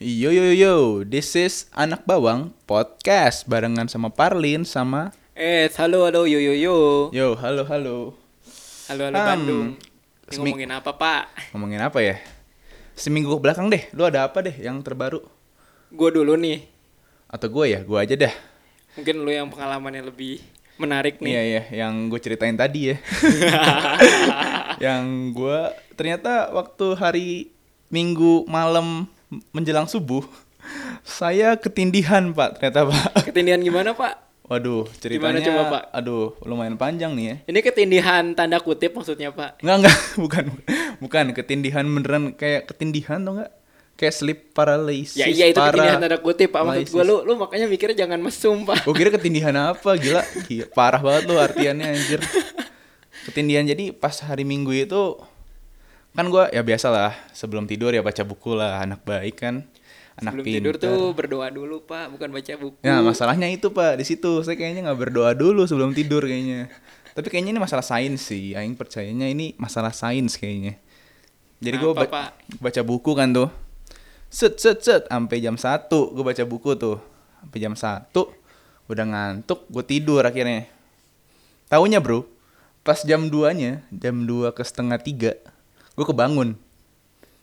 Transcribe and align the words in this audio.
Yo 0.00 0.32
yo 0.32 0.48
yo, 0.56 1.04
this 1.04 1.36
is 1.36 1.68
Anak 1.76 2.08
Bawang 2.08 2.56
Podcast 2.64 3.44
barengan 3.44 3.84
sama 3.84 4.08
Parlin 4.08 4.64
sama 4.64 5.12
Eh, 5.36 5.68
halo 5.76 6.08
halo 6.08 6.24
yo 6.24 6.40
yo 6.40 6.56
yo. 6.56 6.76
Yo, 7.12 7.36
halo 7.36 7.68
halo. 7.68 8.16
Halo 8.88 9.02
halo 9.12 9.18
Hmm, 9.20 9.28
Bandung. 9.28 9.68
Ini 10.24 10.36
ngomongin 10.40 10.72
apa, 10.72 10.96
Pak? 10.96 11.52
Ngomongin 11.52 11.84
apa 11.84 12.00
ya? 12.00 12.16
Seminggu 12.96 13.36
ke 13.36 13.44
belakang 13.44 13.68
deh, 13.68 13.92
lu 13.92 14.08
ada 14.08 14.24
apa 14.24 14.40
deh 14.40 14.56
yang 14.56 14.80
terbaru? 14.80 15.20
Gue 15.92 16.08
dulu 16.08 16.32
nih. 16.32 16.64
Atau 17.28 17.52
gue 17.52 17.76
ya, 17.76 17.84
gue 17.84 17.98
aja 18.00 18.16
dah. 18.16 18.32
Mungkin 18.96 19.20
lu 19.20 19.28
yang 19.28 19.52
pengalamannya 19.52 20.08
lebih 20.08 20.40
menarik 20.80 21.20
nih. 21.20 21.28
Iya 21.36 21.42
iya, 21.44 21.62
yang 21.84 22.08
gue 22.08 22.20
ceritain 22.24 22.56
tadi 22.56 22.92
ya. 22.92 22.96
yang 24.88 25.36
gue 25.36 25.60
ternyata 25.92 26.48
waktu 26.56 26.86
hari 26.96 27.28
Minggu 27.92 28.48
malam 28.48 29.04
menjelang 29.50 29.86
subuh, 29.86 30.22
saya 31.06 31.56
ketindihan 31.56 32.30
pak 32.30 32.58
ternyata 32.58 32.90
pak. 32.90 33.30
Ketindihan 33.30 33.60
gimana, 33.60 33.94
Pak? 33.94 34.28
Waduh, 34.44 34.82
ceritanya, 34.98 35.38
Gimana 35.38 35.46
coba, 35.46 35.62
Pak? 35.70 35.82
aduh 35.94 36.34
lumayan 36.42 36.74
panjang 36.74 37.14
nih 37.14 37.24
ya. 37.24 37.36
Ini 37.46 37.58
ketindihan 37.62 38.34
tanda 38.34 38.58
kutip 38.58 38.90
maksudnya, 38.90 39.30
Pak. 39.30 39.62
Enggak 39.62 39.76
enggak, 39.86 39.96
bukan 40.26 40.44
bukan 40.98 41.24
ketindihan 41.30 41.86
beneran 41.86 42.34
kayak 42.34 42.66
ketindihan 42.66 43.22
tau 43.22 43.38
enggak? 43.38 43.54
Kayak 43.94 44.14
sleep 44.18 44.40
paralysis. 44.50 45.22
Ya 45.22 45.30
iya 45.30 45.54
itu 45.54 45.54
para- 45.54 45.70
ketindihan 45.70 46.02
tanda 46.02 46.18
kutip, 46.18 46.50
Pak. 46.50 46.66
Maksud 46.66 46.90
gue 46.90 47.04
lu 47.06 47.16
lu 47.22 47.38
makanya 47.38 47.70
mikirnya 47.70 47.94
jangan 48.02 48.18
mesum, 48.18 48.66
Pak. 48.66 48.82
Gue 48.82 48.94
kira 48.98 49.14
ketindihan 49.14 49.54
apa 49.54 49.94
gila, 49.94 50.26
Gila, 50.50 50.66
parah 50.74 50.98
banget 50.98 51.22
lu 51.30 51.38
artiannya 51.38 51.86
anjir. 51.86 52.18
Ketindihan 53.30 53.62
jadi 53.62 53.94
pas 53.94 54.18
hari 54.18 54.42
Minggu 54.42 54.74
itu 54.74 55.14
kan 56.10 56.26
gua 56.26 56.50
ya 56.50 56.60
biasa 56.60 56.90
lah 56.90 57.12
sebelum 57.30 57.64
tidur 57.70 57.94
ya 57.94 58.02
baca 58.02 58.22
buku 58.26 58.54
lah 58.58 58.82
anak 58.82 59.06
baik 59.06 59.36
kan 59.38 59.64
anak 60.20 60.36
Sebelum 60.36 60.44
tidur 60.44 60.74
pinter. 60.76 60.84
tuh 60.90 61.02
berdoa 61.16 61.48
dulu, 61.48 61.76
Pak, 61.88 62.12
bukan 62.12 62.28
baca 62.28 62.52
buku. 62.60 62.76
Ya 62.84 63.00
masalahnya 63.00 63.48
itu 63.48 63.72
pak 63.72 63.96
di 63.96 64.04
situ 64.04 64.44
saya 64.44 64.52
kayaknya 64.58 64.84
nggak 64.90 65.00
berdoa 65.08 65.32
dulu 65.32 65.64
sebelum 65.64 65.96
tidur 65.96 66.28
kayaknya. 66.28 66.68
Tapi 67.16 67.26
kayaknya 67.26 67.56
ini 67.56 67.60
masalah 67.62 67.82
sains 67.82 68.22
sih. 68.22 68.54
Aing 68.54 68.78
percayanya 68.78 69.26
ini 69.26 69.56
masalah 69.56 69.90
sains 69.90 70.36
kayaknya. 70.36 70.78
Jadi 71.60 71.76
gue 71.76 71.92
Pak? 71.92 72.08
baca 72.56 72.80
buku 72.84 73.12
kan 73.12 73.28
tuh. 73.34 73.50
Set 74.30 74.56
set 74.62 74.80
set 74.80 75.02
sampai 75.10 75.42
jam 75.42 75.58
1 75.58 75.90
gue 75.90 76.24
baca 76.24 76.44
buku 76.46 76.70
tuh. 76.78 76.96
Sampai 77.42 77.58
jam 77.60 77.74
1 77.74 78.12
udah 78.90 79.04
ngantuk 79.06 79.66
gue 79.68 79.84
tidur 79.84 80.22
akhirnya. 80.22 80.70
Taunya 81.70 82.02
bro, 82.02 82.26
pas 82.82 82.98
jam 83.06 83.30
2-nya, 83.30 83.86
jam 83.94 84.26
2 84.26 84.50
ke 84.50 84.62
setengah 84.66 84.98
3, 84.98 85.38
gue 85.94 86.06
kebangun. 86.06 86.58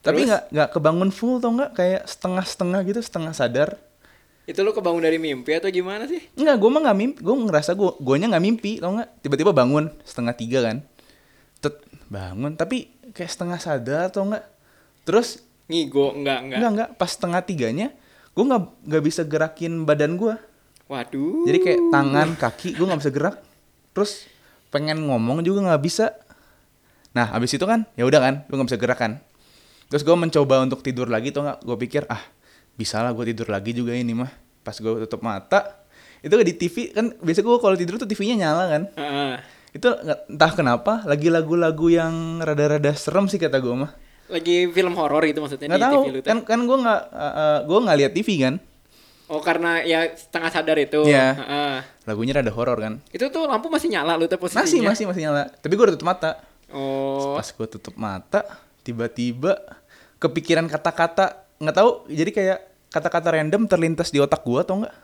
Tapi 0.01 0.23
nggak 0.23 0.43
nggak 0.55 0.69
kebangun 0.71 1.09
full 1.11 1.43
tau 1.43 1.51
nggak 1.51 1.71
kayak 1.75 2.01
setengah-setengah 2.07 2.79
gitu, 2.87 2.99
setengah 3.03 3.33
sadar. 3.35 3.69
Itu 4.47 4.63
lu 4.63 4.71
kebangun 4.71 5.03
dari 5.03 5.19
mimpi 5.19 5.51
atau 5.59 5.67
gimana 5.67 6.07
sih? 6.07 6.23
Enggak, 6.39 6.55
gue 6.55 6.69
mah 6.71 6.81
nggak 6.87 6.97
mimpi. 6.97 7.17
Gue 7.19 7.35
ngerasa 7.35 7.75
gue, 7.75 7.91
guanya 7.99 8.31
nggak 8.31 8.45
mimpi, 8.47 8.71
tau 8.79 8.95
nggak? 8.95 9.09
Tiba-tiba 9.19 9.51
bangun 9.51 9.91
setengah 10.07 10.33
tiga 10.39 10.59
kan, 10.63 10.77
Tet, 11.59 11.83
bangun. 12.07 12.55
Tapi 12.55 12.87
kayak 13.11 13.27
setengah 13.27 13.59
sadar, 13.59 14.07
tau 14.07 14.23
nggak? 14.23 14.45
Terus 15.03 15.43
Ngigo 15.67 16.15
enggak 16.15 16.47
enggak. 16.47 16.57
enggak 16.63 16.71
enggak, 16.71 16.89
pas 16.95 17.11
setengah 17.11 17.43
tiganya, 17.43 17.87
gue 18.31 18.43
nggak 18.47 18.63
nggak 18.87 19.03
bisa 19.03 19.21
gerakin 19.27 19.83
badan 19.83 20.15
gue. 20.15 20.39
Waduh. 20.87 21.43
Jadi 21.43 21.59
kayak 21.59 21.81
tangan, 21.91 22.27
kaki, 22.39 22.79
gue 22.79 22.85
nggak 22.87 23.01
bisa 23.03 23.11
gerak. 23.11 23.35
Terus 23.91 24.31
pengen 24.71 25.03
ngomong 25.11 25.43
juga 25.43 25.67
nggak 25.67 25.83
bisa. 25.83 26.15
Nah, 27.15 27.31
abis 27.33 27.55
itu 27.55 27.65
kan, 27.67 27.87
ya 27.95 28.03
udah 28.03 28.19
kan, 28.19 28.35
gue 28.47 28.55
nggak 28.55 28.69
bisa 28.73 28.79
gerak 28.79 28.99
kan. 28.99 29.11
Terus 29.87 30.03
gue 30.03 30.15
mencoba 30.15 30.59
untuk 30.63 30.83
tidur 30.83 31.07
lagi, 31.07 31.31
tau 31.31 31.47
nggak? 31.47 31.63
Gue 31.63 31.77
pikir, 31.87 32.03
ah, 32.11 32.19
bisa 32.75 32.99
lah 33.01 33.15
gue 33.15 33.31
tidur 33.31 33.47
lagi 33.47 33.71
juga 33.71 33.95
ini 33.95 34.11
mah. 34.11 34.29
Pas 34.61 34.75
gue 34.75 35.07
tutup 35.07 35.23
mata, 35.23 35.87
itu 36.19 36.33
di 36.33 36.53
TV 36.53 36.75
kan, 36.91 37.13
biasa 37.21 37.39
gue 37.45 37.57
kalau 37.61 37.75
tidur 37.77 37.95
tuh 37.95 38.09
TV-nya 38.09 38.35
nyala 38.47 38.63
kan. 38.67 38.83
Heeh. 38.99 39.33
Itu 39.77 39.93
entah 40.27 40.51
kenapa, 40.53 41.05
lagi 41.05 41.29
lagu-lagu 41.29 41.87
yang 41.87 42.41
rada-rada 42.41 42.91
serem 42.97 43.29
sih 43.29 43.37
kata 43.37 43.61
gue 43.61 43.75
mah. 43.77 43.91
Lagi 44.27 44.67
film 44.75 44.91
horor 44.99 45.23
itu 45.23 45.39
maksudnya 45.39 45.71
Nggak 45.71 45.79
di 45.79 45.85
tahu, 45.87 46.01
TV 46.03 46.09
lu 46.11 46.19
tuh. 46.19 46.27
kan 46.27 46.37
kan 46.43 46.59
gue 46.67 46.77
nggak, 46.83 47.01
uh, 47.15 47.59
gue 47.63 47.79
nggak 47.79 47.97
lihat 48.03 48.11
TV 48.11 48.29
kan. 48.43 48.55
Oh 49.27 49.43
karena 49.43 49.83
ya 49.83 50.07
setengah 50.15 50.49
sadar 50.51 50.77
itu. 50.79 51.03
Iya. 51.03 51.35
Heeh. 51.35 51.75
Lagunya 52.07 52.39
rada 52.39 52.51
horor 52.51 52.79
kan. 52.79 52.93
Itu 53.11 53.27
tuh 53.27 53.43
lampu 53.47 53.67
masih 53.67 53.91
nyala 53.91 54.15
lu 54.15 54.27
tuh 54.27 54.39
posisinya. 54.39 54.63
Masih, 54.63 54.79
masih, 54.83 55.05
masih 55.07 55.21
nyala. 55.27 55.51
Tapi 55.51 55.73
gue 55.75 55.83
udah 55.83 55.95
tutup 55.99 56.07
mata. 56.07 56.39
Oh. 56.69 57.35
Pas 57.35 57.47
gue 57.47 57.67
tutup 57.69 57.95
mata, 57.95 58.43
tiba-tiba 58.81 59.55
kepikiran 60.17 60.67
kata-kata 60.67 61.47
nggak 61.57 61.75
tahu. 61.75 61.89
Jadi 62.07 62.31
kayak 62.31 62.59
kata-kata 62.87 63.29
random 63.31 63.65
terlintas 63.65 64.09
di 64.09 64.19
otak 64.19 64.41
gue 64.41 64.59
atau 64.59 64.83
enggak? 64.83 64.95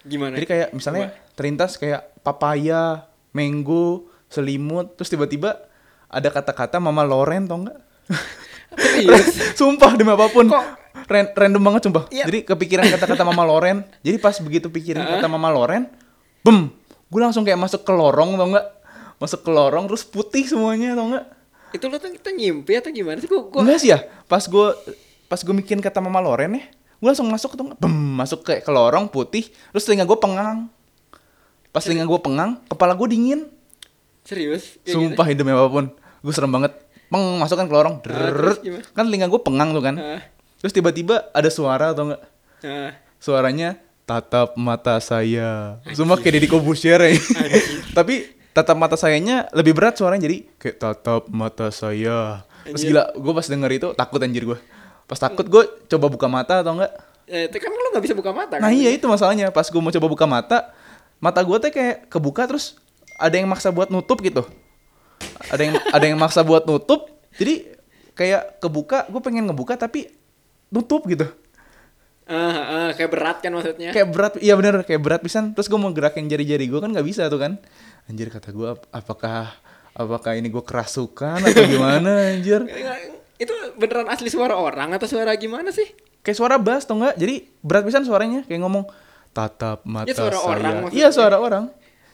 Gimana? 0.00 0.34
Jadi 0.36 0.46
kayak 0.48 0.68
misalnya 0.72 1.12
terlintas 1.34 1.76
kayak 1.76 2.16
papaya, 2.20 3.04
mango, 3.30 4.08
selimut, 4.26 4.96
terus 4.96 5.08
tiba-tiba 5.08 5.60
ada 6.06 6.28
kata-kata 6.28 6.80
Mama 6.80 7.04
Loren 7.04 7.44
tau 7.44 7.60
enggak? 7.60 7.78
Sumpah 9.58 9.94
demi 9.98 10.10
apa 10.10 10.26
pun. 10.28 10.48
Kok- 10.48 10.78
Ran- 11.06 11.32
random 11.34 11.62
banget 11.62 11.80
sumpah. 11.86 12.04
Iya. 12.10 12.26
Jadi 12.26 12.46
kepikiran 12.46 12.86
kata-kata 12.86 13.22
Mama 13.22 13.42
Loren. 13.42 13.82
Jadi 14.02 14.16
pas 14.18 14.34
begitu 14.38 14.70
pikirin 14.70 15.02
kata 15.02 15.26
Mama 15.26 15.50
Loren, 15.50 15.86
bem, 16.42 16.70
gue 17.06 17.20
langsung 17.20 17.42
kayak 17.42 17.58
masuk 17.58 17.82
ke 17.82 17.90
lorong 17.90 18.34
tau 18.34 18.46
enggak? 18.46 18.66
Masuk 19.20 19.44
ke 19.44 19.50
lorong 19.52 19.84
terus 19.86 20.02
putih 20.02 20.48
semuanya 20.48 20.96
tau 20.96 21.12
enggak? 21.12 21.26
itu 21.70 21.84
lu 21.86 21.96
tuh 22.02 22.10
kita 22.10 22.30
ngimpi 22.34 22.72
atau 22.78 22.90
gimana 22.90 23.18
sih? 23.22 23.30
Gua, 23.30 23.46
gua... 23.46 23.62
Enggak 23.62 23.78
sih 23.82 23.90
ya, 23.94 24.02
pas 24.26 24.42
gue 24.42 24.66
pas 25.30 25.38
gue 25.38 25.54
mikirin 25.54 25.78
kata 25.78 26.02
Mama 26.02 26.18
Loren 26.18 26.58
ya, 26.58 26.62
gue 26.98 27.06
langsung 27.06 27.30
masuk 27.30 27.54
tuh, 27.54 27.70
bem, 27.78 27.94
masuk 28.18 28.42
ke, 28.42 28.58
ke 28.58 28.70
lorong 28.70 29.06
putih, 29.06 29.46
terus 29.70 29.86
telinga 29.86 30.02
gue 30.02 30.18
pengang. 30.18 30.66
Pas 31.70 31.86
telinga 31.86 32.02
gue 32.02 32.18
pengang, 32.18 32.58
kepala 32.66 32.98
gue 32.98 33.06
dingin. 33.14 33.46
Serius? 34.26 34.82
Kayak 34.82 34.94
Sumpah 34.98 35.26
hidup 35.30 35.46
apa 35.46 35.70
pun, 35.70 35.84
gue 35.94 36.32
serem 36.34 36.50
banget. 36.50 36.74
Peng, 37.10 37.38
masuk 37.38 37.58
kan 37.58 37.66
ke 37.70 37.74
lorong, 37.74 38.02
gimana? 38.02 38.82
kan 38.90 39.04
telinga 39.06 39.26
gue 39.30 39.40
pengang 39.42 39.70
tuh 39.70 39.82
kan. 39.82 39.94
Heeh. 39.94 40.22
Terus 40.60 40.72
tiba-tiba 40.74 41.30
ada 41.30 41.48
suara 41.48 41.94
atau 41.94 42.10
enggak? 42.10 42.22
Gitu? 42.26 42.66
Heeh. 42.66 42.90
Suaranya 43.22 43.78
tatap 44.02 44.58
mata 44.58 44.98
saya. 44.98 45.78
Sumpah 45.94 46.18
kayak 46.18 46.42
Deddy 46.42 46.48
Kobusier 46.50 46.98
ya. 46.98 47.14
Tapi 47.98 48.39
tatap 48.50 48.76
mata 48.76 48.96
sayanya 48.98 49.46
lebih 49.54 49.74
berat 49.78 49.94
suaranya 49.98 50.26
jadi 50.26 50.46
kayak 50.58 50.76
tatap 50.78 51.22
mata 51.30 51.70
saya. 51.70 52.42
Terus 52.66 52.82
Anjir. 52.84 52.90
gila, 52.92 53.04
gue 53.16 53.32
pas 53.32 53.46
denger 53.46 53.70
itu 53.72 53.88
takut 53.96 54.20
anjir 54.20 54.44
gue. 54.44 54.58
Pas 55.08 55.18
takut 55.18 55.46
gue 55.46 55.62
coba 55.90 56.06
buka 56.06 56.26
mata 56.28 56.60
atau 56.60 56.76
enggak? 56.76 56.92
Eh, 57.30 57.46
itu 57.46 57.56
kan 57.62 57.70
lu 57.70 57.88
gak 57.94 58.04
bisa 58.04 58.14
buka 58.14 58.30
mata 58.34 58.58
kan? 58.58 58.62
Nah 58.66 58.74
iya 58.74 58.90
itu 58.90 59.06
masalahnya. 59.06 59.54
Pas 59.54 59.66
gue 59.66 59.80
mau 59.80 59.94
coba 59.94 60.06
buka 60.10 60.26
mata, 60.26 60.74
mata 61.22 61.40
gue 61.40 61.56
tuh 61.56 61.70
kayak 61.70 62.10
kebuka 62.10 62.46
terus 62.50 62.76
ada 63.16 63.38
yang 63.38 63.46
maksa 63.46 63.70
buat 63.70 63.88
nutup 63.88 64.18
gitu. 64.20 64.42
Ada 65.50 65.62
yang 65.62 65.74
ada 65.90 66.04
yang 66.04 66.18
maksa 66.18 66.42
buat 66.42 66.66
nutup. 66.66 67.08
Jadi 67.38 67.70
kayak 68.18 68.60
kebuka, 68.60 69.08
gue 69.08 69.20
pengen 69.22 69.48
ngebuka 69.48 69.78
tapi 69.78 70.10
nutup 70.68 71.06
gitu. 71.08 71.26
Ah, 72.30 72.38
ah, 72.86 72.88
kayak 72.94 73.10
berat 73.10 73.36
kan 73.42 73.50
maksudnya? 73.50 73.90
Kayak 73.90 74.08
berat, 74.14 74.32
iya 74.38 74.54
bener 74.54 74.86
kayak 74.86 75.02
berat 75.02 75.20
pisan. 75.22 75.50
Terus 75.50 75.66
gue 75.66 75.78
mau 75.80 75.90
gerakin 75.90 76.30
jari-jari 76.30 76.70
gue 76.70 76.78
kan 76.78 76.90
nggak 76.94 77.06
bisa 77.06 77.26
tuh 77.26 77.42
kan. 77.42 77.58
Anjir 78.10 78.26
kata 78.26 78.50
gue, 78.50 78.68
ap- 78.68 78.90
apakah 78.90 79.54
apakah 79.92 80.34
ini 80.34 80.50
gue 80.50 80.60
kerasukan 80.60 81.38
atau 81.40 81.62
gimana 81.64 82.34
anjir? 82.34 82.66
Itu 83.42 83.54
beneran 83.78 84.10
asli 84.10 84.28
suara 84.28 84.52
orang 84.52 84.92
atau 84.92 85.06
suara 85.06 85.30
gimana 85.32 85.70
sih? 85.70 85.86
Kayak 86.20 86.36
suara 86.36 86.56
bass 86.58 86.84
tuh 86.84 86.98
nggak? 86.98 87.14
Jadi 87.16 87.34
berat 87.62 87.86
pisan 87.86 88.02
suaranya 88.02 88.44
kayak 88.44 88.60
ngomong 88.60 88.84
tatap 89.30 89.86
mata 89.86 90.04
Ya, 90.04 90.12
suara 90.12 90.36
saya. 90.36 90.48
orang. 90.50 90.74
Iya 90.90 91.08
suara 91.08 91.36
orang. 91.38 91.64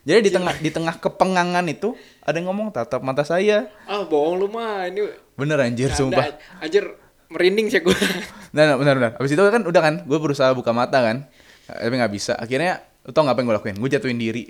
Jadi 0.07 0.21
di 0.23 0.31
tengah 0.31 0.55
di 0.55 0.71
tengah 0.71 0.95
kepengangan 0.95 1.67
itu 1.67 1.99
ada 2.21 2.37
yang 2.37 2.47
ngomong 2.47 2.71
tatap 2.71 3.03
mata 3.03 3.27
saya. 3.27 3.67
Ah, 3.83 4.07
bohong 4.07 4.39
lu 4.39 4.47
mah. 4.47 4.87
Ini 4.87 5.03
Bener 5.35 5.59
anjir 5.59 5.91
Nggak, 5.91 5.99
sumpah. 5.99 6.25
Anjir 6.61 6.85
merinding 7.27 7.67
sih 7.69 7.81
gue. 7.81 7.91
Nah, 8.55 8.65
nah, 8.65 8.77
benar 8.79 8.95
benar. 8.95 9.13
Habis 9.21 9.37
itu 9.37 9.43
kan 9.43 9.63
udah 9.63 9.83
kan, 9.83 9.95
gue 10.01 10.17
berusaha 10.17 10.49
buka 10.51 10.73
mata 10.73 10.97
kan, 10.97 11.29
tapi 11.67 11.93
nggak 11.93 12.09
bisa. 12.09 12.33
Akhirnya, 12.35 12.81
tau 13.05 13.21
nggak 13.21 13.37
apa 13.37 13.41
yang 13.43 13.49
gue 13.53 13.57
lakuin? 13.61 13.77
Gue 13.77 13.91
jatuhin 13.91 14.17
diri. 14.17 14.49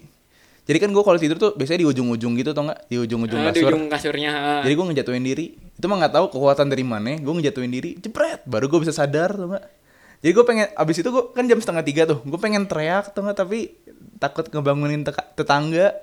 Jadi 0.66 0.78
kan 0.78 0.90
gue 0.90 0.98
kalau 1.00 1.14
tidur 1.14 1.38
tuh 1.38 1.54
biasanya 1.54 1.80
di 1.80 1.88
ujung-ujung 1.88 2.34
gitu, 2.34 2.50
tau 2.50 2.66
nggak? 2.66 2.80
Di 2.86 2.96
ujung-ujung 2.98 3.38
Ah, 3.38 3.48
di 3.48 3.62
kasur. 3.62 3.70
ujung 3.70 3.84
kasurnya. 3.86 4.32
Jadi 4.60 4.74
gue 4.74 4.86
ngejatuhin 4.90 5.22
diri. 5.22 5.46
Itu 5.54 5.86
mah 5.86 5.96
nggak 5.96 6.12
tahu 6.12 6.26
kekuatan 6.28 6.66
dari 6.66 6.82
mana. 6.82 7.14
Gue 7.16 7.34
ngejatuhin 7.38 7.70
diri, 7.70 7.94
jepret. 7.96 8.42
Baru 8.42 8.66
gue 8.66 8.82
bisa 8.82 8.90
sadar, 8.90 9.30
tau 9.30 9.46
nggak? 9.46 9.64
Jadi 10.16 10.32
gue 10.32 10.44
pengen, 10.44 10.66
abis 10.74 10.96
itu 10.98 11.08
gue 11.08 11.24
kan 11.30 11.46
jam 11.46 11.58
setengah 11.58 11.84
tiga 11.84 12.02
tuh. 12.04 12.18
Gue 12.20 12.34
pengen 12.36 12.66
teriak, 12.66 13.14
tau 13.14 13.22
nggak? 13.22 13.38
Tapi 13.38 13.58
takut 14.18 14.42
ngebangunin 14.44 15.06
tetangga. 15.06 15.94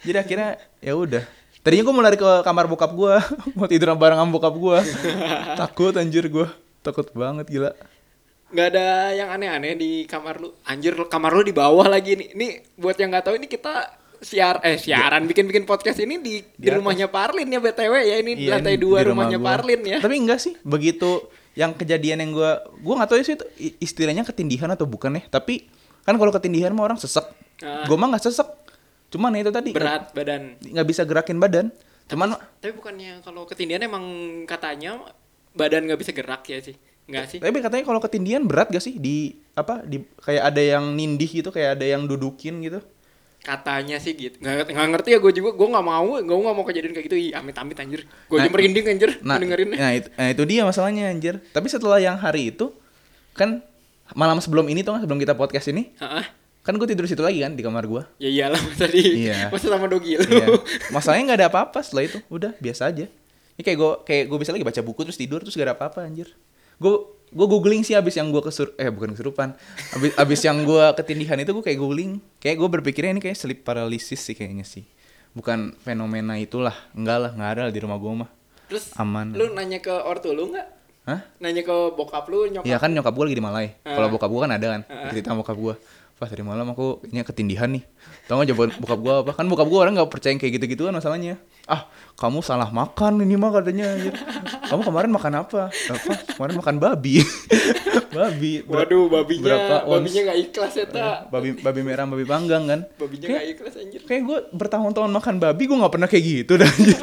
Jadi 0.00 0.16
akhirnya 0.16 0.50
ya 0.78 0.96
udah. 0.96 1.24
Tadinya 1.60 1.82
gue 1.82 1.92
mau 1.92 2.00
lari 2.00 2.14
ke 2.14 2.30
kamar 2.40 2.64
bokap 2.66 2.94
gue, 2.94 3.14
mau 3.58 3.66
tidur 3.66 3.92
bareng 3.92 4.16
sama 4.16 4.30
bokap 4.30 4.54
gue. 4.54 4.78
Takut 5.60 5.92
anjir 5.92 6.24
gue, 6.24 6.46
takut 6.78 7.04
banget 7.12 7.44
gila. 7.48 7.74
nggak 8.46 8.68
ada 8.70 8.86
yang 9.10 9.28
aneh-aneh 9.28 9.74
di 9.74 9.90
kamar 10.06 10.38
lu. 10.38 10.54
Anjir, 10.62 10.94
kamar 11.10 11.34
lu 11.34 11.42
di 11.42 11.50
bawah 11.50 11.84
lagi 11.84 12.14
nih. 12.14 12.28
Ini 12.32 12.48
buat 12.78 12.94
yang 12.94 13.10
nggak 13.10 13.26
tahu 13.26 13.34
ini 13.34 13.50
kita 13.50 13.82
siar 14.20 14.60
eh 14.62 14.76
siaran 14.76 15.24
bikin-bikin 15.24 15.64
podcast 15.64 15.98
ini 15.98 16.20
di 16.20 16.40
di, 16.44 16.68
rumahnya 16.68 17.08
Parlin 17.08 17.46
ya 17.46 17.60
BTW 17.60 17.94
ya 18.04 18.16
ini 18.20 18.32
Iya, 18.36 18.56
lantai 18.56 18.76
dua 18.76 19.02
di 19.02 19.10
rumah 19.10 19.28
rumahnya 19.28 19.38
gua. 19.40 19.48
Parlin 19.52 19.80
ya. 19.84 19.98
Tapi 20.00 20.14
enggak 20.16 20.40
sih, 20.40 20.54
begitu 20.62 21.26
yang 21.56 21.72
kejadian 21.72 22.20
yang 22.20 22.30
gue 22.36 22.52
gue 22.84 22.94
nggak 22.94 23.08
tahu 23.08 23.18
sih 23.24 23.34
itu 23.34 23.46
istilahnya 23.80 24.28
ketindihan 24.28 24.68
atau 24.68 24.84
bukan 24.84 25.16
ya 25.16 25.24
tapi 25.26 25.64
kan 26.04 26.12
kalau 26.20 26.28
ketindihan 26.28 26.70
mah 26.76 26.92
orang 26.92 27.00
sesek. 27.00 27.24
Ah. 27.64 27.88
gue 27.88 27.96
mah 27.96 28.12
nggak 28.12 28.24
sesek. 28.28 28.48
Cuman 29.08 29.32
ya 29.32 29.48
itu 29.48 29.52
tadi 29.54 29.70
berat 29.72 30.12
badan. 30.12 30.60
nggak- 30.60 30.86
bisa 30.86 31.02
gerakin 31.08 31.40
badan. 31.40 31.66
Cuman 32.06 32.36
tapi 32.60 32.76
bukannya 32.76 33.24
kalau 33.24 33.48
ketindihan 33.48 33.82
emang 33.82 34.04
katanya 34.44 35.00
badan 35.56 35.88
nggak 35.88 35.98
bisa 35.98 36.12
gerak 36.12 36.44
ya 36.44 36.60
sih? 36.60 36.76
Nggak 37.06 37.24
sih? 37.30 37.38
Tapi 37.38 37.58
katanya 37.62 37.84
kalau 37.86 38.02
ketindihan 38.02 38.42
berat 38.42 38.66
gak 38.66 38.82
sih? 38.82 38.98
Di 38.98 39.38
apa 39.54 39.80
di 39.86 40.02
kayak 40.20 40.42
ada 40.52 40.58
yang 40.58 40.92
nindih 40.92 41.30
gitu 41.30 41.48
kayak 41.48 41.78
ada 41.80 41.86
yang 41.86 42.04
dudukin 42.04 42.60
gitu 42.60 42.82
katanya 43.46 43.96
sih 43.96 44.12
gitu 44.12 44.36
nggak 44.36 44.74
nggak 44.74 44.88
ngerti 44.90 45.08
ya 45.14 45.18
gue 45.18 45.32
juga 45.32 45.54
gue 45.54 45.68
nggak 45.70 45.86
mau 45.86 46.18
gue 46.18 46.26
nggak 46.36 46.56
mau 46.58 46.64
kejadian 46.64 46.90
kayak 46.90 47.06
gitu 47.06 47.16
ih 47.16 47.30
amit 47.30 47.54
amit 47.54 47.78
anjir 47.78 48.02
gue 48.02 48.34
aja 48.34 48.42
Nah, 48.42 48.50
merinding 48.50 48.86
anjir 48.88 49.10
nah, 49.22 49.38
dengerinnya 49.38 49.78
nah 49.78 49.90
itu, 49.94 50.08
nah 50.10 50.28
itu 50.28 50.42
dia 50.44 50.62
masalahnya 50.62 51.06
anjir 51.06 51.38
tapi 51.48 51.70
setelah 51.70 51.96
yang 51.96 52.18
hari 52.18 52.50
itu 52.50 52.74
kan 53.32 53.62
malam 54.12 54.38
sebelum 54.38 54.66
ini 54.66 54.82
tuh 54.82 54.98
sebelum 54.98 55.16
kita 55.16 55.32
podcast 55.32 55.66
ini 55.68 55.94
Heeh. 55.94 56.26
kan 56.60 56.74
gue 56.74 56.86
tidur 56.86 57.06
situ 57.06 57.22
lagi 57.22 57.38
kan 57.38 57.54
di 57.54 57.62
kamar 57.62 57.86
gue 57.86 58.02
ya 58.18 58.26
iyalah 58.28 58.58
masa 58.66 58.86
di 58.86 59.24
Iya. 59.24 59.54
masa 59.54 59.70
sama 59.70 59.86
dogi 59.86 60.18
lu 60.18 60.26
Iya. 60.26 60.46
Masalahnya 60.90 61.22
nggak 61.24 61.38
ada 61.38 61.48
apa-apa 61.48 61.78
setelah 61.80 62.04
itu. 62.04 62.18
Udah 62.26 62.50
biasa 62.56 62.90
aja. 62.90 63.06
Ini 63.54 63.62
kayak 63.62 63.78
gue 63.78 63.92
kayak 64.04 64.24
gue 64.26 64.38
bisa 64.38 64.50
lagi 64.50 64.62
baca 64.62 64.80
buku 64.80 65.00
terus 65.02 65.16
tidur 65.16 65.38
terus 65.40 65.54
gak 65.54 65.64
ada 65.64 65.74
apa-apa 65.74 66.02
anjir. 66.02 66.34
Gue 66.76 66.94
gue 67.26 67.46
googling 67.46 67.82
sih 67.82 67.92
abis 67.92 68.16
yang 68.16 68.28
gue 68.28 68.40
kesur 68.40 68.72
eh 68.76 68.88
bukan 68.88 69.12
kesurupan. 69.12 69.56
Abis 69.92 70.12
abis 70.14 70.40
yang 70.42 70.62
gue 70.62 70.84
ketindihan 70.94 71.36
itu 71.36 71.50
gue 71.50 71.64
kayak 71.64 71.76
googling. 71.76 72.18
Kayak 72.36 72.56
gue 72.58 72.68
berpikirnya 72.70 73.12
ini 73.12 73.22
kayak 73.22 73.34
sleep 73.34 73.60
paralysis 73.62 74.20
sih 74.20 74.32
kayaknya 74.32 74.62
sih. 74.62 74.84
Bukan 75.32 75.76
fenomena 75.78 76.36
itulah. 76.36 76.72
Enggak 76.92 77.18
lah, 77.18 77.30
nggak 77.32 77.50
ada 77.50 77.60
lah 77.64 77.72
di 77.72 77.80
rumah 77.80 77.96
gue 77.96 78.12
mah. 78.16 78.30
terus 78.66 78.90
Aman. 78.94 79.30
lu 79.30 79.54
nanya 79.54 79.78
ke 79.78 79.94
ortu 79.94 80.34
lu 80.34 80.50
nggak 80.50 80.66
Hah? 81.06 81.22
nanya 81.38 81.62
ke 81.62 81.70
bokap 81.94 82.26
lu 82.26 82.50
nyokap 82.50 82.66
Iya 82.66 82.82
kan 82.82 82.90
nyokap 82.90 83.14
gue 83.14 83.24
lagi 83.24 83.38
di 83.38 83.44
Malai. 83.44 83.66
Kalau 83.78 84.06
Ah. 84.06 84.10
bokap 84.10 84.26
gue 84.26 84.40
kan 84.42 84.50
ada 84.50 84.66
kan. 84.68 84.80
Ah. 84.90 85.06
Cerita 85.06 85.30
bokap 85.32 85.54
gue. 85.54 85.74
Pas 86.16 86.32
tadi 86.32 86.40
malam 86.40 86.64
aku 86.72 87.04
kayaknya 87.04 87.28
ketindihan 87.28 87.68
nih. 87.68 87.84
Tau 88.24 88.40
gak 88.40 88.48
jawaban 88.48 88.72
bokap 88.80 88.98
gue 89.04 89.14
apa? 89.20 89.30
Kan 89.36 89.52
bokap 89.52 89.68
gue 89.68 89.76
orang 89.76 90.00
gak 90.00 90.08
percaya 90.08 90.32
yang 90.32 90.40
kayak 90.40 90.56
gitu-gituan 90.56 90.96
masalahnya. 90.96 91.36
Ah, 91.68 91.84
kamu 92.16 92.40
salah 92.40 92.72
makan 92.72 93.20
ini 93.20 93.36
mah 93.36 93.52
katanya. 93.52 93.92
Kamu 94.64 94.80
kemarin 94.80 95.12
makan 95.12 95.44
apa? 95.44 95.68
Apa? 95.68 96.12
Kemarin 96.40 96.56
makan 96.56 96.76
babi. 96.80 97.20
babi. 98.16 98.64
Ber- 98.64 98.88
waduh 98.88 99.12
babinya 99.12 99.44
berapa 99.44 99.74
ons? 99.84 99.92
babinya 99.92 100.20
nggak 100.24 100.38
ikhlas 100.40 100.72
ya 100.72 100.86
tak 100.88 101.16
babi 101.28 101.48
babi 101.60 101.80
merah, 101.84 102.08
babi 102.08 102.24
panggang 102.24 102.64
kan. 102.64 102.80
babinya 102.96 103.26
Kayak- 103.28 103.36
nggak 103.36 103.52
ikhlas 103.52 103.74
anjir 103.76 104.00
Kayak 104.08 104.22
gue 104.24 104.38
bertahun-tahun 104.56 105.10
makan 105.12 105.34
babi, 105.36 105.62
gue 105.68 105.76
gak 105.76 105.92
pernah 105.92 106.08
kayak 106.08 106.24
gitu 106.24 106.52
dah. 106.56 106.70
anjir. 106.80 106.96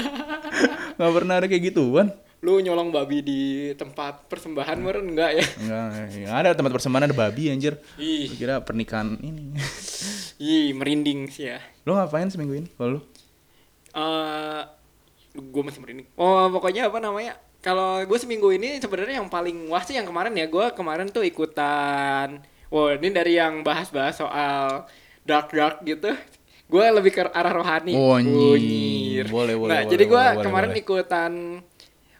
gak 0.97 1.11
pernah 1.13 1.33
ada 1.37 1.45
kayak 1.45 1.63
gituan. 1.69 2.07
Lu 2.43 2.59
nyolong 2.59 2.91
babi 2.91 3.23
di 3.23 3.41
tempat 3.73 4.27
persembahan 4.27 4.75
meren 4.75 5.07
enggak 5.07 5.31
ya 5.31 5.45
Enggak, 5.57 5.83
enggak 6.11 6.37
ada 6.37 6.49
tempat 6.51 6.71
persembahan 6.73 7.03
ada 7.07 7.15
babi 7.15 7.47
anjir. 7.47 7.79
ih 7.95 8.27
kira 8.29 8.59
pernikahan 8.59 9.15
ini. 9.17 9.55
ih 10.43 10.75
merinding 10.75 11.27
sih 11.27 11.47
ya 11.47 11.63
Lo 11.81 11.95
ngapain 11.95 12.27
seminggu 12.27 12.53
ini? 12.53 12.67
Kalau 12.69 12.89
lu? 12.93 13.01
eh 13.93 14.61
gue 15.33 15.63
masih 15.63 15.79
merinding. 15.79 16.07
Oh 16.13 16.45
pokoknya 16.49 16.89
apa 16.89 16.99
namanya? 16.99 17.33
Kalau 17.59 18.03
gue 18.03 18.17
seminggu 18.17 18.51
ini 18.51 18.77
sebenarnya 18.77 19.17
yang 19.17 19.29
paling 19.29 19.65
wah 19.65 19.79
sih 19.79 19.95
yang 19.95 20.03
kemarin 20.03 20.33
ya 20.33 20.45
gue 20.45 20.65
kemarin 20.73 21.07
tuh 21.07 21.23
ikutan. 21.23 22.43
Wow 22.67 22.93
ini 22.93 23.09
dari 23.09 23.37
yang 23.37 23.61
bahas-bahas 23.61 24.17
soal 24.17 24.83
dark 25.23 25.49
dark 25.49 25.79
gitu. 25.81 26.11
Gue 26.65 26.85
lebih 26.89 27.13
ke 27.13 27.21
arah 27.23 27.53
rohani. 27.53 27.93
Oh, 27.93 28.17
nyir. 28.17 29.29
Boleh, 29.29 29.53
boleh, 29.53 29.69
Nah 29.69 29.81
boleh, 29.81 29.91
jadi 29.93 30.03
gue 30.03 30.23
kemarin 30.41 30.69
boleh. 30.69 30.81
ikutan. 30.81 31.31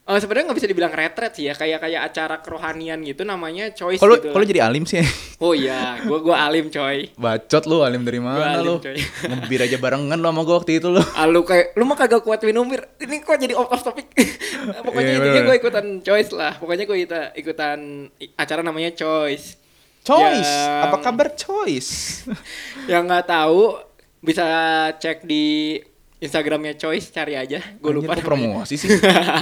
Eh 0.03 0.19
sebenarnya 0.19 0.51
nggak 0.51 0.59
bisa 0.59 0.67
dibilang 0.67 0.91
retret 0.91 1.31
sih 1.31 1.47
ya 1.47 1.55
kayak 1.55 1.79
kayak 1.79 2.01
acara 2.03 2.44
kerohanian 2.44 3.00
gitu 3.01 3.23
namanya 3.23 3.71
choice 3.71 4.03
Kalau 4.03 4.19
gitu. 4.19 4.35
kalau 4.35 4.44
jadi 4.44 4.67
alim 4.67 4.83
sih. 4.83 5.00
Oh 5.39 5.55
iya, 5.55 5.95
gue 5.97 6.19
gue 6.19 6.35
alim 6.35 6.67
coy. 6.67 7.07
Bacot 7.15 7.63
lu 7.63 7.79
alim 7.79 8.03
dari 8.03 8.19
mana 8.19 8.59
alim, 8.59 8.67
lu? 8.67 8.75
coy. 8.77 9.00
Ngebir 9.31 9.63
aja 9.63 9.77
barengan 9.79 10.19
lu 10.19 10.27
sama 10.27 10.41
gua 10.44 10.55
waktu 10.59 10.75
itu 10.75 10.91
lu. 10.91 11.00
Ah, 11.15 11.23
lu 11.23 11.41
kayak 11.41 11.71
lu 11.73 11.88
mah 11.88 11.95
kagak 11.95 12.19
kuat 12.19 12.44
minum 12.44 12.67
bir. 12.67 12.83
Ini 13.00 13.23
kok 13.23 13.39
jadi 13.39 13.55
off 13.55 13.71
off 13.71 13.79
topic. 13.81 14.11
Pokoknya 14.85 15.07
Iya, 15.07 15.19
intinya 15.23 15.41
gue 15.45 15.55
ikutan 15.55 15.85
choice 16.00 16.31
lah. 16.35 16.51
Pokoknya 16.53 16.83
gue 16.83 16.97
ikutan, 16.99 17.23
ikutan 17.33 17.77
acara 18.35 18.59
namanya 18.59 18.91
choice. 18.91 19.56
Choice. 20.03 20.44
Yang- 20.44 20.83
Apa 20.83 20.97
kabar 20.99 21.31
choice? 21.31 22.27
Yang 22.91 23.03
nggak 23.07 23.25
tahu 23.25 23.79
bisa 24.19 24.44
cek 24.99 25.23
di 25.23 25.79
Instagramnya 26.23 26.73
choice 26.73 27.11
cari 27.11 27.35
aja. 27.35 27.59
Gue 27.77 27.91
lupa. 27.93 28.15
namanya. 28.15 28.23
promosi 28.23 28.75
sih. 28.75 28.87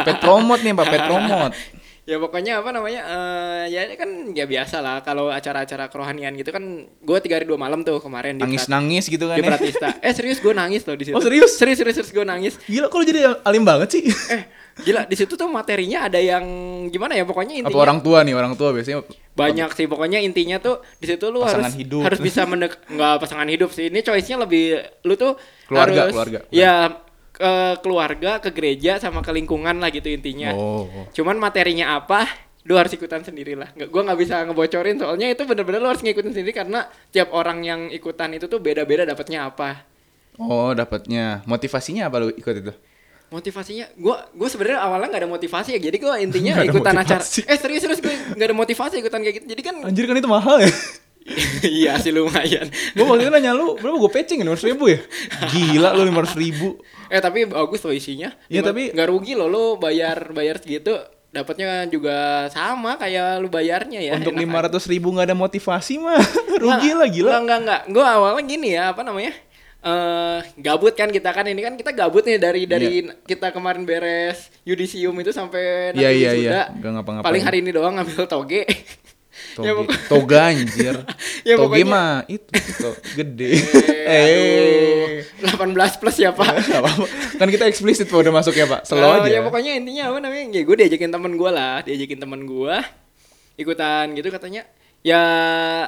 Pet 0.01 0.17
promote 0.17 0.61
nih, 0.61 0.73
Pak, 0.73 0.85
pet 0.87 1.01
promote. 1.05 1.53
ya 2.01 2.17
pokoknya 2.17 2.59
apa 2.59 2.73
namanya 2.73 3.01
eh 3.05 3.65
ya 3.69 3.85
ini 3.85 3.93
kan 3.93 4.09
ya 4.33 4.49
biasa 4.49 4.81
lah 4.81 4.99
kalau 4.99 5.29
acara-acara 5.29 5.85
kerohanian 5.85 6.33
gitu 6.33 6.49
kan 6.49 6.59
gue 6.89 7.17
tiga 7.21 7.37
hari 7.37 7.45
dua 7.45 7.61
malam 7.61 7.85
tuh 7.85 8.01
kemarin 8.01 8.35
di 8.35 8.41
Prat- 8.41 8.49
Nangis-nangis 8.49 9.05
gitu 9.05 9.29
kan 9.29 9.37
di 9.37 9.45
ya. 9.45 9.47
Pratista 9.47 9.87
eh 10.01 10.09
serius 10.09 10.41
gue 10.41 10.49
nangis 10.49 10.81
loh 10.81 10.97
di 10.97 11.05
situ 11.05 11.13
Oh, 11.13 11.21
serius? 11.21 11.53
serius 11.53 11.77
serius, 11.77 11.95
serius 11.95 12.09
gue 12.09 12.25
nangis 12.25 12.57
Gila, 12.65 12.89
lu 12.89 13.03
jadi 13.05 13.21
alim 13.45 13.61
banget 13.61 13.87
sih? 13.93 14.03
eh 14.33 14.49
gila 14.81 15.05
di 15.05 15.13
situ 15.13 15.37
tuh 15.37 15.45
materinya 15.45 16.09
ada 16.09 16.17
yang 16.17 16.41
gimana 16.89 17.13
ya 17.13 17.21
pokoknya 17.21 17.53
Apa 17.53 17.69
intinya 17.69 17.79
orang 17.79 17.99
tua 18.01 18.17
nih, 18.25 18.33
orang 18.33 18.53
tua 18.57 18.69
biasanya 18.73 19.05
banyak 19.31 19.69
sih 19.71 19.85
pokoknya 19.85 20.19
intinya 20.19 20.57
tuh 20.57 20.79
di 20.97 21.07
situ 21.07 21.27
lu 21.27 21.39
Pasangan 21.41 21.67
harus 21.67 21.75
hidup. 21.75 22.01
harus 22.03 22.19
bisa 22.19 22.43
mendek 22.43 22.75
nggak 22.85 23.15
pasangan 23.17 23.47
hidup 23.47 23.71
sih 23.71 23.87
ini 23.87 23.99
choice-nya 23.99 24.37
lebih 24.37 24.75
lu 25.01 25.15
tuh 25.15 25.39
Keluarga, 25.65 25.99
harus 26.05 26.13
keluarga. 26.13 26.39
ya 26.51 26.99
ke 27.31 27.51
keluarga 27.79 28.31
ke 28.37 28.51
gereja 28.51 28.99
sama 28.99 29.23
ke 29.23 29.31
lingkungan 29.31 29.79
lah 29.79 29.87
gitu 29.87 30.07
intinya 30.07 30.51
Oh. 30.51 30.83
oh. 30.83 31.05
cuman 31.09 31.39
materinya 31.39 31.95
apa 31.95 32.27
lu 32.61 32.75
harus 32.75 32.91
ikutan 32.91 33.23
sendiri 33.23 33.55
lah 33.55 33.71
nggak 33.71 33.87
gua 33.87 34.05
nggak 34.05 34.19
bisa 34.19 34.35
ngebocorin 34.45 34.99
soalnya 34.99 35.31
itu 35.31 35.41
bener-bener 35.43 35.79
lu 35.79 35.89
harus 35.89 36.03
ngikutin 36.03 36.29
sendiri 36.29 36.53
karena 36.53 36.83
tiap 37.09 37.31
orang 37.31 37.63
yang 37.63 37.87
ikutan 37.89 38.29
itu 38.31 38.45
tuh 38.45 38.59
beda-beda 38.59 39.01
dapatnya 39.03 39.47
apa 39.47 39.87
Oh, 40.39 40.71
dapatnya. 40.71 41.43
Motivasinya 41.45 42.07
apa 42.07 42.17
lu 42.17 42.31
ikut 42.31 42.55
itu? 42.57 42.73
Motivasinya 43.31 43.87
gua 43.95 44.27
gua 44.29 44.45
sebenarnya 44.45 44.83
awalnya 44.83 45.07
nggak 45.07 45.23
ada 45.23 45.31
motivasi 45.31 45.69
ya 45.73 45.79
jadi 45.79 45.97
gua 45.97 46.19
intinya 46.19 46.51
ada 46.53 46.67
ikutan 46.67 46.93
acara 46.93 47.23
eh 47.23 47.57
serius 47.57 47.81
serius 47.81 47.99
gue 47.99 48.11
nggak 48.35 48.43
ada 48.45 48.53
motivasi 48.53 48.99
ikutan 48.99 49.19
kayak 49.19 49.35
gitu 49.39 49.45
jadi 49.49 49.61
kan 49.63 49.75
Anjir 49.81 50.03
kan 50.03 50.15
itu 50.15 50.27
mahal 50.27 50.59
ya. 50.59 50.67
iya 51.63 51.95
sih 51.95 52.09
lumayan 52.09 52.67
Gua 52.91 53.05
waktu 53.07 53.23
itu 53.23 53.31
nanya 53.31 53.53
lu, 53.53 53.77
berapa 53.77 53.93
gue 53.95 54.11
pecing 54.11 54.41
lima 54.41 54.57
ribu 54.57 54.89
ya? 54.89 54.99
Gila 55.47 55.93
lu 55.93 56.01
lima 56.03 56.25
ribu. 56.27 56.81
eh 57.07 57.19
tapi 57.19 57.45
bagus 57.45 57.79
loh 57.79 57.93
isinya 57.93 58.33
Iya, 58.47 58.61
tapi- 58.61 58.91
nggak 58.91 59.07
rugi 59.07 59.33
loh 59.33 59.45
lu 59.45 59.63
bayar 59.77 60.31
bayar 60.31 60.57
segitu 60.57 60.97
dapatnya 61.29 61.87
juga 61.87 62.49
sama 62.49 62.99
kayak 62.99 63.39
lu 63.39 63.47
bayarnya 63.47 64.01
ya 64.01 64.19
Untuk 64.19 64.35
lima 64.35 64.59
ratus 64.59 64.83
ribu 64.83 65.13
nggak 65.13 65.31
ada 65.31 65.37
motivasi 65.37 65.95
mah 65.95 66.19
rugi 66.63 66.91
lah 66.91 67.07
gila. 67.07 67.29
Enggak, 67.31 67.39
enggak, 67.39 67.59
enggak. 67.61 67.81
Gue 67.87 68.03
awalnya 68.03 68.43
gini 68.43 68.69
ya, 68.73 68.91
apa 68.91 69.01
namanya? 69.01 69.31
Eh 69.81 70.39
gabut 70.57 70.93
kan 70.93 71.09
kita 71.09 71.29
kan 71.29 71.41
ini 71.43 71.57
kan 71.59 71.73
kita 71.73 71.89
gabut 71.91 72.21
nih 72.21 72.37
dari 72.37 72.63
dari 72.63 72.89
kita 73.21 73.49
kemarin 73.49 73.81
beres 73.81 74.53
yudisium 74.61 75.17
itu 75.17 75.29
sampai 75.31 75.89
nanti 75.91 76.05
iya, 76.05 76.31
wisuda. 76.31 76.37
iya. 76.37 76.61
Nggak 76.71 76.91
ngapa-ngapain. 76.95 77.25
Paling 77.25 77.43
hari 77.43 77.57
ini 77.59 77.71
doang 77.71 77.93
ngambil 77.95 78.25
toge. 78.25 78.61
Toge. 79.51 79.65
Ya, 79.65 79.73
pokok- 79.73 79.99
Toga 80.05 80.39
anjir. 80.45 80.95
Ya, 81.41 81.57
Toge 81.57 81.81
pokoknya- 81.81 81.89
mah 81.89 82.13
itu 82.29 82.45
to, 82.77 82.89
gede. 83.15 83.57
eh, 84.05 85.25
aduh, 85.49 85.73
18 85.73 85.97
plus 85.97 86.15
ya 86.15 86.29
pak. 86.29 86.45
Nggak 86.61 86.77
apa-apa. 86.77 87.05
Kan 87.35 87.47
kita 87.49 87.65
eksplisit 87.65 88.05
Pak 88.05 88.21
udah 88.21 88.33
masuk 88.33 88.53
ya 88.53 88.69
Pak. 88.69 88.85
Slow 88.85 89.01
Oh, 89.01 89.17
aja. 89.17 89.27
Ya 89.27 89.41
pokoknya 89.41 89.73
intinya 89.73 90.13
apa 90.13 90.21
namanya? 90.21 90.45
Ya 90.51 90.61
gue 90.61 90.75
diajakin 90.77 91.09
temen 91.09 91.33
gue 91.33 91.49
lah, 91.49 91.81
diajakin 91.81 92.19
temen 92.19 92.45
gue 92.45 92.75
ikutan 93.55 94.13
gitu 94.13 94.29
katanya. 94.29 94.61
Ya 95.01 95.23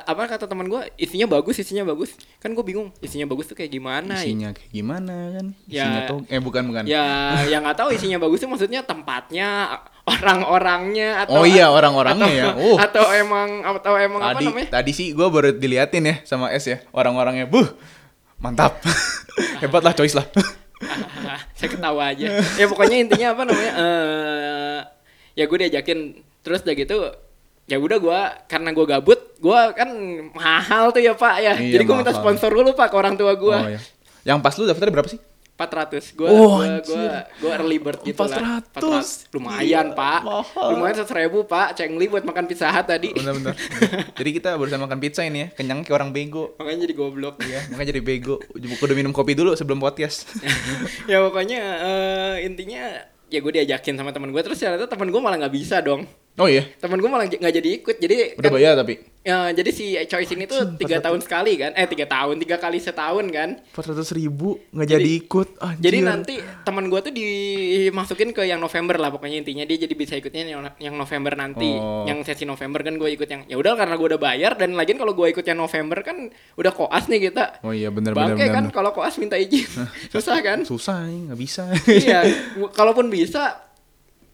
apa 0.09 0.25
kata 0.25 0.49
teman 0.49 0.65
gue 0.65 0.81
isinya 0.97 1.29
bagus, 1.29 1.61
isinya 1.61 1.85
bagus. 1.85 2.17
Kan 2.41 2.57
gue 2.57 2.65
bingung 2.65 2.89
isinya 2.97 3.29
bagus 3.29 3.45
tuh 3.45 3.53
kayak 3.53 3.69
gimana? 3.69 4.17
Isinya 4.17 4.49
kayak 4.57 4.73
gimana 4.73 5.15
kan? 5.37 5.45
Ya. 5.69 5.85
Isinya 5.85 6.01
tuh 6.09 6.17
eh 6.33 6.41
bukan 6.41 6.63
bukan. 6.65 6.83
Ya 6.89 7.37
yang 7.45 7.61
nggak 7.61 7.77
tahu 7.77 7.93
isinya 7.93 8.17
bagus 8.17 8.41
tuh 8.41 8.49
maksudnya 8.49 8.81
tempatnya, 8.81 9.77
orang-orangnya 10.09 11.29
atau 11.29 11.41
Oh 11.41 11.45
iya, 11.45 11.69
orang-orangnya 11.69 12.29
ya. 12.33 12.45
Uh. 12.57 12.81
Atau 12.81 13.05
emang 13.13 13.61
atau 13.61 13.93
emang 14.01 14.21
apa 14.25 14.41
tadi 14.41 14.45
namanya? 14.49 14.67
tadi 14.81 14.91
sih 14.97 15.07
gue 15.13 15.27
baru 15.29 15.53
diliatin 15.53 16.09
ya 16.09 16.15
sama 16.25 16.49
S 16.49 16.65
ya 16.65 16.81
orang-orangnya. 16.89 17.45
Buh, 17.45 17.69
mantap. 18.41 18.81
Hebat 19.61 19.85
lah 19.85 19.93
choice 19.93 20.17
lah. 20.17 20.25
Ah, 21.29 21.37
saya 21.57 21.69
ketawa 21.69 22.09
aja. 22.09 22.41
ya 22.57 22.65
pokoknya 22.65 22.97
intinya 22.97 23.27
apa 23.37 23.41
namanya? 23.45 23.71
eh 23.77 24.79
ya 25.37 25.45
gue 25.45 25.57
diajakin 25.65 26.17
terus 26.41 26.61
udah 26.65 26.75
gitu 26.77 26.97
ya 27.65 27.77
udah 27.77 27.97
gue 27.97 28.19
karena 28.45 28.69
gue 28.69 28.85
gabut 28.85 29.19
gue 29.35 29.59
kan 29.73 29.89
mahal 30.31 30.89
tuh 30.89 30.99
ya 30.99 31.13
pak 31.13 31.35
ya 31.37 31.53
Iya, 31.55 31.71
jadi 31.73 31.83
gue 31.83 31.95
minta 31.97 32.11
sponsor 32.11 32.49
dulu 32.49 32.71
pak 32.71 32.87
ke 32.87 32.95
orang 32.95 33.15
tua 33.15 33.33
gue 33.33 33.55
Oh, 33.55 33.67
iya. 33.67 33.79
Yang 34.23 34.39
pas 34.39 34.53
lu 34.55 34.65
daftar 34.65 34.87
berapa 34.89 35.07
sih? 35.07 35.19
400 35.53 36.17
gue 36.17 36.27
Oh, 36.27 36.59
gue 36.59 36.81
gue 36.81 37.05
gue 37.39 37.51
early 37.51 37.77
bird 37.77 38.01
gitu 38.01 38.19
lah 38.19 38.59
400. 38.73 39.31
lumayan 39.31 39.87
Gila, 39.87 39.95
pak 39.95 40.19
mahal. 40.23 40.67
lumayan 40.71 40.95
seratus 40.97 41.13
ribu 41.13 41.39
pak 41.45 41.67
cengli 41.73 42.05
buat 42.07 42.23
makan 42.23 42.43
pizza 42.45 42.67
hut 42.67 42.83
tadi 42.83 43.13
Bentar-bentar. 43.13 43.53
Jadi 44.11 44.29
kita 44.33 44.49
barusan 44.53 44.81
makan 44.81 44.97
pizza 44.97 45.21
ini 45.21 45.39
ya, 45.39 45.47
kenyang 45.49 45.81
kayak 45.81 45.95
orang 45.95 46.09
bego. 46.09 46.57
makanya 46.57 46.83
jadi 46.83 46.95
goblok 46.97 47.35
Iya, 47.39 47.69
makanya 47.69 47.89
jadi 47.89 48.01
bego. 48.01 48.35
Udah 48.57 48.95
minum 48.97 49.11
kopi 49.11 49.33
dulu 49.33 49.53
sebelum 49.53 49.77
podcast. 49.77 50.25
ya 51.11 51.21
pokoknya 51.21 51.59
eh, 51.79 52.35
intinya 52.43 52.83
ya 53.29 53.39
gue 53.39 53.51
diajakin 53.51 53.93
sama 53.93 54.09
teman 54.09 54.29
gue 54.29 54.41
terus 54.41 54.57
ternyata 54.57 54.85
teman 54.85 55.07
gue 55.07 55.17
malah 55.17 55.37
nggak 55.37 55.53
bisa 55.53 55.79
dong 55.79 56.05
Oh 56.33 56.49
iya, 56.49 56.65
Temen 56.81 56.97
gue 56.97 57.05
malah 57.05 57.29
nggak 57.29 57.53
jadi 57.53 57.69
ikut. 57.77 57.95
Jadi 58.01 58.15
udah 58.35 58.49
kan- 58.49 58.55
bayar 58.57 58.73
tapi 58.73 58.95
Ya, 59.23 59.55
jadi 59.55 59.71
si 59.71 59.95
Choice 60.03 60.35
ini 60.35 60.43
tuh 60.43 60.75
tiga 60.75 60.99
tahun 60.99 61.23
sekali 61.23 61.55
kan? 61.55 61.71
Eh 61.79 61.87
tiga 61.87 62.03
tahun, 62.03 62.43
tiga 62.43 62.59
kali 62.59 62.75
setahun 62.75 63.23
kan? 63.31 63.55
empat 63.63 63.85
ratus 63.87 64.11
ribu 64.11 64.59
nggak 64.75 64.83
Jadi- 64.83 64.99
jadi 64.99 65.11
ikut. 65.23 65.47
Anjir. 65.63 65.79
Jadi 65.79 65.97
nanti 66.03 66.33
teman 66.67 66.91
gue 66.91 66.99
tuh 66.99 67.13
dimasukin 67.15 68.35
ke 68.35 68.43
yang 68.43 68.59
November 68.59 68.99
lah 68.99 69.15
pokoknya 69.15 69.39
intinya 69.39 69.63
dia 69.63 69.79
jadi 69.79 69.95
bisa 69.95 70.19
ikutnya 70.19 70.43
yang, 70.49 70.61
yang 70.75 70.95
November 70.95 71.39
nanti. 71.39 71.71
Oh. 71.71 72.03
Yang 72.03 72.27
sesi 72.27 72.43
November 72.43 72.83
kan 72.83 72.99
gue 72.99 73.09
ikut 73.15 73.29
yang 73.31 73.47
ya 73.47 73.55
udah 73.55 73.79
karena 73.79 73.95
gue 73.95 74.07
udah 74.11 74.19
bayar 74.19 74.51
dan 74.55 74.75
lagian 74.75 74.99
kalau 74.99 75.15
gue 75.15 75.27
ikut 75.31 75.45
yang 75.47 75.55
November 75.55 76.03
kan 76.03 76.27
udah 76.59 76.71
koas 76.75 77.07
nih 77.07 77.31
kita. 77.31 77.63
Oh 77.63 77.71
iya 77.71 77.95
bener 77.95 78.11
bener 78.11 78.35
Bangke 78.35 78.51
kan 78.51 78.65
kalau 78.75 78.91
koas 78.91 79.15
minta 79.15 79.39
izin. 79.39 79.71
Susah 80.13 80.35
kan? 80.43 80.67
Susah 80.67 80.99
nggak 81.07 81.39
bisa. 81.39 81.71
iya, 81.87 82.27
kalaupun 82.75 83.07
bisa 83.07 83.71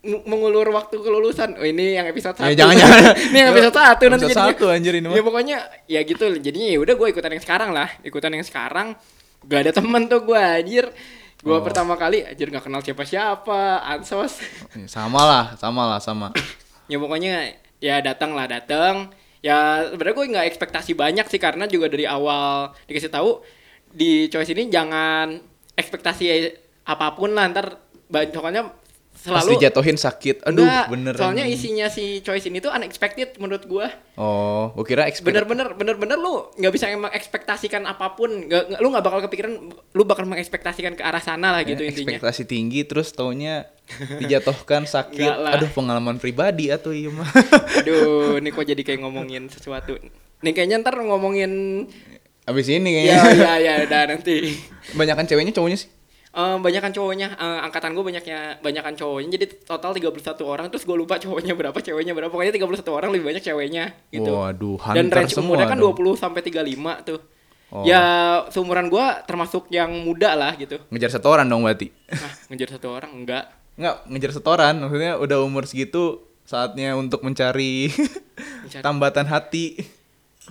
mengulur 0.02 0.64
waktu 0.72 0.96
kelulusan. 0.96 1.60
Oh 1.60 1.66
ini 1.66 1.94
yang 1.94 2.08
episode 2.08 2.34
satu. 2.34 2.48
Ya, 2.48 2.56
jangan, 2.56 2.76
jangan. 2.82 3.02
ini 3.20 3.38
yang 3.38 3.50
episode 3.52 3.76
satu 3.76 4.04
nanti 4.06 4.26
Episode 4.26 4.32
jadinya. 4.32 4.54
satu, 4.56 4.66
anjir, 4.72 4.94
ini. 4.96 5.08
Ya 5.12 5.22
pokoknya 5.22 5.58
ya 5.86 6.00
gitu. 6.02 6.26
Jadinya 6.36 6.68
ya 6.70 6.80
udah 6.80 6.96
gue 6.96 7.08
ikutan 7.10 7.32
yang 7.32 7.44
sekarang 7.44 7.70
lah. 7.70 7.90
Ikutan 8.02 8.32
yang 8.32 8.44
sekarang. 8.44 8.96
Gak 9.44 9.60
ada 9.64 9.72
temen 9.72 10.08
tuh 10.08 10.24
gue 10.24 10.40
anjir. 10.40 10.86
Gue 11.40 11.56
Oh. 11.56 11.64
pertama 11.64 11.96
kali 11.96 12.24
anjir 12.24 12.48
gak 12.48 12.64
kenal 12.64 12.80
siapa-siapa. 12.80 13.84
Ansos. 13.86 14.40
Sama 14.86 15.22
lah, 15.22 15.46
sama 15.56 15.88
lah, 15.88 16.00
sama. 16.00 16.32
ya 16.86 16.98
pokoknya 16.98 17.54
ya 17.78 18.00
datang 18.00 18.34
lah 18.34 18.46
datang. 18.46 19.12
Ya 19.40 19.88
sebenarnya 19.88 20.16
gue 20.16 20.26
nggak 20.36 20.48
ekspektasi 20.48 20.92
banyak 20.94 21.24
sih 21.26 21.40
karena 21.40 21.64
juga 21.64 21.88
dari 21.88 22.04
awal 22.04 22.76
dikasih 22.86 23.08
tahu 23.08 23.40
di 23.88 24.28
choice 24.28 24.52
ini 24.52 24.68
jangan 24.68 25.40
ekspektasi 25.74 26.28
apa 26.84 27.16
pun 27.16 27.32
lah 27.32 27.48
ntar 27.48 27.80
ba- 28.06 28.28
pokoknya 29.22 29.28
Pas 29.30 29.44
selalu 29.44 29.52
dijatuhin 29.54 29.96
sakit. 29.96 30.36
Aduh, 30.44 30.64
Enggak, 30.64 30.86
bener. 30.88 31.14
soalnya 31.14 31.46
isinya 31.46 31.88
si 31.88 32.20
choice 32.20 32.46
ini 32.46 32.58
tuh 32.58 32.70
unexpected 32.70 33.36
menurut 33.36 33.64
gua 33.64 33.92
Oh, 34.14 34.72
gua 34.72 34.84
kira 34.84 35.04
expect. 35.06 35.28
bener-bener 35.28 35.74
bener-bener 35.74 36.16
lu 36.16 36.48
nggak 36.54 36.72
bisa 36.72 36.88
emang 36.88 37.10
ekspektasikan 37.10 37.84
apa 37.84 38.14
pun 38.14 38.32
nggak- 38.46 38.78
lu 38.78 38.88
nggak 38.88 39.02
bakal 39.02 39.20
kepikiran 39.22 39.52
lu 39.70 40.04
bakal 40.04 40.24
mengekspektasikan 40.26 40.94
ke 40.94 41.02
arah 41.02 41.20
sana 41.20 41.52
lah 41.52 41.62
gitu 41.62 41.82
Eh, 41.82 41.90
intinya 41.90 42.16
Ekspektasi 42.16 42.44
tinggi 42.46 42.82
terus 42.84 43.12
taunya 43.12 43.68
dijatuhkan 44.22 44.84
sakit. 44.86 45.28
Aduh, 45.52 45.68
pengalaman 45.70 46.16
pribadi 46.16 46.70
atau 46.70 46.90
iya 46.90 47.10
mah. 47.10 47.28
aduh 47.76 48.38
ini 48.38 48.50
kok 48.50 48.64
jadi 48.64 48.80
kayak 48.80 49.00
ngomongin 49.00 49.48
sesuatu 49.52 50.00
nih 50.40 50.52
kayaknya 50.54 50.80
ntar 50.80 50.96
ngomongin 50.96 51.84
Abis 52.46 52.66
ini 52.68 53.04
ya 53.04 53.20
kayaknya. 53.20 53.36
ya 53.36 53.54
ya 53.60 53.74
udah 53.84 54.02
nanti 54.10 54.56
Banyakan 54.90 55.26
ceweknya 55.26 55.52
cowoknya 55.52 55.78
sih. 55.78 55.90
Eh, 56.30 56.58
banyakan 56.58 56.94
cowoknya 56.94 57.34
eh, 57.34 57.60
angkatan 57.60 57.92
gue 57.92 58.06
banyaknya 58.06 58.62
banyakan 58.62 58.94
cowoknya 58.94 59.34
jadi 59.34 59.46
total 59.60 59.92
31 59.92 60.14
orang 60.46 60.70
terus 60.70 60.86
gue 60.86 60.94
lupa 60.94 61.18
cowoknya 61.18 61.58
berapa 61.58 61.74
ceweknya 61.76 62.14
berapa 62.14 62.30
pokoknya 62.30 62.54
31 62.54 62.86
orang 62.88 63.10
lebih 63.10 63.26
banyak 63.26 63.42
ceweknya 63.42 63.98
gitu 64.08 64.30
Waduh, 64.30 64.78
dan 64.94 65.10
range 65.10 65.34
semua 65.34 65.58
umurnya 65.58 65.66
kan 65.68 65.82
dong. 65.82 65.98
20 65.98 66.14
sampai 66.16 66.42
35 66.42 67.02
tuh 67.04 67.20
Oh. 67.70 67.86
ya 67.86 68.02
seumuran 68.50 68.90
gue 68.90 69.06
termasuk 69.26 69.70
yang 69.70 69.94
muda 70.02 70.34
lah 70.34 70.54
gitu 70.54 70.82
Ngejar 70.90 71.10
setoran 71.12 71.46
dong 71.46 71.62
berarti. 71.62 71.94
nah 72.10 72.34
ngejar 72.48 72.70
satu 72.74 72.88
orang 72.90 73.14
enggak 73.14 73.46
Enggak, 73.74 73.96
ngejar 74.06 74.32
setoran. 74.34 74.76
Maksudnya 74.76 75.14
udah 75.16 75.38
umur 75.40 75.64
segitu 75.64 76.18
saatnya 76.44 76.94
untuk 76.94 77.22
mencari 77.22 77.88
Mencari- 78.66 78.82
tambatan 78.86 79.24
hati. 79.24 79.80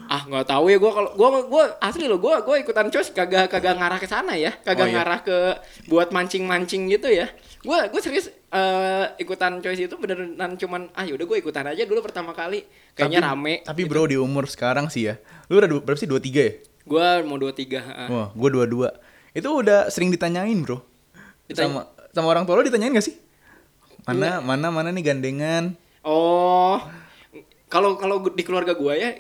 Ah 0.07 0.23
nggak 0.23 0.47
tahu 0.47 0.71
ya 0.71 0.79
gue 0.79 0.89
kalau 0.89 1.11
gue 1.11 1.29
gue 1.45 1.65
asli 1.79 2.05
loh 2.07 2.17
gue 2.17 2.35
gue 2.39 2.57
ikutan 2.63 2.87
cos 2.89 3.11
kagak 3.11 3.49
kagak 3.49 3.75
ngarah 3.75 3.97
ke 3.97 4.07
sana 4.07 4.33
ya 4.33 4.55
kagak 4.57 4.85
Oh, 4.85 4.89
iya. 4.89 4.95
ngarah 4.97 5.21
ke 5.21 5.37
buat 5.87 6.09
mancing 6.09 6.45
mancing 6.45 6.87
gitu 6.87 7.11
ya 7.11 7.27
gue 7.59 7.79
gue 7.91 8.01
serius 8.01 8.31
eh, 8.49 9.05
ikutan 9.19 9.59
choice 9.59 9.83
itu 9.83 9.95
beneran 9.95 10.55
cuman 10.55 10.89
ah 10.93 11.03
yaudah 11.03 11.27
gue 11.27 11.39
ikutan 11.39 11.67
aja 11.67 11.83
dulu 11.83 12.01
pertama 12.01 12.31
kali 12.31 12.63
kayaknya 12.95 13.21
Tapi- 13.21 13.29
rame 13.29 13.55
Tapi 13.67 13.83
bro 13.85 14.07
di 14.07 14.17
umur 14.17 14.47
sekarang 14.47 14.89
sih 14.89 15.11
ya. 15.11 15.19
Lu 15.47 15.59
udah 15.59 15.69
berapa 15.79 15.97
sih? 15.97 16.07
23 16.07 16.17
ya? 16.39 16.53
gue 16.89 17.09
mau 17.23 17.37
dua 17.37 17.53
tiga 17.53 17.85
Wah, 18.09 18.33
gua 18.33 18.49
22. 18.49 19.37
Itu 19.37 19.49
udah 19.53 19.93
sering 19.93 20.09
ditanyain, 20.09 20.57
Bro. 20.59 20.81
Ditanya- 21.45 21.85
Sama 21.85 21.93
sama 22.09 22.27
orang 22.31 22.45
tua 22.45 22.57
lo 22.57 22.65
ditanyain 22.65 22.91
gak 22.91 23.05
sih? 23.05 23.21
Mana 24.03 24.41
mana 24.41 24.73
mana 24.73 24.89
nih 24.89 25.05
gandengan? 25.05 25.77
oh 26.01 26.81
kalau 27.69 28.01
kalau 28.01 28.25
di 28.25 28.41
keluarga 28.41 28.73
gue 28.73 28.95
ya 28.95 29.11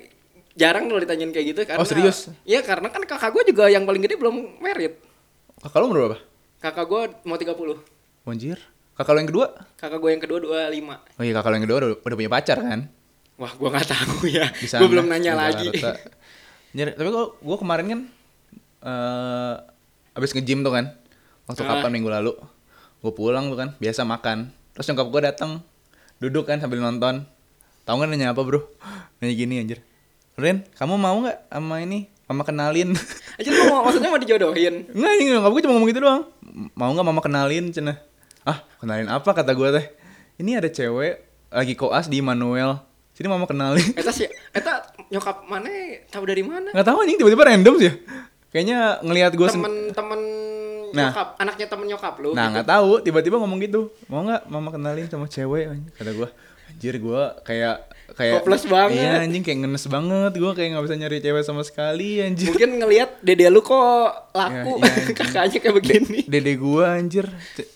jarang 0.58 0.90
loh 0.90 0.98
ditanyain 0.98 1.30
kayak 1.30 1.46
gitu 1.48 1.60
karena 1.62 1.78
Oh, 1.78 1.86
serius? 1.86 2.34
Iya 2.42 2.60
karena 2.60 2.90
kan 2.90 3.00
kakak 3.00 3.30
gue 3.30 3.42
juga 3.46 3.70
yang 3.70 3.86
paling 3.86 4.02
gede 4.02 4.18
belum 4.18 4.58
merit 4.58 4.98
Kakak 5.58 5.78
lo 5.78 5.84
umur 5.86 5.98
berapa? 6.04 6.18
kakak 6.58 6.84
gue 6.84 7.02
mau 7.22 7.38
30 7.38 8.26
Anjir. 8.26 8.58
Kakak 8.92 9.14
lo 9.14 9.18
yang 9.18 9.30
kedua? 9.30 9.46
kakak 9.76 9.98
gue 9.98 10.10
yang 10.10 10.20
kedua 10.20 10.38
25 10.68 11.16
Oh 11.16 11.22
iya, 11.22 11.32
kakak 11.32 11.48
lo 11.48 11.54
yang 11.54 11.64
kedua 11.64 11.76
udah, 11.78 11.90
udah 12.00 12.16
punya 12.16 12.30
pacar 12.30 12.58
kan? 12.58 12.80
wah 13.38 13.52
gue 13.52 13.68
nggak 13.68 13.86
tahu 13.86 14.16
ya 14.34 14.46
gue 14.50 14.88
belum 14.88 15.06
nanya 15.06 15.32
lagi. 15.32 15.70
Anjir, 16.68 16.92
tapi 16.92 17.08
kok 17.08 17.38
gua 17.38 17.56
kemarin 17.56 17.86
kan 17.86 18.00
eh 18.80 19.54
abis 20.12 20.30
nge-gym 20.32 20.60
tuh 20.60 20.70
kan. 20.70 20.90
Waktu 21.46 21.62
Ah. 21.62 21.80
kapan 21.80 21.90
minggu 21.92 22.10
lalu. 22.10 22.34
Gue 22.98 23.08
pulang 23.10 23.46
tuh 23.46 23.56
kan, 23.56 23.68
biasa 23.76 24.02
makan. 24.02 24.50
Terus 24.74 24.84
nyokap 24.84 25.08
gua 25.08 25.22
datang, 25.24 25.62
duduk 26.18 26.44
kan 26.44 26.58
sambil 26.58 26.78
nonton. 26.78 27.24
Tahu 27.82 27.94
nggak 27.96 28.10
nanya 28.10 28.26
apa, 28.30 28.42
Bro? 28.42 28.68
Nanya 29.18 29.32
gini 29.32 29.54
anjir. 29.56 29.80
Ren, 30.38 30.62
kamu 30.78 30.94
mau 30.94 31.18
nggak 31.18 31.50
sama 31.50 31.82
ini? 31.82 32.06
Mama 32.30 32.46
kenalin. 32.46 32.94
aja 33.42 33.48
lu 33.50 33.62
mau 33.74 33.82
maksudnya 33.82 34.06
mau 34.06 34.22
dijodohin 34.22 34.86
Enggak, 34.94 35.12
ini 35.18 35.22
nyokap 35.34 35.50
gue 35.50 35.62
cuma 35.66 35.72
ngomong 35.74 35.88
gitu 35.90 36.00
doang. 36.06 36.22
Mau 36.78 36.90
nggak 36.94 37.06
mama 37.10 37.18
kenalin, 37.18 37.74
cina? 37.74 37.98
Ah, 38.46 38.62
kenalin 38.78 39.10
apa 39.10 39.26
kata 39.34 39.50
gue 39.50 39.68
teh? 39.74 39.86
Ini 40.38 40.62
ada 40.62 40.70
cewek 40.70 41.26
lagi 41.50 41.74
koas 41.74 42.06
di 42.06 42.22
Manuel. 42.22 42.78
Sini 43.18 43.26
mama 43.26 43.50
kenalin. 43.50 43.82
Eta 43.98 44.14
sih, 44.14 44.30
eta 44.54 44.94
nyokap 45.10 45.42
mana 45.50 45.66
tahu 46.06 46.22
dari 46.30 46.46
mana? 46.46 46.70
Nggak 46.70 46.86
tahu 46.86 46.96
anjing 47.02 47.18
tiba-tiba 47.18 47.42
random 47.42 47.74
sih. 47.82 47.90
ya. 47.90 47.92
Kayaknya 48.54 48.78
ngelihat 49.02 49.32
gue 49.34 49.46
Temen-temen 49.50 50.20
Nah. 50.88 51.12
nyokap, 51.12 51.28
anaknya 51.36 51.66
temen 51.68 51.84
nyokap 51.84 52.14
lu. 52.16 52.32
Nah, 52.32 52.48
gitu. 52.48 52.52
nggak 52.56 52.68
tahu, 52.70 52.90
tiba-tiba 53.04 53.36
ngomong 53.42 53.58
gitu. 53.60 53.92
Mau 54.08 54.24
nggak 54.24 54.48
mama 54.48 54.72
kenalin 54.72 55.04
sama 55.04 55.28
cewek? 55.28 55.68
Kata 55.92 56.16
gue, 56.16 56.28
anjir 56.72 56.94
gue 56.96 57.22
kayak 57.44 57.76
kayak 58.10 58.40
Hopeless 58.40 58.64
banget. 58.64 59.00
Iya, 59.00 59.12
anjing 59.20 59.42
kayak 59.42 59.58
ngenes 59.60 59.84
banget. 59.86 60.32
Gue 60.34 60.52
kayak 60.52 60.68
nggak 60.70 60.84
bisa 60.84 60.96
nyari 60.96 61.16
cewek 61.18 61.42
sama 61.42 61.62
sekali, 61.62 62.18
anjir. 62.18 62.48
Mungkin 62.48 62.70
ngelihat 62.76 63.10
dede 63.20 63.46
lu 63.46 63.60
kok 63.60 64.32
laku, 64.32 64.72
Ya, 64.78 64.86
anjing. 64.86 65.16
kakaknya 65.18 65.58
kayak 65.58 65.74
begini. 65.76 66.18
Dede 66.24 66.52
gue 66.54 66.84
anjir, 66.84 67.26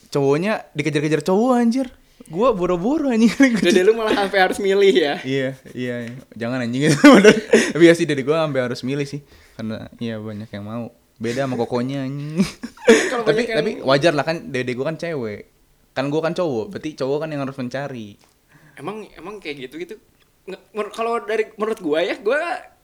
cowoknya 0.09 0.65
dikejar-kejar 0.73 1.21
cowok 1.23 1.53
anjir. 1.55 1.87
Gue 2.23 2.49
boro-boro 2.51 3.09
anjing. 3.09 3.29
Dede 3.61 3.83
lu 3.83 3.93
malah 3.93 4.15
sampai 4.17 4.39
harus 4.41 4.57
milih 4.57 4.95
ya. 4.95 5.15
Iya, 5.21 5.49
iya, 5.73 5.95
iya. 6.07 6.15
jangan 6.33 6.61
anjing 6.61 6.87
itu. 6.89 6.97
Tapi 7.73 7.83
ya 7.83 7.93
sih 7.93 8.07
dari 8.07 8.23
gua 8.23 8.43
sampai 8.43 8.61
harus 8.63 8.81
milih 8.83 9.05
sih. 9.05 9.21
Karena 9.53 9.91
iya 9.99 10.17
banyak 10.17 10.49
yang 10.49 10.65
mau. 10.65 10.87
Beda 11.19 11.45
sama 11.45 11.55
kokonya 11.57 12.03
anjing. 12.03 12.41
Tapi 13.23 13.41
yang- 13.45 13.59
tapi 13.59 13.71
wajar 13.81 14.13
lah 14.13 14.23
kan 14.23 14.49
dede 14.49 14.73
gua 14.73 14.89
kan 14.89 14.97
cewek. 14.97 15.51
Kan 15.93 16.09
gua 16.09 16.25
kan 16.25 16.33
cowok, 16.33 16.73
berarti 16.73 16.95
cowok 16.95 17.19
kan 17.21 17.29
yang 17.29 17.43
harus 17.43 17.55
mencari. 17.55 18.17
Emang 18.75 19.05
emang 19.13 19.37
kayak 19.37 19.69
gitu-gitu. 19.69 19.99
Nge- 19.99 20.01
menur- 20.01 20.12
Kalau 20.97 21.23
dari 21.23 21.47
menurut 21.55 21.79
gua 21.79 22.03
ya, 22.03 22.19
gua 22.19 22.39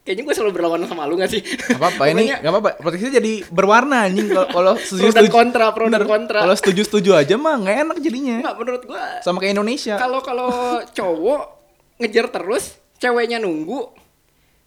kayaknya 0.06 0.24
gua 0.24 0.34
selalu 0.38 0.52
berlawanan 0.56 0.86
sama 0.86 1.04
lu 1.10 1.18
gak 1.18 1.28
sih? 1.28 1.42
Gak 1.42 1.76
apa-apa 1.76 2.04
ini, 2.14 2.30
gak 2.30 2.46
apa-apa. 2.46 2.70
Podcastnya 2.78 3.18
jadi 3.18 3.32
berwarna 3.50 4.06
anjing 4.06 4.30
kalau 4.30 4.48
kalau 4.48 4.72
setuju 4.78 5.10
Pro 5.10 5.18
dan 5.18 5.26
kontra, 5.28 5.66
pro 5.74 5.86
dan 5.90 6.04
kontra. 6.06 6.38
Kalau 6.46 6.56
setuju-setuju 6.56 7.10
aja 7.18 7.34
mah 7.34 7.58
nggak 7.58 7.76
enak 7.82 7.96
jadinya. 7.98 8.36
Enggak 8.40 8.56
menurut 8.62 8.82
gua 8.86 9.02
Sama 9.20 9.42
kayak 9.42 9.58
Indonesia. 9.58 9.94
kalau 9.98 10.20
kalau 10.22 10.80
cowok 10.94 11.42
ngejar 11.98 12.30
terus, 12.30 12.78
ceweknya 13.02 13.42
nunggu, 13.42 13.90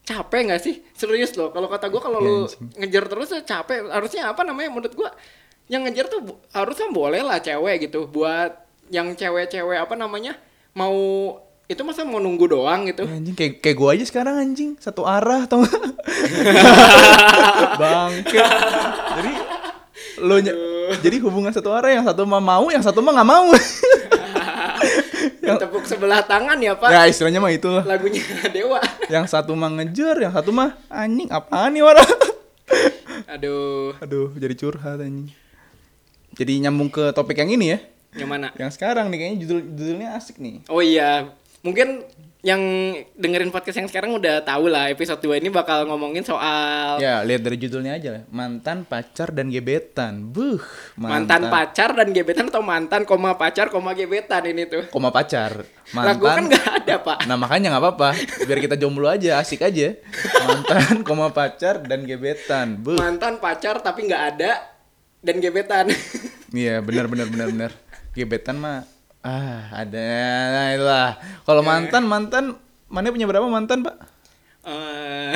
capek 0.04 0.52
nggak 0.52 0.60
sih? 0.60 0.84
Serius 0.92 1.32
loh. 1.40 1.48
Kalau 1.48 1.72
kata 1.72 1.88
gua 1.88 2.02
kalau 2.04 2.20
Iya, 2.20 2.28
lu 2.28 2.36
ngejar 2.76 3.04
terus 3.08 3.28
ya 3.32 3.40
capek. 3.40 3.88
Harusnya 3.88 4.28
apa 4.28 4.44
namanya? 4.44 4.68
Menurut 4.68 4.92
gua 4.92 5.10
yang 5.72 5.88
ngejar 5.88 6.12
tuh 6.12 6.20
harusnya 6.52 6.92
boleh 6.92 7.24
lah 7.24 7.40
cewek 7.40 7.88
gitu. 7.88 8.04
Buat 8.04 8.62
yang 8.92 9.16
cewek-cewek 9.16 9.80
apa 9.80 9.96
namanya 9.96 10.36
mau 10.76 10.92
itu 11.70 11.80
masa 11.86 12.02
mau 12.04 12.18
nunggu 12.18 12.46
doang 12.50 12.84
gitu. 12.90 13.06
Ya, 13.06 13.16
anjing 13.16 13.36
kayak 13.36 13.52
kayak 13.62 13.76
gua 13.78 13.94
aja 13.94 14.04
sekarang 14.04 14.34
anjing 14.36 14.76
satu 14.76 15.06
arah 15.06 15.46
tau? 15.46 15.62
Bangke. 17.80 18.40
Jadi 19.18 19.32
lo 20.22 20.36
jadi 21.00 21.16
hubungan 21.24 21.54
satu 21.54 21.72
arah 21.72 21.90
yang 21.94 22.04
satu 22.04 22.26
mah 22.28 22.42
mau, 22.42 22.68
yang 22.68 22.84
satu 22.84 23.00
mah 23.00 23.12
nggak 23.16 23.30
mau. 23.30 23.46
Tepuk 25.42 25.84
sebelah 25.84 26.24
tangan 26.24 26.56
ya 26.58 26.72
pak. 26.78 26.88
ya 26.90 27.02
istilahnya 27.06 27.38
mah 27.42 27.52
itu. 27.52 27.70
Lagunya 27.84 28.22
Dewa. 28.50 28.80
Yang 29.10 29.26
satu 29.36 29.52
mah 29.52 29.70
ngejar, 29.74 30.16
yang 30.18 30.32
satu 30.32 30.50
mah 30.54 30.74
anjing 30.88 31.28
apaan 31.28 31.76
nih 31.76 31.84
orang? 31.84 32.08
Aduh, 33.28 33.92
Aduh, 34.00 34.32
jadi 34.36 34.54
curhat 34.56 34.98
anjing. 35.02 35.30
Jadi 36.32 36.52
nyambung 36.64 36.88
ke 36.88 37.12
topik 37.12 37.36
yang 37.36 37.52
ini 37.52 37.76
ya. 37.76 37.78
yang 38.12 38.28
mana? 38.28 38.52
Yang 38.56 38.76
sekarang 38.80 39.08
nih 39.08 39.18
kayaknya 39.20 39.38
judul 39.44 39.58
judulnya 39.72 40.08
asik 40.16 40.36
nih. 40.40 40.64
Oh 40.68 40.80
iya, 40.84 41.32
mungkin 41.62 42.02
yang 42.42 42.58
dengerin 43.14 43.54
podcast 43.54 43.78
yang 43.78 43.86
sekarang 43.86 44.18
udah 44.18 44.42
tahu 44.42 44.66
lah 44.66 44.90
episode 44.90 45.22
2 45.22 45.38
ini 45.38 45.46
bakal 45.46 45.86
ngomongin 45.86 46.26
soal 46.26 46.98
Ya, 46.98 47.22
lihat 47.22 47.46
dari 47.46 47.54
judulnya 47.54 47.94
aja 47.94 48.18
lah. 48.18 48.22
Mantan, 48.34 48.82
pacar, 48.82 49.30
dan 49.30 49.46
gebetan. 49.46 50.34
Buh, 50.34 50.58
mantan. 50.98 51.46
pacar 51.46 51.94
dan 51.94 52.10
gebetan 52.10 52.50
atau 52.50 52.58
mantan 52.58 53.06
koma 53.06 53.38
pacar 53.38 53.70
koma 53.70 53.94
gebetan 53.94 54.42
ini 54.50 54.66
tuh. 54.66 54.90
Koma 54.90 55.14
pacar. 55.14 55.62
Lah 55.94 56.18
gue 56.18 56.26
kan 56.26 56.50
nggak 56.50 56.66
ada 56.82 56.94
pak. 56.98 57.18
Nah 57.30 57.38
makanya 57.38 57.78
nggak 57.78 57.82
apa-apa, 57.86 58.10
biar 58.42 58.58
kita 58.58 58.74
jomblo 58.74 59.06
aja, 59.06 59.38
asik 59.38 59.62
aja. 59.62 59.94
Mantan, 60.42 61.06
koma 61.06 61.30
pacar, 61.30 61.78
dan 61.86 62.02
gebetan. 62.02 62.82
Buh. 62.82 62.98
Mantan 62.98 63.38
pacar 63.38 63.78
tapi 63.78 64.10
nggak 64.10 64.22
ada 64.34 64.66
dan 65.22 65.38
gebetan. 65.38 65.86
Iya, 66.50 66.82
benar 66.82 67.06
benar 67.06 67.30
benar 67.30 67.48
benar. 67.48 67.72
Gebetan 68.12 68.60
mah 68.60 68.84
ah 69.22 69.70
ada 69.72 70.08
nah, 70.50 70.66
itulah. 70.74 71.10
Kalau 71.42 71.62
mantan 71.62 72.02
mantan 72.04 72.44
mana 72.86 73.08
punya 73.08 73.24
berapa 73.24 73.46
mantan, 73.46 73.80
Pak? 73.80 73.96
Eh, 74.62 75.32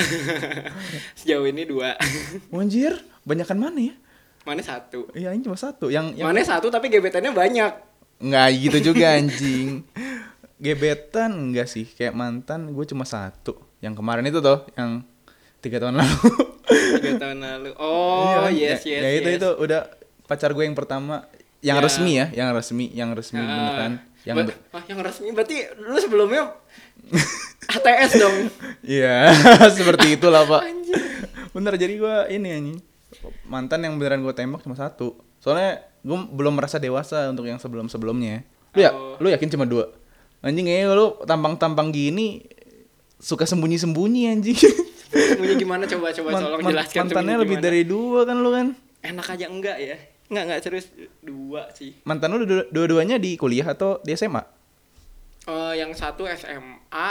sejauh 1.19 1.47
ini 1.47 1.65
dua. 1.65 1.95
Anjir, 2.55 2.95
banyakan 3.23 3.59
mana 3.59 3.79
ya? 3.81 3.95
Mana 4.43 4.63
satu? 4.63 5.11
Iya, 5.11 5.35
ini 5.35 5.43
cuma 5.43 5.59
satu. 5.59 5.91
Yang 5.91 6.15
yang 6.15 6.31
Mana 6.31 6.43
satu 6.43 6.71
tapi 6.71 6.87
gebetannya 6.87 7.35
banyak. 7.35 7.73
nggak 8.17 8.49
gitu 8.63 8.93
juga 8.93 9.13
anjing. 9.19 9.83
Gebetan 10.57 11.53
enggak 11.53 11.69
sih, 11.69 11.85
kayak 11.85 12.15
mantan 12.15 12.71
gue 12.71 12.85
cuma 12.87 13.05
satu. 13.05 13.59
Yang 13.83 14.01
kemarin 14.01 14.25
itu 14.25 14.41
tuh, 14.41 14.65
yang 14.73 15.05
tiga 15.61 15.77
tahun 15.79 16.01
lalu. 16.01 16.21
Tiga 16.97 17.13
tahun 17.21 17.39
lalu. 17.43 17.71
Oh 17.77 18.47
Iya, 18.49 18.79
yes 18.79 18.87
ya, 18.87 18.99
yes. 18.99 19.03
ya 19.05 19.11
itu 19.21 19.29
yes. 19.35 19.39
itu 19.43 19.49
udah 19.59 19.81
pacar 20.25 20.57
gue 20.57 20.65
yang 20.65 20.73
pertama, 20.73 21.29
yang 21.61 21.79
Ya. 21.79 21.83
resmi 21.83 22.13
ya, 22.15 22.27
yang 22.33 22.49
resmi, 22.51 22.87
yang 22.91 23.11
resmi 23.11 23.39
Ah, 23.39 23.47
beneran, 23.47 23.93
yang 24.23 24.35
ba- 24.35 24.45
be- 24.47 24.59
ah, 24.71 24.83
yang 24.85 24.99
resmi 25.01 25.29
berarti 25.31 25.57
lu 25.79 25.97
sebelumnya 25.97 26.43
ATS 27.69 28.13
dong. 28.17 28.37
Iya, 28.83 29.31
seperti 29.77 30.15
itulah 30.15 30.45
pak. 30.45 30.63
Anjir. 30.63 30.97
Bener, 31.51 31.75
jadi 31.75 31.95
gue 31.95 32.15
ini 32.31 32.49
anjing 32.51 32.79
mantan 33.45 33.81
yang 33.81 33.97
beneran 33.97 34.21
gue 34.21 34.33
tembak 34.33 34.61
cuma 34.61 34.75
satu. 34.75 35.15
Soalnya 35.39 35.81
gue 36.01 36.19
belum 36.29 36.55
merasa 36.55 36.77
dewasa 36.77 37.27
untuk 37.27 37.45
yang 37.45 37.57
sebelum 37.57 37.87
sebelumnya. 37.87 38.45
Lu 38.71 38.81
ya, 38.81 38.91
Oh. 38.91 39.17
lu 39.19 39.29
yakin 39.29 39.49
cuma 39.49 39.65
dua? 39.65 39.89
Anjing 40.39 40.67
eh 40.67 40.85
lu 40.85 41.17
tampang-tampang 41.23 41.91
gini 41.91 42.45
suka 43.17 43.43
sembunyi-sembunyi 43.45 44.23
anjing. 44.29 44.59
Sembunyi 45.09 45.55
gimana 45.57 45.87
coba 45.87 46.13
coba 46.13 46.29
Man- 46.31 46.43
tolong 46.45 46.61
jelaskan 46.63 46.99
mantannya 47.03 47.17
sembunyi 47.33 47.43
lebih 47.43 47.57
gimana. 47.57 47.67
dari 47.67 47.83
dua 47.83 48.21
kan 48.23 48.37
lu 48.37 48.51
kan? 48.51 48.67
enak 48.99 49.27
aja 49.29 49.47
enggak 49.47 49.79
ya? 49.79 49.97
Enggak 50.27 50.45
enggak 50.45 50.61
serius 50.61 50.87
dua 51.21 51.71
sih. 51.71 51.95
Mantan 52.03 52.33
lu 52.33 52.43
dua- 52.43 52.67
dua-duanya 52.67 53.17
di 53.17 53.35
kuliah 53.35 53.67
atau 53.69 53.99
di 54.01 54.11
SMA? 54.13 54.43
Oh, 55.47 55.71
yang 55.71 55.93
satu 55.93 56.27
SMA, 56.27 57.11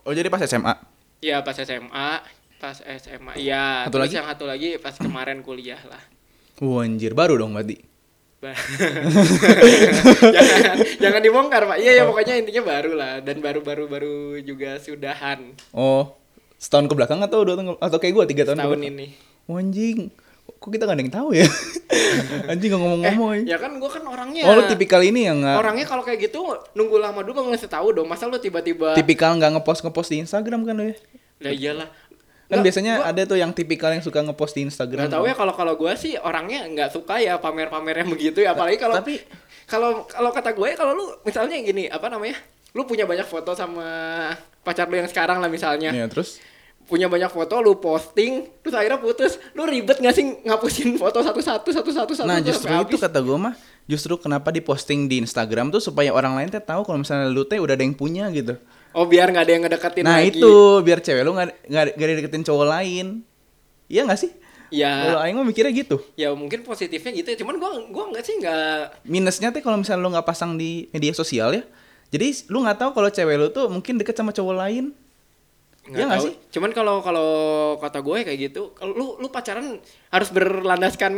Oh 0.00 0.10
jadi 0.10 0.26
pas 0.26 0.38
SMA? 0.40 0.74
ya 1.18 1.38
pas 1.40 1.54
SMA, 1.54 2.10
pas 2.56 2.76
SMA. 2.78 3.32
Iya, 3.34 3.86
Satu 3.86 3.92
terus 3.92 4.02
lagi? 4.04 4.14
yang 4.16 4.26
satu 4.28 4.44
lagi 4.44 4.68
pas 4.76 4.94
kemarin 4.94 5.38
kuliah 5.40 5.82
lah. 5.82 6.02
Wah 6.58 6.82
anjir, 6.82 7.10
baru 7.12 7.34
dong 7.36 7.52
berarti. 7.52 7.78
Jangan 10.34 10.76
jangan 10.98 11.20
dibongkar 11.20 11.62
pak 11.64 11.78
iya 11.78 11.92
ya 11.94 12.04
pokoknya 12.04 12.34
intinya 12.36 12.62
baru 12.64 12.92
lah 12.92 13.12
dan 13.20 13.38
baru 13.38 13.62
baru 13.62 13.86
juga 14.40 14.78
sudahan 14.78 15.54
Oh, 15.70 16.18
setahun 16.56 16.86
ke 16.86 16.94
belakang 16.94 17.22
atau 17.22 17.42
dua 17.42 17.54
tahun 17.54 17.78
atau 17.78 17.98
kayak 17.98 18.12
gue 18.12 18.24
tiga 18.28 18.42
tahun 18.44 18.56
ke 18.56 18.62
tahun 18.62 18.78
belakang? 18.80 18.92
ini 18.92 19.06
Wah, 19.44 19.58
anjing, 19.58 19.98
kok 20.42 20.68
kita 20.68 20.84
gak 20.84 20.94
ada 20.94 21.02
yang 21.02 21.10
tahu 21.12 21.28
ya? 21.32 21.46
anjing 22.50 22.70
gak 22.70 22.78
ngomong-ngomong. 22.78 23.30
eh, 23.36 23.42
ya 23.46 23.58
kan 23.58 23.72
gue 23.74 23.90
kan 23.90 24.02
orangnya 24.02 24.42
oh, 24.44 24.54
lu 24.54 24.62
tipikal 24.64 25.00
ini 25.00 25.26
yang 25.26 25.38
nggak 25.38 25.56
orangnya 25.56 25.84
kalau 25.84 26.02
kayak 26.02 26.18
gitu 26.22 26.38
nunggu 26.72 26.96
lama 26.96 27.20
dulu 27.20 27.34
nggak 27.36 27.50
ngasih 27.56 27.70
tahu 27.70 27.88
dong 27.92 28.06
masa 28.06 28.26
lu 28.26 28.36
tiba-tiba 28.36 28.94
tipikal 28.94 29.34
nggak 29.34 29.52
ngepost 29.52 29.82
ngepost 29.82 30.08
di 30.08 30.18
Instagram 30.18 30.62
kan 30.62 30.74
lu 30.74 30.84
ya? 30.84 30.96
lah 31.40 31.52
iyalah 31.52 31.88
Kan 32.42 32.60
Nggak, 32.60 32.66
biasanya 32.68 32.94
gua- 32.98 33.08
ada 33.08 33.22
tuh 33.24 33.38
yang 33.38 33.50
tipikal 33.50 33.90
yang 33.90 34.04
suka 34.04 34.20
ngepost 34.20 34.52
di 34.52 34.62
Instagram. 34.62 35.08
nggak 35.08 35.14
tahu 35.14 35.24
ya 35.24 35.32
kalau 35.32 35.54
kalau 35.56 35.72
gue 35.74 35.92
sih 35.96 36.14
orangnya 36.16 36.68
nggak 36.68 36.90
suka 36.90 37.16
ya 37.16 37.40
pamer-pamer 37.40 38.04
yang 38.04 38.10
begitu 38.12 38.38
ya 38.38 38.52
apalagi 38.52 38.76
kalau 38.76 38.92
Tapi 38.94 39.24
kalau 39.64 39.90
kalau 40.04 40.30
kata 40.30 40.52
gue 40.52 40.68
kalau 40.74 40.92
lu 40.92 41.04
misalnya 41.22 41.56
gini 41.56 41.88
apa 41.88 42.06
namanya 42.06 42.36
lu 42.70 42.84
punya 42.84 43.02
banyak 43.02 43.24
foto 43.24 43.52
sama 43.52 43.88
pacar 44.60 44.84
lu 44.86 44.94
yang 44.94 45.08
sekarang 45.08 45.40
lah 45.40 45.48
misalnya 45.48 45.90
ya 45.90 46.04
terus 46.06 46.44
punya 46.86 47.06
banyak 47.08 47.30
foto 47.30 47.62
lu 47.62 47.78
posting 47.78 48.48
terus 48.60 48.74
akhirnya 48.76 48.98
putus. 49.00 49.38
Lu 49.56 49.64
ribet 49.64 49.98
gak 50.02 50.14
sih 50.14 50.24
ngapusin 50.44 50.98
foto 51.00 51.22
satu-satu 51.22 51.68
satu-satu 51.72 52.12
satu 52.12 52.28
Nah 52.28 52.42
justru 52.42 52.68
habis? 52.68 52.94
itu 52.94 52.96
kata 53.00 53.18
gue 53.22 53.38
mah 53.38 53.54
Justru 53.86 54.14
kenapa 54.14 54.54
diposting 54.54 55.10
di 55.10 55.18
Instagram 55.18 55.74
tuh 55.74 55.82
Supaya 55.82 56.14
orang 56.14 56.38
lain 56.38 56.48
teh 56.52 56.62
tahu 56.62 56.86
kalau 56.86 57.02
misalnya 57.02 57.26
lu 57.30 57.42
teh 57.42 57.58
udah 57.58 57.74
ada 57.74 57.82
yang 57.82 57.96
punya 57.96 58.28
gitu. 58.30 58.58
Oh 58.92 59.08
biar 59.08 59.32
nggak 59.32 59.44
ada 59.48 59.52
yang 59.52 59.62
ngedeketin 59.64 60.04
Nah 60.04 60.20
lagi. 60.20 60.36
itu 60.36 60.52
biar 60.84 60.98
cewek 61.00 61.22
lu 61.24 61.32
gak, 61.32 61.48
gak, 61.64 61.84
gak 61.96 62.06
deketin 62.20 62.44
cowok 62.44 62.66
lain. 62.68 63.06
Iya 63.88 64.04
gak 64.06 64.20
sih? 64.20 64.30
Kalau 64.72 65.20
ya 65.20 65.20
Aing 65.20 65.36
mah 65.36 65.44
mikirnya 65.44 65.72
gitu. 65.72 66.00
Ya 66.16 66.32
mungkin 66.32 66.64
positifnya 66.64 67.12
gitu 67.12 67.28
ya. 67.28 67.36
cuman 67.44 67.60
gua 67.60 67.76
gua 67.92 68.04
nggak 68.08 68.24
sih 68.24 68.40
nggak 68.40 69.04
Minusnya 69.04 69.52
teh 69.52 69.60
kalau 69.60 69.76
misalnya 69.76 70.00
lu 70.00 70.08
gak 70.16 70.24
pasang 70.24 70.56
di 70.56 70.88
media 70.92 71.12
sosial 71.12 71.52
ya. 71.52 71.62
Jadi 72.12 72.48
lu 72.52 72.64
gak 72.64 72.80
tahu 72.80 72.90
kalau 72.96 73.08
cewek 73.08 73.36
lu 73.36 73.48
tuh 73.52 73.68
mungkin 73.68 74.00
deket 74.00 74.16
sama 74.16 74.32
cowok 74.32 74.56
lain 74.56 74.92
nggak 75.82 75.92
Iya 75.92 76.04
nggak 76.04 76.14
tahu. 76.16 76.26
sih? 76.28 76.34
cuman 76.48 76.70
kalau 76.70 76.96
kalau 76.98 77.28
kata 77.76 77.98
gue 78.00 78.16
kayak 78.22 78.38
gitu 78.40 78.62
lu 78.88 79.18
lu 79.18 79.26
pacaran 79.28 79.82
harus 80.08 80.28
berlandaskan 80.28 81.12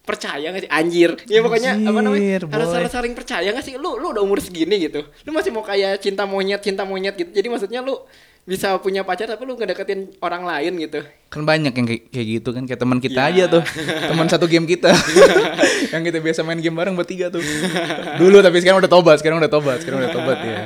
percaya 0.00 0.50
gak 0.50 0.60
sih? 0.60 0.70
Anjir. 0.70 1.10
Ya 1.24 1.40
pokoknya 1.40 1.72
apa 1.78 1.98
namanya 1.98 2.20
Anjir, 2.20 2.42
harus 2.46 2.68
boy. 2.68 2.76
harus 2.76 2.90
saling 2.90 3.14
percaya 3.14 3.48
gak 3.48 3.62
sih? 3.62 3.74
Lu 3.74 3.96
lu 3.96 4.10
udah 4.10 4.20
umur 4.20 4.36
segini 4.38 4.76
gitu. 4.78 5.00
Lu 5.22 5.30
masih 5.30 5.48
mau 5.48 5.62
kayak 5.62 5.98
cinta 5.98 6.24
monyet 6.24 6.60
cinta 6.60 6.82
monyet 6.82 7.14
gitu. 7.14 7.30
Jadi 7.30 7.46
maksudnya 7.46 7.80
lu 7.80 7.96
bisa 8.42 8.72
punya 8.76 9.00
pacar 9.00 9.24
tapi 9.26 9.44
lu 9.44 9.54
nggak 9.54 9.68
deketin 9.70 10.10
orang 10.18 10.42
lain 10.42 10.72
gitu. 10.78 11.00
Kan 11.28 11.44
banyak 11.44 11.70
yang 11.70 11.86
kayak, 11.86 12.02
kayak 12.10 12.26
gitu 12.34 12.48
kan. 12.50 12.62
Kayak 12.64 12.80
teman 12.80 12.98
kita 12.98 13.20
Ya. 13.22 13.30
aja 13.30 13.44
tuh. 13.50 13.62
Teman 14.04 14.26
satu 14.26 14.44
game 14.44 14.66
kita. 14.66 14.90
Yang 15.92 16.02
kita 16.04 16.18
biasa 16.20 16.40
main 16.42 16.58
game 16.58 16.74
bareng 16.74 16.92
bertiga 16.92 17.28
tuh. 17.28 17.40
Dulu 18.16 18.40
tapi 18.40 18.60
sekarang 18.60 18.78
udah 18.78 18.90
tobat 18.90 19.16
Sekarang 19.16 19.40
udah 19.40 19.48
tobat 19.48 19.80
Sekarang 19.80 19.98
udah 19.98 20.12
tobat 20.12 20.38
ya 20.38 20.60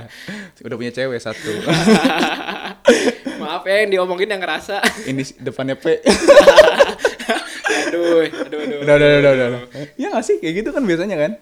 Udah 0.61 0.75
punya 0.75 0.91
cewek 0.91 1.17
satu 1.17 1.49
ya 3.65 3.77
yang 3.81 3.91
diomongin 3.91 4.29
yang 4.29 4.41
ngerasa. 4.41 4.81
Ini 5.05 5.23
depannya 5.39 5.75
P. 5.75 6.01
Aduh 7.65 8.23
aduh 8.23 8.59
aduh 8.61 8.79
Udah 8.83 8.95
udah 8.95 9.09
udah 9.15 9.33
udah, 9.33 9.47
udah. 9.49 9.61
Iya 9.95 10.09
gak 10.13 10.25
sih? 10.25 10.37
Kayak 10.39 10.55
gitu 10.61 10.71
kan 10.71 10.83
biasanya 10.83 11.17
kan? 11.17 11.33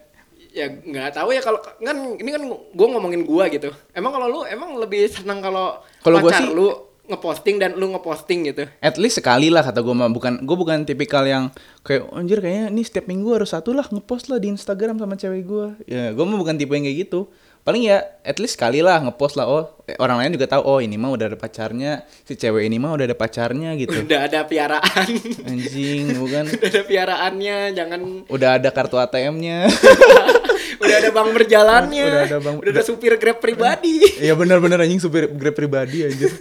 Ya 0.53 0.69
nggak 0.69 1.17
tahu 1.17 1.33
ya 1.33 1.41
kalau 1.41 1.57
kan 1.57 1.97
ini 2.13 2.29
kan 2.29 2.41
gua 2.45 2.87
ngomongin 2.87 3.25
gua 3.25 3.49
gitu. 3.49 3.73
Emang 3.91 4.13
kalau 4.13 4.27
lu 4.29 4.39
emang 4.45 4.77
lebih 4.77 5.09
senang 5.09 5.41
kalau 5.41 5.81
Kalau 5.99 6.21
gua 6.21 6.29
pacar 6.29 6.45
sih- 6.45 6.53
lu 6.53 6.67
ngeposting 7.03 7.57
dan 7.57 7.73
lu 7.73 7.89
ngeposting 7.89 8.47
gitu? 8.47 8.63
At 8.79 8.95
least 8.95 9.17
sekali 9.17 9.49
lah 9.49 9.59
kata 9.59 9.81
gue 9.81 9.91
mah. 9.91 10.07
Bukan 10.07 10.45
gue 10.45 10.55
bukan 10.55 10.85
tipikal 10.85 11.25
yang 11.25 11.51
kayak 11.81 12.05
"Oh, 12.05 12.15
anjir 12.15 12.39
kayaknya 12.39 12.69
ini 12.69 12.79
setiap 12.79 13.05
minggu 13.05 13.33
harus 13.33 13.51
satu 13.51 13.73
lah 13.73 13.83
ngepost 13.83 14.29
lah 14.29 14.37
di 14.37 14.47
Instagram 14.47 14.95
sama 14.95 15.17
cewek 15.17 15.43
gue 15.43 15.67
ya 15.83 16.09
gue 16.09 16.23
mah 16.23 16.37
bukan 16.37 16.55
tipe 16.55 16.71
yang 16.71 16.85
kayak 16.85 16.97
gitu 17.03 17.27
paling 17.63 17.79
ya 17.81 17.97
at 18.21 18.37
least 18.37 18.55
sekali 18.55 18.79
lah 18.79 18.99
ngepost 18.99 19.33
lah 19.33 19.47
oh 19.47 19.63
eh, 19.83 19.95
orang 19.97 20.19
lain 20.19 20.35
juga 20.35 20.47
tahu 20.49 20.61
oh 20.61 20.79
ini 20.79 20.95
mah 20.95 21.09
udah 21.09 21.25
ada 21.25 21.37
pacarnya 21.37 22.03
si 22.21 22.35
cewek 22.35 22.67
ini 22.67 22.75
mah 22.75 22.91
udah 22.91 23.05
ada 23.05 23.15
pacarnya 23.15 23.71
gitu 23.75 24.03
udah 24.03 24.27
ada 24.27 24.43
piaraan 24.43 25.09
anjing 25.43 26.11
bukan 26.17 26.43
udah 26.49 26.67
ada 26.69 26.81
piaraannya 26.83 27.57
jangan 27.71 27.99
udah 28.27 28.49
ada 28.59 28.69
kartu 28.69 28.99
ATM-nya 28.99 29.71
udah 30.83 30.95
ada 30.97 31.09
bank 31.09 31.29
berjalannya 31.31 32.03
Udah 32.05 32.23
ada 32.27 32.39
bank- 32.39 32.59
udah 32.59 32.71
ada 32.73 32.83
supir 32.83 33.15
grab 33.15 33.39
pribadi 33.39 34.03
Iya 34.19 34.35
benar-benar 34.35 34.83
anjing 34.83 34.99
supir 34.99 35.31
grab 35.31 35.55
pribadi 35.55 36.03
anjir. 36.03 36.31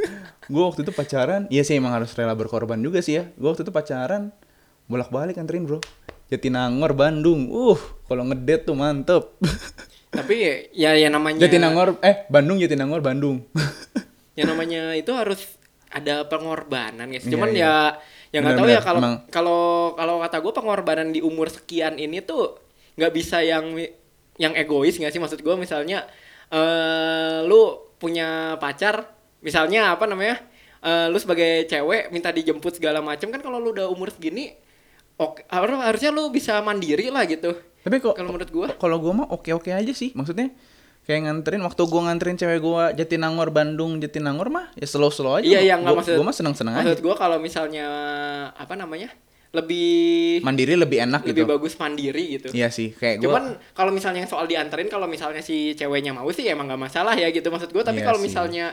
gue 0.42 0.58
waktu 0.58 0.82
itu 0.82 0.90
pacaran, 0.90 1.46
iya 1.48 1.62
sih 1.62 1.78
emang 1.78 1.94
harus 1.94 2.10
rela 2.12 2.34
berkorban 2.34 2.76
juga 2.76 2.98
sih 2.98 3.14
ya. 3.14 3.30
Gue 3.38 3.48
waktu 3.48 3.62
itu 3.62 3.70
pacaran 3.70 4.34
bolak-balik 4.84 5.38
anterin 5.38 5.64
bro. 5.64 5.78
Jatinangor 6.28 6.92
Bandung. 6.92 7.46
Uh, 7.46 7.78
kalau 8.04 8.26
ngedet 8.26 8.66
tuh 8.66 8.74
mantep. 8.74 9.22
tapi 10.12 10.68
ya 10.76 10.92
ya 10.92 11.08
namanya 11.08 11.40
Jatinangor 11.40 11.96
eh 12.04 12.28
Bandung 12.28 12.60
Jatinangor 12.60 13.00
Bandung. 13.00 13.48
ya 14.38 14.44
namanya 14.44 14.92
itu 14.92 15.08
harus 15.16 15.56
ada 15.88 16.28
pengorbanan 16.28 17.08
guys. 17.08 17.24
Iya, 17.24 17.32
cuman 17.32 17.50
iya. 17.56 17.64
ya 17.64 17.74
ya 18.32 18.38
nggak 18.44 18.56
tahu 18.60 18.68
ya 18.68 18.80
kalau 18.84 19.00
kalau 19.32 19.62
kalau 19.96 20.14
kata 20.20 20.36
gue 20.44 20.52
pengorbanan 20.52 21.08
di 21.12 21.20
umur 21.24 21.48
sekian 21.48 21.96
ini 21.96 22.20
tuh 22.20 22.60
nggak 23.00 23.12
bisa 23.12 23.40
yang 23.40 23.72
yang 24.36 24.52
egois 24.52 25.00
nggak 25.00 25.12
sih? 25.12 25.20
Maksud 25.20 25.40
gue 25.40 25.54
misalnya 25.56 26.04
eh 26.52 27.40
lu 27.48 27.80
punya 27.96 28.60
pacar 28.60 29.08
misalnya 29.40 29.96
apa 29.96 30.04
namanya? 30.04 30.52
Eh, 30.82 31.06
lu 31.14 31.18
sebagai 31.22 31.62
cewek 31.70 32.10
minta 32.10 32.34
dijemput 32.34 32.74
segala 32.74 32.98
macam 32.98 33.30
kan 33.30 33.38
kalau 33.38 33.62
lu 33.62 33.70
udah 33.70 33.86
umur 33.86 34.10
segini 34.10 34.50
oke 35.14 35.46
harus- 35.46 35.78
harusnya 35.78 36.10
lu 36.10 36.26
bisa 36.34 36.58
mandiri 36.58 37.06
lah 37.06 37.22
gitu 37.22 37.54
Tapi 37.82 37.96
kok 37.98 38.14
Kalau 38.14 38.30
menurut 38.30 38.50
gua? 38.50 38.68
kalau 38.72 38.96
gue 38.96 39.12
mah 39.12 39.26
oke-oke 39.28 39.68
aja 39.68 39.92
sih. 39.92 40.10
Maksudnya 40.12 40.54
kayak 41.02 41.20
nganterin 41.24 41.58
waktu 41.60 41.82
gue 41.82 42.00
nganterin 42.00 42.36
cewek 42.36 42.58
gue 42.58 42.82
Jatinangor 42.96 43.50
Bandung 43.50 43.98
Jatinangor 43.98 44.48
mah 44.48 44.70
ya 44.72 44.86
slow-slow 44.86 45.38
aja. 45.38 45.46
Iya, 45.48 45.60
iya, 45.60 45.74
nggak 45.76 45.88
Gua- 45.88 45.98
maksud- 45.98 46.16
Gua 46.16 46.26
mah 46.26 46.36
seneng-seneng 46.36 46.72
aja. 46.72 46.82
Maksud 46.84 47.00
gue 47.00 47.14
kalau 47.16 47.38
misalnya 47.38 47.86
apa 48.52 48.74
namanya 48.74 49.10
lebih 49.52 50.40
mandiri 50.40 50.74
lebih 50.74 51.02
enak 51.02 51.20
lebih 51.22 51.44
gitu 51.44 51.50
bagus 51.50 51.76
mandiri 51.76 52.24
gitu. 52.32 52.48
iya 52.50 52.72
sih 52.72 52.88
kayak 52.90 53.20
gue 53.20 53.28
Cuman 53.28 53.44
kalau 53.76 53.92
misalnya 53.92 54.24
soal 54.24 54.48
dianterin 54.48 54.88
kalau 54.88 55.04
misalnya 55.04 55.44
si 55.44 55.76
ceweknya 55.76 56.10
mau 56.10 56.24
sih 56.28 56.48
emang 56.48 56.64
nggak 56.64 56.80
masalah 56.82 57.12
ya 57.12 57.28
gitu 57.28 57.52
maksud 57.52 57.68
gue. 57.68 57.82
Tapi 57.82 58.00
Iya 58.00 58.06
kalau 58.06 58.16
misalnya 58.18 58.66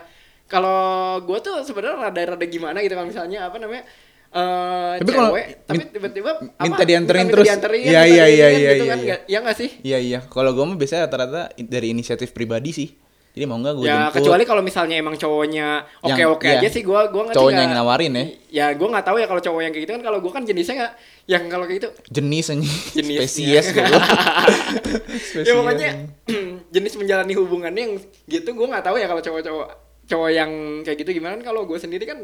kalau 0.48 0.80
gue 1.20 1.38
tuh 1.40 1.62
sebenarnya 1.62 2.00
rada-rada 2.02 2.46
gimana 2.46 2.80
gitu 2.80 2.94
kalau 2.94 3.06
misalnya 3.06 3.46
apa 3.46 3.60
namanya 3.60 3.84
eh 4.30 4.94
Tapi 4.98 5.10
kalau 5.10 5.34
tapi 5.66 5.84
tiba-tiba 5.90 6.32
minta 6.56 6.84
dianterin 6.84 7.26
minta 7.26 7.34
terus. 7.34 7.46
Iya, 7.46 7.56
minta 7.56 8.06
iya, 8.06 8.24
diinin 8.24 8.30
iya, 8.30 8.48
gitu 8.54 8.60
iya, 8.60 8.70
kan, 8.70 8.78
iya. 8.78 9.06
nggak- 9.08 9.24
iya 9.26 9.38
nggak 9.40 9.58
sih? 9.58 9.70
iya 9.82 9.98
iya 10.00 10.20
kalau 10.24 10.52
gue 10.52 10.62
mah 10.64 10.76
biasanya 10.76 11.02
rata-rata 11.04 11.42
dari 11.58 11.88
inisiatif 11.90 12.30
pribadi 12.30 12.70
sih 12.70 12.90
jadi 13.30 13.46
mau 13.46 13.58
nggak 13.58 13.74
gue 13.74 13.86
Ya 13.86 13.94
jemput 14.04 14.14
kecuali 14.20 14.44
kalau 14.44 14.60
misalnya 14.60 14.96
emang 14.96 15.16
cowoknya 15.16 15.68
Yang- 16.04 16.06
oke-oke 16.12 16.46
iya. 16.48 16.60
aja 16.60 16.68
sih 16.68 16.82
gue 16.82 17.00
gua 17.08 17.22
ngerti 17.24 17.38
Cowoknya 17.38 17.56
nggak- 17.56 17.64
yang 17.64 17.74
nawarin 17.80 18.12
ya. 18.12 18.26
Ya 18.52 18.66
gue 18.72 18.88
nggak 18.88 19.06
tahu 19.06 19.18
ya 19.18 19.26
kalau 19.26 19.40
cowok 19.40 19.60
yang 19.60 19.72
kayak 19.72 19.84
gitu 19.84 19.94
kan 19.96 20.04
kalau 20.04 20.18
gue 20.20 20.32
kan 20.32 20.44
jenisnya 20.44 20.76
nggak 20.76 20.94
yang 21.28 21.44
kalau 21.46 21.64
kayak 21.64 21.78
gitu 21.80 21.90
jenis 22.12 22.46
aja 22.48 22.58
Jenisnya. 22.92 23.20
spesies 23.24 23.66
gitu 23.72 23.94
ya 25.48 25.54
pokoknya 25.56 25.90
jenis 26.76 26.94
menjalani 26.96 27.34
hubungannya 27.34 27.82
yang 27.84 27.94
gitu 28.28 28.50
gue 28.52 28.68
nggak 28.68 28.84
tahu 28.84 28.96
ya 28.96 29.08
kalau 29.08 29.22
cowok-cowok 29.22 29.68
cowok 30.06 30.30
yang 30.32 30.52
kayak 30.82 30.98
gitu 31.00 31.10
gimana 31.16 31.38
kan 31.38 31.46
kalau 31.46 31.62
gue 31.64 31.78
sendiri 31.78 32.04
kan 32.04 32.18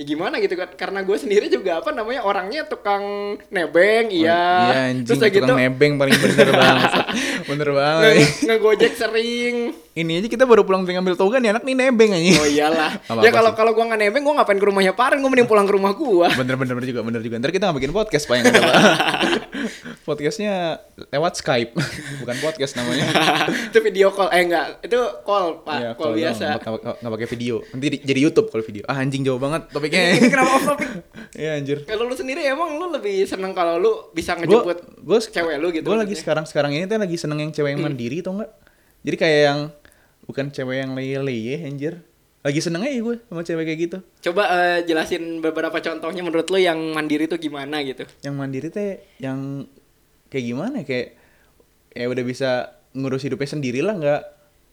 ya 0.00 0.04
gimana 0.08 0.40
gitu 0.40 0.56
kan? 0.56 0.72
Karena 0.72 1.04
gue 1.04 1.16
sendiri 1.20 1.52
juga 1.52 1.84
apa 1.84 1.92
namanya 1.92 2.24
orangnya 2.24 2.64
tukang 2.64 3.36
nebeng 3.52 4.08
iya. 4.08 4.72
iya 4.72 4.78
anjing 4.88 5.04
terus 5.04 5.20
kayak 5.20 5.44
gitu 5.44 5.52
nebeng 5.52 6.00
paling 6.00 6.16
bener 6.16 6.48
banget 6.56 6.90
bener 7.52 7.68
banget. 7.76 8.08
Nge- 8.16 8.32
ngegojek 8.48 8.92
sering 8.96 9.76
ini 9.92 10.12
aja 10.16 10.26
kita 10.26 10.44
baru 10.44 10.62
pulang 10.62 10.82
dari 10.82 10.94
ngambil 10.94 11.14
toga 11.14 11.36
nih 11.36 11.50
anak 11.50 11.62
nih 11.62 11.74
nebeng 11.74 12.10
aja. 12.10 12.30
Oh 12.36 12.46
iyalah. 12.46 12.90
Ya 13.20 13.30
kalau 13.30 13.52
kalau 13.52 13.72
gue 13.72 13.82
nggak 13.82 14.00
nebeng 14.00 14.22
gue 14.22 14.32
ngapain 14.32 14.54
ke 14.54 14.64
rumahnya 14.64 14.92
Paren 14.92 15.18
gue 15.18 15.26
mending 15.26 15.44
pulang 15.44 15.64
ke 15.64 15.72
rumah 15.72 15.90
gue 15.90 16.28
bener 16.40 16.54
bener 16.54 16.74
bener 16.74 16.88
juga 16.88 17.00
bener 17.02 17.20
juga. 17.20 17.36
Ntar 17.36 17.50
kita 17.50 17.64
nggak 17.64 17.76
bikin 17.76 17.92
podcast 17.92 18.24
pak 18.24 18.34
yang 18.36 18.46
podcastnya 20.02 20.78
lewat 21.08 21.32
Skype 21.36 21.72
bukan 22.18 22.36
podcast 22.40 22.72
namanya. 22.74 23.04
Itu 23.66 23.78
video 23.80 24.10
call 24.10 24.30
eh 24.30 24.42
enggak 24.42 24.66
itu 24.80 24.96
call 25.22 25.60
pak 25.60 25.78
Iya, 25.78 25.90
call 25.94 26.12
biasa. 26.14 26.44
nggak- 26.56 27.10
pakai 27.10 27.28
video. 27.28 27.54
Nanti 27.66 27.86
di- 27.90 28.02
jadi 28.02 28.20
YouTube 28.20 28.48
kalau 28.48 28.62
video. 28.62 28.82
Ah 28.86 28.96
anjing 28.96 29.22
jauh 29.22 29.38
banget 29.38 29.66
ini 29.66 29.72
topiknya 29.72 30.00
kenapa 30.24 30.50
off 30.52 30.64
topic 30.66 30.88
Iya 31.32 31.50
anjir. 31.56 31.78
Kalau 31.84 32.04
lu 32.04 32.14
sendiri 32.14 32.40
emang 32.44 32.74
lu 32.74 32.90
lebih 32.90 33.22
seneng 33.24 33.52
kalau 33.52 33.76
lu 33.76 33.92
bisa 34.10 34.34
ngejemput 34.34 34.78
gue 34.96 35.18
cewek 35.20 35.56
lu 35.56 35.68
gitu? 35.70 35.84
gue 35.84 35.98
lagi 35.98 36.14
sekarang 36.14 36.44
sekarang 36.44 36.70
ini 36.72 36.84
tuh 36.84 36.96
lagi 36.96 37.16
seneng 37.16 37.38
yang 37.40 37.50
cewek 37.50 37.74
yang 37.74 37.82
mandiri 37.82 38.20
tau 38.20 38.34
nggak? 38.34 38.50
Jadi 39.00 39.16
kayak 39.16 39.40
yang 39.42 39.60
bukan 40.30 40.54
cewek 40.54 40.86
yang 40.86 40.94
leye-leye 40.94 41.66
anjir. 41.66 42.06
Lagi 42.40 42.62
seneng 42.62 42.86
aja 42.86 42.96
gue 42.96 43.20
sama 43.26 43.42
cewek 43.42 43.64
kayak 43.66 43.80
gitu. 43.84 43.98
Coba 44.30 44.48
eh, 44.54 44.78
jelasin 44.86 45.42
beberapa 45.44 45.76
contohnya 45.82 46.22
menurut 46.24 46.48
lu 46.48 46.62
yang 46.62 46.78
mandiri 46.94 47.26
tuh 47.26 47.36
gimana 47.36 47.82
gitu. 47.82 48.06
yang 48.22 48.38
mandiri 48.38 48.70
teh 48.70 49.02
yang 49.18 49.68
kayak 50.30 50.44
gimana 50.46 50.80
ya? 50.80 50.86
kayak 50.86 51.08
ya 51.92 52.06
udah 52.06 52.24
bisa 52.24 52.50
ngurus 52.94 53.26
hidupnya 53.26 53.50
sendiri 53.50 53.82
lah 53.82 53.98
nggak. 53.98 54.22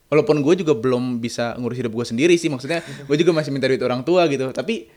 Walaupun 0.08 0.40
gue 0.40 0.64
juga 0.64 0.72
belum 0.78 1.20
bisa 1.20 1.60
ngurus 1.60 1.84
hidup 1.84 1.92
gue 1.92 2.06
sendiri 2.08 2.40
sih 2.40 2.48
maksudnya 2.48 2.80
gue 2.80 3.18
juga 3.20 3.36
masih 3.36 3.52
minta 3.52 3.68
duit 3.68 3.84
orang 3.84 4.08
tua 4.08 4.30
gitu. 4.32 4.54
Tapi 4.56 4.88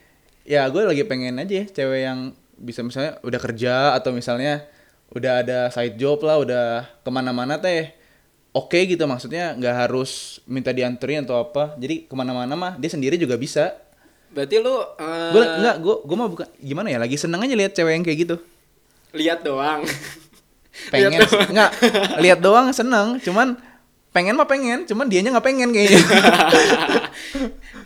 ya 0.47 0.69
gue 0.71 0.87
lagi 0.87 1.03
pengen 1.09 1.43
aja 1.43 1.65
ya 1.65 1.67
cewek 1.67 2.01
yang 2.07 2.39
bisa 2.61 2.85
misalnya 2.85 3.19
udah 3.25 3.41
kerja 3.41 3.99
atau 3.99 4.13
misalnya 4.15 4.69
udah 5.11 5.43
ada 5.43 5.59
side 5.75 5.99
job 5.99 6.23
lah 6.23 6.39
udah 6.39 6.87
ke 7.03 7.11
mana-mana 7.11 7.59
teh 7.59 7.99
oke 8.51 8.79
gitu 8.87 9.05
maksudnya 9.07 9.55
nggak 9.55 9.75
harus 9.87 10.43
minta 10.47 10.75
dianterin 10.75 11.27
atau 11.27 11.39
apa. 11.39 11.75
Jadi 11.79 12.07
ke 12.07 12.15
mana-mana 12.15 12.55
mah 12.55 12.73
dia 12.77 12.91
sendiri 12.91 13.19
juga 13.19 13.39
bisa. 13.39 13.77
Berarti 14.31 14.63
lu 14.63 14.75
eh, 14.75 15.31
gue 15.35 15.43
nggak 15.43 15.77
gue 15.83 15.97
gue 16.07 16.17
mah 16.17 16.29
bukan 16.31 16.47
gimana 16.63 16.89
ya 16.91 16.99
lagi 17.03 17.17
seneng 17.19 17.43
aja 17.43 17.55
lihat 17.55 17.73
cewek 17.75 17.93
yang 17.99 18.05
kayak 18.07 18.19
gitu. 18.27 18.37
lihat 19.11 19.43
doang. 19.43 19.83
pengen. 20.95 21.19
Lihat 21.19 21.31
doang. 21.31 21.49
nggak 21.51 21.71
lihat 22.23 22.39
doang 22.39 22.67
seneng. 22.71 23.19
Cuman 23.19 23.59
pengen 24.11 24.35
mah 24.35 24.47
pengen 24.47 24.87
cuman 24.87 25.07
dianya 25.07 25.35
nggak 25.35 25.47
pengen 25.47 25.71
kayaknya. 25.75 26.03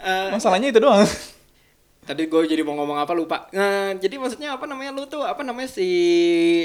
Masalahnya 0.37 0.69
itu 0.69 0.81
doang 0.81 1.05
tadi 2.05 2.23
gue 2.25 2.41
jadi 2.47 2.61
mau 2.61 2.75
ngomong 2.75 2.99
apa 2.99 3.13
lupa. 3.13 3.49
Nah, 3.51 3.93
jadi 3.95 4.17
maksudnya 4.17 4.53
apa 4.53 4.65
namanya 4.65 4.93
lu 4.93 5.05
tuh 5.05 5.21
apa 5.21 5.41
namanya 5.41 5.67
si 5.67 5.89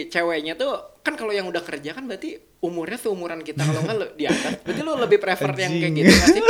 ceweknya 0.07 0.53
tuh 0.53 0.71
kan 0.99 1.15
kalau 1.15 1.31
yang 1.31 1.47
udah 1.47 1.59
kerja 1.59 1.91
kan 1.91 2.03
berarti 2.03 2.35
umurnya 2.59 2.95
seumuran 2.95 3.39
kita 3.39 3.63
kalau 3.63 3.81
nggak 3.81 3.97
lu- 3.97 4.13
di 4.13 4.25
atas. 4.25 4.59
Berarti 4.61 4.81
lu 4.81 4.93
lebih 4.95 5.17
prefer 5.17 5.49
yang 5.57 5.73
kayak 5.73 5.93
gitu 5.95 6.11
sih? 6.29 6.43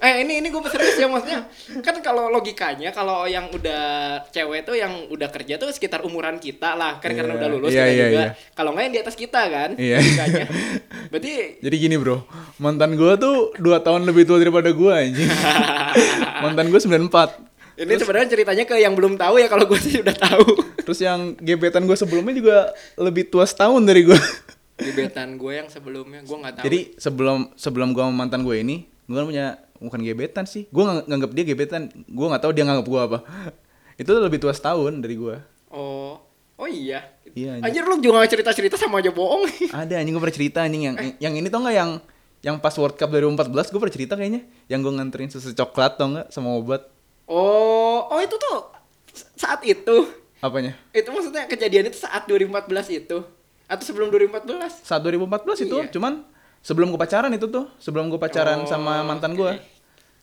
Eh 0.00 0.24
ini 0.24 0.40
ini 0.40 0.48
gue 0.48 0.64
serius 0.64 0.96
ya 0.96 1.04
maksudnya 1.04 1.44
kan 1.84 2.00
kalau 2.00 2.32
logikanya 2.32 2.88
kalau 2.88 3.28
yang 3.28 3.52
udah 3.52 3.84
cewek 4.32 4.64
tuh 4.64 4.72
yang 4.72 4.88
udah 5.06 5.28
kerja 5.28 5.60
tuh 5.60 5.68
sekitar 5.68 6.00
umuran 6.00 6.40
kita 6.40 6.72
lah 6.72 6.96
kan 6.96 7.12
karena 7.12 7.36
Iya, 7.36 7.40
udah 7.44 7.48
lulus 7.52 7.68
iya, 7.68 7.76
kita 7.76 7.92
iya, 7.92 8.04
juga 8.08 8.22
iya. 8.24 8.30
kalau 8.56 8.72
nggak 8.72 8.80
yang 8.80 8.94
di 8.96 9.00
atas 9.04 9.12
kita 9.14 9.42
kan 9.44 9.70
Iya. 9.76 10.00
logikanya 10.00 10.44
berarti 11.12 11.32
jadi 11.60 11.76
gini 11.76 11.96
bro 12.00 12.24
mantan 12.56 12.96
gue 12.96 13.12
tuh 13.20 13.52
dua 13.60 13.84
tahun 13.84 14.08
lebih 14.08 14.24
tua 14.24 14.40
daripada 14.40 14.72
gue 14.72 14.88
anjing 14.88 15.28
mantan 16.48 16.72
gue 16.72 16.80
94 16.80 17.49
ini 17.80 17.96
sebenarnya 17.96 18.28
ceritanya 18.28 18.64
ke 18.68 18.76
yang 18.76 18.92
belum 18.92 19.16
tahu 19.16 19.40
ya 19.40 19.48
kalau 19.48 19.64
gue 19.64 19.80
sih 19.80 20.04
udah 20.04 20.16
tahu. 20.16 20.60
Terus 20.84 21.00
yang 21.00 21.32
gebetan 21.40 21.88
gue 21.88 21.96
sebelumnya 21.96 22.34
juga 22.36 22.56
lebih 23.00 23.32
tua 23.32 23.48
setahun 23.48 23.80
dari 23.80 24.04
gue 24.04 24.18
gebetan 24.80 25.36
gue 25.36 25.52
yang 25.52 25.68
sebelumnya 25.68 26.20
gue 26.24 26.36
nggak 26.36 26.54
tahu. 26.60 26.64
Jadi 26.68 26.80
sebelum 26.96 27.52
sebelum 27.56 27.88
gue 27.92 28.02
sama 28.04 28.14
mantan 28.14 28.44
gue 28.44 28.56
ini 28.56 28.84
gue 28.84 29.16
kan 29.16 29.26
punya 29.26 29.46
bukan 29.80 30.00
gebetan 30.04 30.44
sih. 30.44 30.68
Gue 30.68 30.84
ngang- 30.84 31.08
nganggap 31.08 31.30
dia 31.32 31.44
gebetan. 31.44 31.82
Gue 32.08 32.26
nggak 32.28 32.42
tahu 32.44 32.52
dia 32.52 32.64
nganggap 32.68 32.86
gue 32.88 33.00
apa. 33.00 33.18
Itu 34.00 34.16
lebih 34.16 34.40
tua 34.40 34.52
setahun 34.52 34.96
dari 35.00 35.16
gue 35.16 35.36
oh 35.70 36.18
oh 36.60 36.68
iya? 36.68 37.06
Iya, 37.30 37.62
anjir 37.62 37.86
lu 37.86 38.02
juga 38.02 38.26
cerita 38.26 38.50
cerita 38.50 38.74
sama 38.74 38.98
aja 38.98 39.14
bohong. 39.14 39.46
Ada 39.72 40.02
anjing 40.02 40.12
gue 40.18 40.22
pernah 40.22 40.36
cerita 40.36 40.58
anjing. 40.66 40.82
Yang 40.90 40.96
yang 41.22 41.34
ini 41.38 41.46
tau 41.46 41.62
nggak 41.62 41.76
yang 41.76 41.90
yang 42.40 42.56
pas 42.58 42.74
World 42.74 42.96
Cup 42.98 43.12
2014 43.12 43.70
gue 43.70 43.80
pernah 43.80 43.94
cerita 43.94 44.14
kayaknya. 44.18 44.42
Yang 44.66 44.80
gue 44.84 44.92
nganterin 44.98 45.28
susu 45.30 45.54
coklat 45.54 45.96
tau 45.96 46.10
nggak 46.10 46.28
sama 46.34 46.52
obat 46.58 46.88
oh. 47.30 47.98
Oh 48.04 48.18
itu 48.18 48.34
tuh 48.34 48.58
saat 49.34 49.62
itu. 49.62 50.10
Apanya? 50.38 50.74
Itu 50.90 51.08
maksudnya 51.08 51.46
kejadian 51.46 51.86
itu 51.86 51.98
saat 51.98 52.24
2014 52.24 52.66
itu. 52.90 53.18
Atau 53.64 53.84
sebelum 53.84 54.10
2014 54.10 54.82
saat 54.82 54.98
2014 55.00 55.62
itu 55.62 55.76
Iya. 55.78 55.88
cuman 55.90 56.26
sebelum 56.60 56.90
gue 56.90 56.98
pacaran 56.98 57.30
itu 57.30 57.46
tuh 57.46 57.70
sebelum 57.76 58.08
gue 58.08 58.18
pacaran 58.18 58.58
Oh, 58.58 58.66
sama 58.66 59.00
mantan 59.00 59.32
oke. 59.32 59.38
gue 59.38 59.52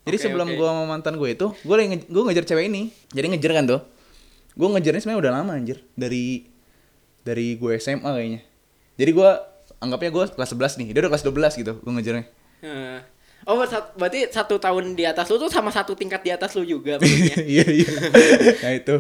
jadi 0.04 0.14
Oke, 0.14 0.26
sebelum 0.26 0.48
oke. 0.48 0.54
gue 0.54 0.68
sama 0.68 0.84
mantan 0.86 1.16
gue 1.16 1.30
itu 1.30 1.48
gue 1.58 1.72
lagi 1.74 1.88
nge- 1.90 2.08
gue 2.08 2.24
ngejar 2.24 2.46
cewek 2.46 2.66
ini. 2.68 2.92
Jadi 3.10 3.26
ngejar 3.30 3.52
kan 3.54 3.66
tuh? 3.66 3.82
Gue 4.54 4.68
ngejarnya 4.70 5.00
sebenarnya 5.00 5.22
udah 5.22 5.34
lama 5.34 5.52
anjir. 5.54 5.80
Dari 5.94 6.44
dari 7.22 7.56
gue 7.56 7.72
SMA 7.78 8.04
kayaknya. 8.06 8.42
Jadi 8.96 9.12
gue 9.14 9.30
anggapnya 9.78 10.10
gue 10.10 10.24
kelas 10.30 10.50
11 10.50 10.76
nih. 10.76 10.88
Dia 10.92 11.00
udah 11.02 11.12
kelas 11.12 11.24
12 11.24 11.54
gitu 11.58 11.74
gue 11.78 11.92
ngejarnya. 11.94 12.26
Heeh. 12.60 13.00
Oh 13.46 13.62
sat- 13.68 13.94
berarti 13.94 14.32
satu 14.34 14.58
tahun 14.58 14.98
di 14.98 15.06
atas 15.06 15.30
lu 15.30 15.38
tuh 15.38 15.52
sama 15.52 15.70
satu 15.70 15.94
tingkat 15.94 16.26
di 16.26 16.32
atas 16.34 16.58
lu 16.58 16.66
juga 16.66 16.98
maksudnya? 16.98 17.38
Iya 17.62 17.66
iya. 17.70 17.92
Nah 18.64 18.72
itu. 18.74 18.96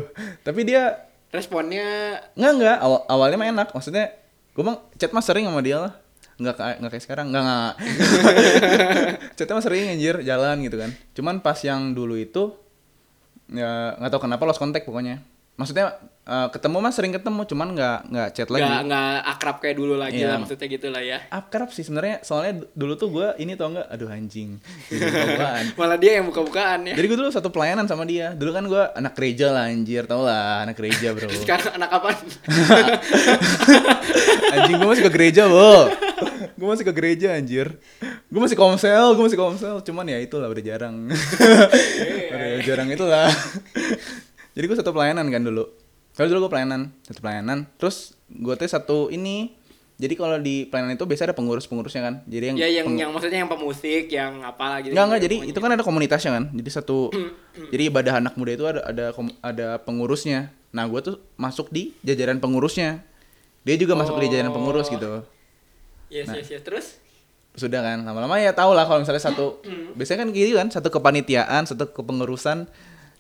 Tapi 0.45 0.59
dia 0.67 1.09
responnya? 1.33 2.19
Nggak 2.37 2.51
nggak. 2.61 2.77
Awal 2.83 2.99
awalnya 3.09 3.37
mah 3.39 3.49
enak. 3.49 3.67
Maksudnya 3.73 4.13
gue 4.53 4.63
mah 4.63 4.77
chat 4.99 5.09
mah 5.09 5.23
sering 5.25 5.49
sama 5.49 5.63
dia 5.65 5.77
lah. 5.81 5.93
Nggak 6.37 6.55
kayak 6.59 6.75
nggak 6.83 6.91
kayak 6.93 7.05
sekarang. 7.09 7.25
Nggak 7.33 7.43
nggak. 7.43 7.73
Chatnya 9.41 9.53
mah 9.57 9.65
sering 9.65 9.83
anjir. 9.89 10.15
Jalan 10.21 10.55
gitu 10.61 10.77
kan. 10.77 10.91
Cuman 11.17 11.35
pas 11.41 11.57
yang 11.65 11.97
dulu 11.97 12.13
itu 12.13 12.53
ya 13.47 13.95
nggak 13.95 14.11
tahu 14.11 14.27
kenapa 14.27 14.43
lost 14.43 14.59
contact 14.59 14.83
pokoknya 14.83 15.23
maksudnya 15.57 15.97
eh, 16.23 16.47
ketemu 16.49 16.77
mah 16.77 16.93
sering 16.93 17.09
ketemu 17.09 17.41
cuman 17.43 17.67
nggak 17.73 17.99
nggak 18.07 18.29
chat 18.31 18.47
lagi. 18.47 18.61
Nggak 18.61 18.81
nggak 18.85 19.17
akrab 19.27 19.57
kayak 19.57 19.75
dulu 19.75 19.93
lagi 19.95 20.21
Iya. 20.21 20.29
lah 20.29 20.37
maksudnya 20.37 20.67
gitu 20.67 20.87
lah 20.87 21.01
ya. 21.01 21.17
Akrab 21.27 21.69
sih 21.71 21.81
sebenarnya 21.81 22.21
soalnya 22.21 22.61
dulu 22.71 22.93
tuh 22.93 23.09
gue 23.09 23.27
ini 23.37 23.57
tau 23.57 23.73
nggak? 23.73 23.87
Aduh 23.89 24.05
anjing. 24.07 24.61
Malah 25.79 25.97
dia 25.97 26.21
yang 26.21 26.29
buka-bukaan 26.29 26.87
ya. 26.87 26.93
Jadi 26.93 27.05
gue 27.05 27.17
dulu 27.17 27.29
satu 27.29 27.49
pelayanan 27.49 27.89
sama 27.89 28.05
dia. 28.05 28.31
Dulu 28.31 28.51
kan 28.51 28.63
gue 28.63 28.83
anak 28.93 29.13
gereja 29.13 29.49
lah 29.49 29.65
anjir 29.65 30.05
tau 30.05 30.21
lah 30.21 30.61
anak 30.61 30.77
gereja 30.77 31.17
bro. 31.17 31.25
Sekarang 31.41 31.73
anak 31.73 31.89
apa? 31.89 32.09
Anjing 34.53 34.75
gue 34.79 34.87
masih 34.87 35.03
ke 35.07 35.11
gereja 35.11 35.49
bo. 35.49 35.89
Gue 36.57 36.67
masih 36.69 36.85
ke 36.85 36.93
gereja 36.93 37.33
anjir. 37.33 37.77
Gue 38.27 38.41
masih 38.41 38.57
komsel, 38.57 39.13
gue 39.13 39.23
masih 39.23 39.39
komsel. 39.39 39.75
Cuman 39.81 40.05
ya 40.05 40.17
itulah 40.19 40.49
udah 40.49 40.63
jarang. 40.63 41.09
Udah 42.29 42.61
jarang 42.65 42.87
itulah 42.89 43.29
Jadi 44.57 44.65
gue 44.65 44.73
satu 44.75 44.89
pelayanan 44.89 45.29
kan 45.29 45.39
dulu 45.39 45.69
Kalau 46.11 46.27
dulu 46.27 46.39
gue 46.43 46.51
pelayanan 46.51 46.89
Satu 47.01 47.21
pelayanan 47.21 47.69
Terus 47.77 48.17
gue 48.27 48.53
tuh 48.53 48.65
satu 48.65 48.97
ini 49.07 49.53
Jadi 49.95 50.13
kalau 50.13 50.37
di 50.37 50.65
pelayanan 50.65 50.93
itu 50.93 51.05
biasanya 51.05 51.31
ada 51.31 51.37
pengurus-pengurusnya 51.37 52.01
kan 52.01 52.15
Jadi 52.25 52.43
yang 52.43 52.55
ya 52.55 52.67
yang 52.71 52.85
peng- 52.85 52.97
yang 52.97 53.09
maksudnya 53.11 53.39
yang 53.39 53.49
pemusik 53.49 54.09
yang 54.09 54.41
apalah 54.41 54.77
gitu 54.79 54.91
Enggak 54.91 55.05
enggak 55.07 55.21
jadi 55.23 55.35
itu 55.47 55.59
kan 55.59 55.71
ada 55.71 55.81
komunitasnya 55.81 56.31
kan. 56.33 56.43
Jadi 56.51 56.69
satu 56.69 57.13
jadi 57.73 57.83
ibadah 57.87 58.13
anak 58.17 58.33
muda 58.33 58.51
itu 58.51 58.65
ada 58.65 58.81
ada 58.83 59.05
ada 59.41 59.67
pengurusnya. 59.79 60.49
Nah, 60.67 60.85
gue 60.85 60.99
tuh 60.99 61.15
masuk 61.35 61.69
di 61.69 61.97
jajaran 62.01 62.37
pengurusnya. 62.37 63.01
Dia 63.61 63.73
juga 63.75 63.93
masuk 63.93 64.17
di 64.17 64.27
jajaran 64.27 64.51
pengurus 64.51 64.85
Oh. 64.87 64.93
gitu. 64.93 65.11
yes 66.07 66.25
Nah. 66.25 66.35
yes 66.35 66.49
yes 66.49 66.61
terus 66.61 66.85
Sudah 67.53 67.81
kan. 67.81 67.97
Lama-lama 67.99 68.37
ya 68.37 68.53
tau 68.53 68.71
lah 68.71 68.85
kalau 68.85 69.01
misalnya 69.01 69.23
satu 69.23 69.61
biasanya 69.93 70.23
kan 70.23 70.29
gitu 70.29 70.53
kan, 70.55 70.69
satu 70.69 70.89
kepanitiaan, 70.89 71.65
satu 71.65 71.89
kepengurusan. 71.89 72.69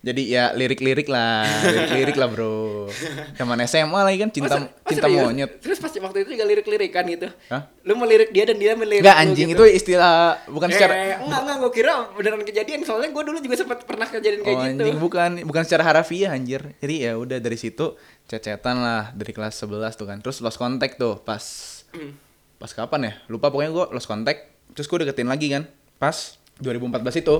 Jadi 0.07 0.31
ya 0.31 0.55
lirik-lirik 0.55 1.05
lah, 1.05 1.43
lirik-lirik 1.65 2.15
lah 2.15 2.27
bro. 2.27 2.87
Zaman 3.35 3.59
SMA 3.61 3.99
lagi 3.99 4.17
kan 4.17 4.31
cinta 4.31 4.55
Oh, 4.55 4.63
oh, 4.63 4.87
cinta 4.87 5.03
serius? 5.03 5.19
monyet. 5.21 5.51
Terus 5.59 5.77
pas 5.77 5.91
waktu 5.91 6.23
itu 6.23 6.29
juga 6.31 6.47
lirik-lirikan 6.47 7.03
gitu. 7.03 7.27
Hah? 7.47 7.67
Lu 7.83 7.93
melirik 7.93 8.31
dia 8.31 8.47
dan 8.47 8.55
dia 8.55 8.71
melirik 8.73 9.03
Enggak 9.03 9.19
anjing 9.19 9.51
gitu. 9.51 9.67
itu 9.67 9.75
istilah 9.75 10.39
bukan 10.47 10.71
secara 10.71 10.93
Eh, 10.95 11.15
enggak, 11.19 11.39
enggak, 11.43 11.57
gue 11.59 11.71
kira 11.73 11.91
beneran 12.09 12.41
kejadian. 12.41 12.79
Soalnya 12.81 13.11
gue 13.11 13.23
dulu 13.25 13.37
juga 13.37 13.55
sempat 13.57 13.83
pernah 13.83 14.07
kejadian 14.07 14.41
kayak 14.41 14.55
Oh 14.55 14.63
gitu. 14.63 14.79
anjing 14.79 14.97
bukan 14.97 15.29
bukan 15.43 15.63
secara 15.67 15.83
harafiah 15.83 16.31
anjir. 16.31 16.63
Jadi 16.77 16.95
ya 17.03 17.13
udah 17.13 17.37
dari 17.37 17.55
situ 17.55 17.99
cecetan 18.23 18.79
lah 18.79 19.11
dari 19.11 19.31
kelas 19.31 19.59
11 19.59 19.67
tuh 19.93 20.05
kan. 20.05 20.17
Terus 20.17 20.39
lost 20.39 20.55
contact 20.55 20.95
tuh 20.95 21.19
pas 21.19 21.43
Hmm. 21.89 22.15
pas 22.55 22.67
kapan 22.69 23.01
ya? 23.01 23.13
Lupa 23.27 23.47
pokoknya 23.47 23.71
gua 23.71 23.85
lost 23.89 24.05
contact. 24.05 24.47
Terus 24.71 24.85
gue 24.85 24.97
deketin 25.01 25.27
lagi 25.27 25.47
kan. 25.49 25.67
Pas 25.95 26.15
2014 26.57 26.93
itu. 27.17 27.35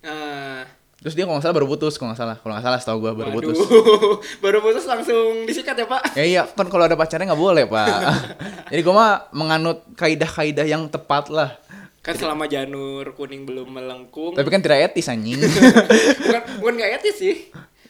Nah, 0.00 0.64
Terus 1.00 1.14
dia 1.14 1.24
kalau 1.24 1.34
nggak 1.34 1.46
salah 1.46 1.56
baru 1.56 1.66
putus, 1.66 1.96
kalau 1.96 2.12
nggak 2.12 2.20
salah. 2.20 2.36
Kalau 2.36 2.52
nggak 2.52 2.66
salah 2.66 2.78
setahu 2.78 2.98
gua 3.00 3.12
baru 3.14 3.30
waduh. 3.30 3.40
putus. 3.48 3.58
baru 4.44 4.58
putus 4.60 4.84
langsung 4.84 5.48
disikat 5.48 5.72
ya, 5.74 5.88
Pak? 5.88 6.12
Ya 6.12 6.24
iya, 6.24 6.42
kan 6.44 6.68
kalau 6.68 6.84
ada 6.84 6.92
pacarnya 6.92 7.24
nggak 7.26 7.40
boleh, 7.40 7.64
Pak. 7.64 7.88
Jadi 8.70 8.80
gua 8.80 8.94
mah 8.94 9.10
menganut 9.32 9.80
kaidah-kaidah 9.94 10.64
yang 10.64 10.84
tepat 10.86 11.28
lah. 11.28 11.56
Kan 12.00 12.16
selama 12.16 12.44
janur 12.44 13.12
kuning 13.12 13.44
belum 13.44 13.68
melengkung. 13.70 14.32
Tapi 14.32 14.44
kan 14.46 14.60
tidak 14.60 14.92
etis 14.92 15.08
anjing. 15.08 15.40
bukan 16.20 16.40
bukan 16.60 16.74
gak 16.76 16.92
etis 16.96 17.16
sih. 17.16 17.36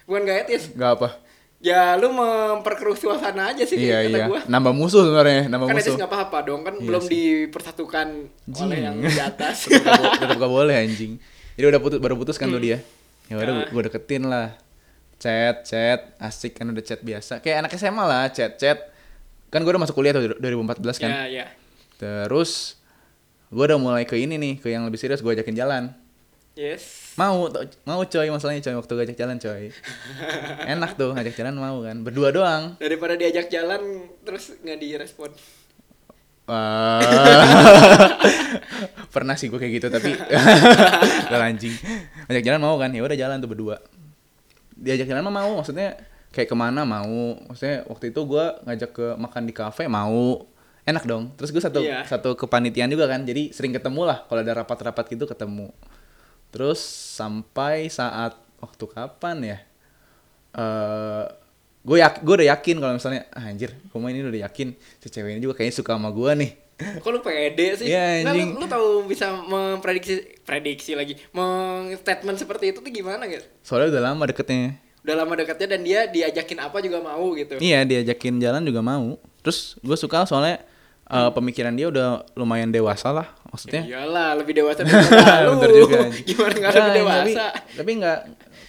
Bukan 0.02 0.20
gak 0.22 0.38
etis. 0.42 0.62
Gak 0.70 0.90
apa. 0.96 1.08
Ya 1.58 1.94
lu 1.94 2.10
memperkeruh 2.10 2.96
suasana 2.96 3.52
aja 3.52 3.62
sih 3.62 3.76
Iya 3.76 4.02
kata 4.02 4.10
iya. 4.12 4.26
gua. 4.26 4.40
Nambah 4.46 4.72
musuh 4.72 5.02
sebenarnya, 5.04 5.46
nambah 5.46 5.66
Kan 5.66 5.76
etis 5.76 5.86
musuh. 5.88 5.98
nggak 5.98 6.10
apa-apa 6.10 6.38
dong, 6.42 6.62
kan 6.62 6.74
Iya 6.74 6.86
belum 6.86 7.02
sih. 7.02 7.10
dipersatukan 7.12 8.06
oleh 8.48 8.54
Jing. 8.72 8.82
yang 8.82 8.96
di 8.98 9.20
atas. 9.20 9.56
tetap 9.66 9.82
gak, 9.84 9.98
bo- 10.00 10.14
tetap 10.16 10.36
gak 10.38 10.52
boleh 10.52 10.74
anjing 10.76 11.12
jadi 11.52 11.66
udah 11.68 11.80
putus 11.80 11.98
baru 11.98 12.14
putus 12.16 12.34
kan 12.34 12.48
tuh 12.48 12.56
dia 12.56 12.80
ya 13.30 13.38
udah 13.38 13.54
Ah. 13.56 13.68
gue 13.68 13.82
deketin 13.86 14.26
lah 14.26 14.58
chat 15.16 15.62
chat 15.62 16.00
asik 16.18 16.52
kan 16.52 16.66
udah 16.66 16.80
chat 16.80 16.98
biasa 16.98 17.38
kayak 17.38 17.62
anak 17.62 17.72
SMA 17.72 18.02
lah 18.02 18.26
chat 18.28 18.56
chat 18.56 18.78
kan 19.48 19.62
gue 19.62 19.70
udah 19.70 19.80
masuk 19.80 19.94
kuliah 19.94 20.10
tuh 20.10 20.34
2014 20.36 20.98
kan 20.98 21.10
ya, 21.10 21.24
ya. 21.26 21.46
terus 21.96 22.74
gue 23.48 23.62
udah 23.62 23.76
mulai 23.76 24.02
ke 24.02 24.14
ini 24.14 24.34
nih 24.34 24.54
ke 24.58 24.68
yang 24.68 24.82
lebih 24.82 24.96
serius 24.96 25.20
gue 25.20 25.30
ajakin 25.30 25.54
jalan 25.54 25.84
Yes. 26.58 27.14
mau 27.14 27.46
mau 27.86 28.02
coy 28.02 28.26
masalahnya 28.26 28.60
coy 28.60 28.74
waktu 28.74 28.92
gue 28.92 29.04
ajak 29.06 29.18
jalan 29.18 29.38
coy 29.38 29.70
enak 30.74 30.98
tuh 30.98 31.14
ngajak 31.14 31.34
jalan 31.34 31.54
mau 31.54 31.78
kan 31.80 32.02
berdua 32.02 32.34
doang 32.34 32.74
Daripada 32.76 33.14
diajak 33.14 33.48
jalan 33.48 33.80
terus 34.20 34.58
nggak 34.58 34.76
direspon. 34.76 35.30
Pernah 39.14 39.34
sih 39.34 39.50
gue 39.50 39.58
kayak 39.58 39.74
gitu 39.82 39.86
tapi 39.90 40.14
gak 41.30 41.40
anjing. 41.40 41.74
Ajak 42.30 42.42
jalan 42.42 42.60
mau 42.62 42.74
kan? 42.78 42.90
Ya 42.90 43.02
udah 43.02 43.18
jalan 43.18 43.38
tuh 43.38 43.50
berdua. 43.50 43.76
Diajak 44.74 45.06
jalan 45.06 45.26
mah 45.26 45.34
mau 45.42 45.50
maksudnya 45.58 45.98
kayak 46.30 46.46
ke 46.46 46.56
mana 46.56 46.86
mau? 46.86 47.34
Maksudnya 47.50 47.84
waktu 47.90 48.14
itu 48.14 48.20
gue 48.22 48.44
ngajak 48.66 48.90
ke 48.94 49.06
makan 49.18 49.42
di 49.44 49.52
kafe 49.52 49.90
mau. 49.90 50.46
Enak 50.86 51.04
dong. 51.04 51.34
Terus 51.36 51.50
gue 51.50 51.62
satu 51.62 51.80
Iya. 51.82 52.06
satu 52.06 52.34
kepanitiaan 52.34 52.88
juga 52.88 53.10
kan. 53.10 53.26
Jadi 53.26 53.50
sering 53.50 53.74
ketemu 53.74 54.06
lah. 54.06 54.18
Kalau 54.26 54.40
ada 54.40 54.62
rapat-rapat 54.62 55.04
gitu 55.10 55.26
ketemu. 55.26 55.74
Terus 56.50 56.80
sampai 57.14 57.90
saat 57.90 58.34
waktu 58.58 58.84
kapan 58.86 59.36
ya? 59.44 59.58
Eh 60.54 61.24
gue 61.80 61.96
yak 61.96 62.20
gue 62.20 62.34
udah 62.36 62.48
yakin 62.52 62.76
kalau 62.76 62.92
misalnya 62.92 63.24
ah, 63.32 63.48
anjir 63.48 63.72
gue 63.72 63.98
ini 63.98 64.20
udah 64.20 64.42
yakin 64.46 64.68
si 65.00 65.08
cewek 65.08 65.32
ini 65.32 65.40
juga 65.40 65.56
kayaknya 65.56 65.76
suka 65.76 65.96
sama 65.96 66.12
gue 66.12 66.32
nih 66.36 66.52
Kok 66.80 67.12
lu 67.12 67.20
pede 67.20 67.76
sih? 67.76 67.92
Nggak, 67.92 68.32
anjing. 68.32 68.48
lu, 68.56 68.64
lu 68.64 68.66
tahu 68.66 68.88
bisa 69.04 69.28
memprediksi 69.36 70.40
prediksi 70.40 70.96
lagi, 70.96 71.12
meng-statement 71.36 72.40
seperti 72.40 72.72
itu 72.72 72.80
tuh 72.80 72.88
gimana 72.88 73.28
gitu? 73.28 73.44
soalnya 73.60 73.92
udah 73.96 74.02
lama 74.08 74.24
deketnya 74.24 74.80
Udah 75.00 75.16
lama 75.16 75.32
dekatnya 75.32 75.76
dan 75.76 75.80
dia 75.80 76.00
diajakin 76.08 76.56
apa 76.60 76.80
juga 76.80 77.00
mau 77.00 77.32
gitu. 77.32 77.56
iya 77.56 77.84
diajakin 77.84 78.36
jalan 78.36 78.64
juga 78.64 78.80
mau 78.80 79.16
terus 79.40 79.76
gue 79.76 79.92
suka 79.92 80.24
soalnya 80.24 80.60
eh, 81.04 81.30
pemikiran 81.32 81.72
dia 81.72 81.88
udah 81.88 82.24
lumayan 82.32 82.68
dewasa 82.68 83.08
lah 83.08 83.28
maksudnya 83.48 83.84
Iyalah, 83.84 84.36
lebih 84.36 84.56
dewasa 84.56 84.80
daripada 84.84 85.48
lu. 85.48 85.84
Juga. 85.84 85.98
Gimana 86.28 86.54
nggak 86.54 86.70
lebih 86.70 86.80
Nah, 86.80 86.96
dewasa? 86.96 87.44
Tapi, 87.56 87.76
tapi 87.76 87.90
nggak 87.96 88.18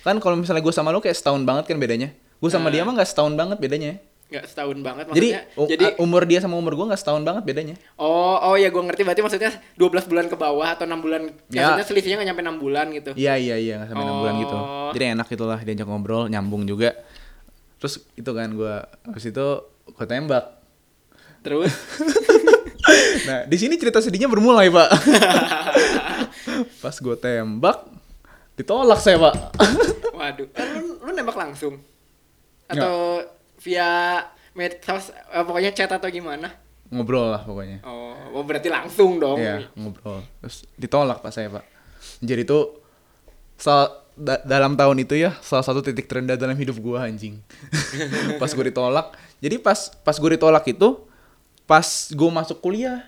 kan 0.02 0.16
kalau 0.18 0.36
misalnya 0.36 0.60
gue 0.60 0.74
sama 0.74 0.90
lu 0.90 1.00
kayak 1.00 1.16
setahun 1.16 1.44
banget 1.44 1.64
kan 1.68 1.80
bedanya. 1.80 2.12
Gue 2.42 2.50
sama 2.50 2.68
Nah. 2.68 2.72
dia 2.72 2.82
mah 2.82 2.94
nggak 2.94 3.06
setahun 3.08 3.34
banget 3.34 3.58
bedanya. 3.58 4.02
Nggak 4.28 4.48
setahun 4.48 4.80
banget 4.80 5.06
Jadi, 5.12 5.28
maksudnya. 5.36 5.68
jadi 5.68 5.86
a- 5.86 5.96
umur 6.00 6.24
dia 6.24 6.40
sama 6.40 6.56
umur 6.56 6.74
gue 6.74 6.86
nggak 6.88 6.98
setahun 6.98 7.22
banget 7.22 7.44
bedanya. 7.44 7.76
oh 7.96 8.40
oh 8.42 8.56
ya 8.56 8.68
gue 8.68 8.80
ngerti 8.80 9.04
berarti 9.04 9.22
maksudnya 9.22 9.52
12 9.76 10.08
bulan 10.08 10.26
ke 10.26 10.36
bawah 10.36 10.72
atau 10.72 10.84
6 10.84 10.98
bulan. 10.98 11.22
Ya. 11.48 11.68
Maksudnya 11.70 11.86
selisihnya 11.86 12.16
nggak 12.18 12.30
nyampe 12.32 12.42
6 12.42 12.56
bulan 12.58 12.86
gitu. 12.90 13.12
Iya 13.14 13.36
iya 13.36 13.56
iya 13.56 13.74
nggak 13.78 13.90
sampai 13.92 14.04
enam 14.04 14.18
bulan 14.18 14.36
gitu. 14.40 14.56
Oh. 14.56 14.92
Jadi 14.92 15.06
enak 15.12 15.28
itulah 15.30 15.60
diajak 15.60 15.86
ngobrol 15.86 16.24
nyambung 16.26 16.64
juga. 16.64 16.96
Terus 17.78 18.00
itu 18.14 18.32
kan 18.32 18.50
gue 18.50 18.74
habis 19.04 19.26
itu 19.28 19.46
gue 19.86 20.06
tembak. 20.08 20.46
Terus 21.42 21.70
Nah 23.22 23.46
di 23.46 23.58
sini 23.58 23.76
cerita 23.76 24.00
sedihnya 24.00 24.26
bermulai 24.26 24.72
pak. 24.72 24.90
Pas 26.82 26.96
gue 26.96 27.16
tembak 27.18 27.78
ditolak 28.54 28.98
saya 28.98 29.20
pak. 29.20 29.36
waduh, 30.12 30.48
kan 30.50 30.68
lu, 30.72 30.98
lu 31.00 31.12
nembak 31.12 31.36
langsung 31.36 31.82
atau 32.72 32.96
via 33.62 33.90
medsos 34.56 35.12
eh, 35.12 35.44
pokoknya 35.44 35.72
chat 35.72 35.92
atau 35.92 36.08
gimana? 36.12 36.52
Ngobrol 36.92 37.32
lah 37.32 37.42
pokoknya. 37.48 37.80
Oh, 37.88 38.36
oh 38.36 38.44
berarti 38.44 38.68
langsung 38.68 39.16
dong. 39.16 39.40
Iya, 39.40 39.72
ngobrol. 39.80 40.24
Terus 40.44 40.68
ditolak 40.76 41.24
pak 41.24 41.32
saya 41.32 41.48
pak. 41.48 41.64
Jadi 42.20 42.44
itu 42.44 42.60
sal- 43.56 44.02
da- 44.20 44.44
dalam 44.44 44.76
tahun 44.76 45.00
itu 45.00 45.16
ya 45.16 45.32
salah 45.40 45.64
satu 45.64 45.80
titik 45.80 46.12
terendah 46.12 46.36
dalam 46.36 46.58
hidup 46.60 46.76
gua 46.84 47.08
anjing. 47.08 47.40
pas 48.42 48.52
gue 48.52 48.66
ditolak. 48.68 49.16
Jadi 49.40 49.56
pas 49.64 49.80
pas 50.04 50.16
gue 50.20 50.30
ditolak 50.36 50.68
itu 50.68 50.90
pas 51.64 51.88
gue 52.12 52.30
masuk 52.36 52.60
kuliah. 52.60 53.08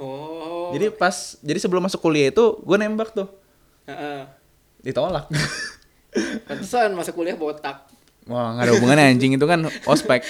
Oh. 0.00 0.72
Jadi 0.72 0.88
pas 0.96 1.36
jadi 1.44 1.58
sebelum 1.60 1.84
masuk 1.84 2.00
kuliah 2.00 2.32
itu 2.32 2.56
gue 2.64 2.76
nembak 2.80 3.12
tuh 3.12 3.28
Heeh. 3.84 4.24
ditolak. 4.80 5.28
Pantesan 6.48 6.96
masuk 6.96 7.20
kuliah 7.20 7.36
botak. 7.36 7.84
Wah 8.24 8.54
nggak 8.54 8.64
ada 8.64 8.72
hubungannya 8.72 9.04
anjing 9.08 9.32
itu 9.32 9.42
kan 9.44 9.60
ospek. 9.84 10.22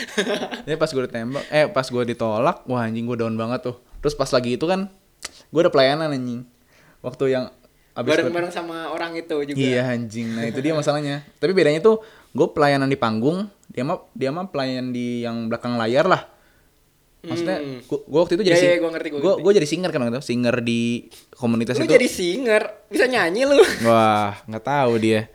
Jadi 0.65 0.77
pas 0.77 0.89
gue 0.89 1.03
ditembak, 1.03 1.45
eh 1.49 1.69
pas 1.69 1.85
gue 1.85 2.03
ditolak, 2.07 2.65
wah 2.65 2.83
anjing 2.83 3.05
gue 3.05 3.17
down 3.17 3.37
banget 3.37 3.61
tuh. 3.65 3.77
Terus 4.01 4.13
pas 4.13 4.29
lagi 4.29 4.57
itu 4.57 4.65
kan 4.65 4.89
gue 5.47 5.61
ada 5.61 5.69
pelayanan 5.69 6.09
anjing. 6.09 6.49
Waktu 7.01 7.25
yang 7.31 7.45
abis 7.93 8.09
gue- 8.09 8.25
Bareng-bareng 8.25 8.49
sama 8.49 8.89
orang 8.89 9.13
itu 9.15 9.37
juga. 9.45 9.55
Iya 9.55 9.93
anjing. 9.93 10.33
Nah 10.33 10.49
itu 10.49 10.59
dia 10.59 10.73
masalahnya. 10.73 11.21
Tapi 11.37 11.53
bedanya 11.53 11.79
tuh 11.79 12.01
gue 12.31 12.49
pelayanan 12.49 12.89
di 12.89 12.97
panggung, 12.97 13.45
dia 13.69 13.83
mah 13.83 14.01
dia 14.13 14.31
mah 14.31 14.49
pelayan 14.49 14.89
di 14.89 15.21
yang 15.21 15.47
belakang 15.47 15.77
layar 15.77 16.09
lah. 16.09 16.25
Maksudnya 17.23 17.55
Hmm. 17.57 17.79
gua 17.87 18.27
waktu 18.27 18.35
itu 18.35 18.43
jadi 18.43 18.51
iya, 18.51 18.63
sing- 18.67 18.81
gua 18.81 18.91
ngerti, 18.91 19.09
gua 19.09 19.21
gua, 19.21 19.31
ngerti. 19.31 19.43
gua 19.45 19.53
jadi 19.55 19.69
singer 19.69 19.91
kan 19.91 20.01
waktu 20.01 20.13
itu, 20.13 20.23
singer 20.27 20.57
di 20.59 20.81
komunitas 21.31 21.79
Lu 21.79 21.87
itu. 21.87 21.95
jadi 21.95 22.07
singer, 22.11 22.63
bisa 22.91 23.07
nyanyi 23.07 23.47
lu. 23.47 23.63
Wah, 23.87 24.43
nggak 24.43 24.65
tahu 24.65 24.93
dia. 24.99 25.31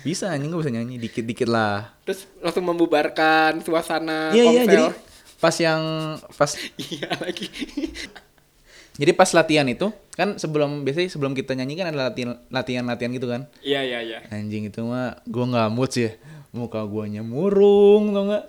Bisa 0.00 0.30
anjing 0.30 0.52
gua 0.52 0.60
bisa 0.60 0.72
nyanyi 0.72 0.96
dikit-dikit 0.96 1.48
lah. 1.48 1.92
Terus 2.04 2.28
langsung 2.40 2.64
membubarkan 2.68 3.60
suasana 3.60 4.30
Iya 4.30 4.44
iya 4.46 4.62
jadi 4.64 4.86
pas 5.40 5.56
yang 5.56 5.82
pas 6.36 6.52
Iya 6.92 7.08
lagi. 7.16 7.48
jadi 9.00 9.16
pas 9.16 9.30
latihan 9.32 9.64
itu 9.64 9.88
kan 10.12 10.36
sebelum 10.36 10.84
biasanya 10.84 11.08
sebelum 11.08 11.32
kita 11.32 11.56
nyanyi 11.56 11.80
kan 11.80 11.88
ada 11.88 12.12
latihan 12.12 12.36
latihan 12.52 12.84
latihan 12.84 13.10
gitu 13.16 13.26
kan. 13.26 13.48
Iya 13.64 13.80
iya 13.82 13.98
iya. 14.04 14.18
Anjing 14.28 14.68
itu 14.68 14.80
mah 14.84 15.18
gua 15.24 15.44
nggak 15.48 15.68
mood 15.72 15.90
sih. 15.90 16.12
Muka 16.50 16.82
guanya 16.84 17.22
murung 17.24 18.12
tau 18.12 18.24
nggak. 18.28 18.44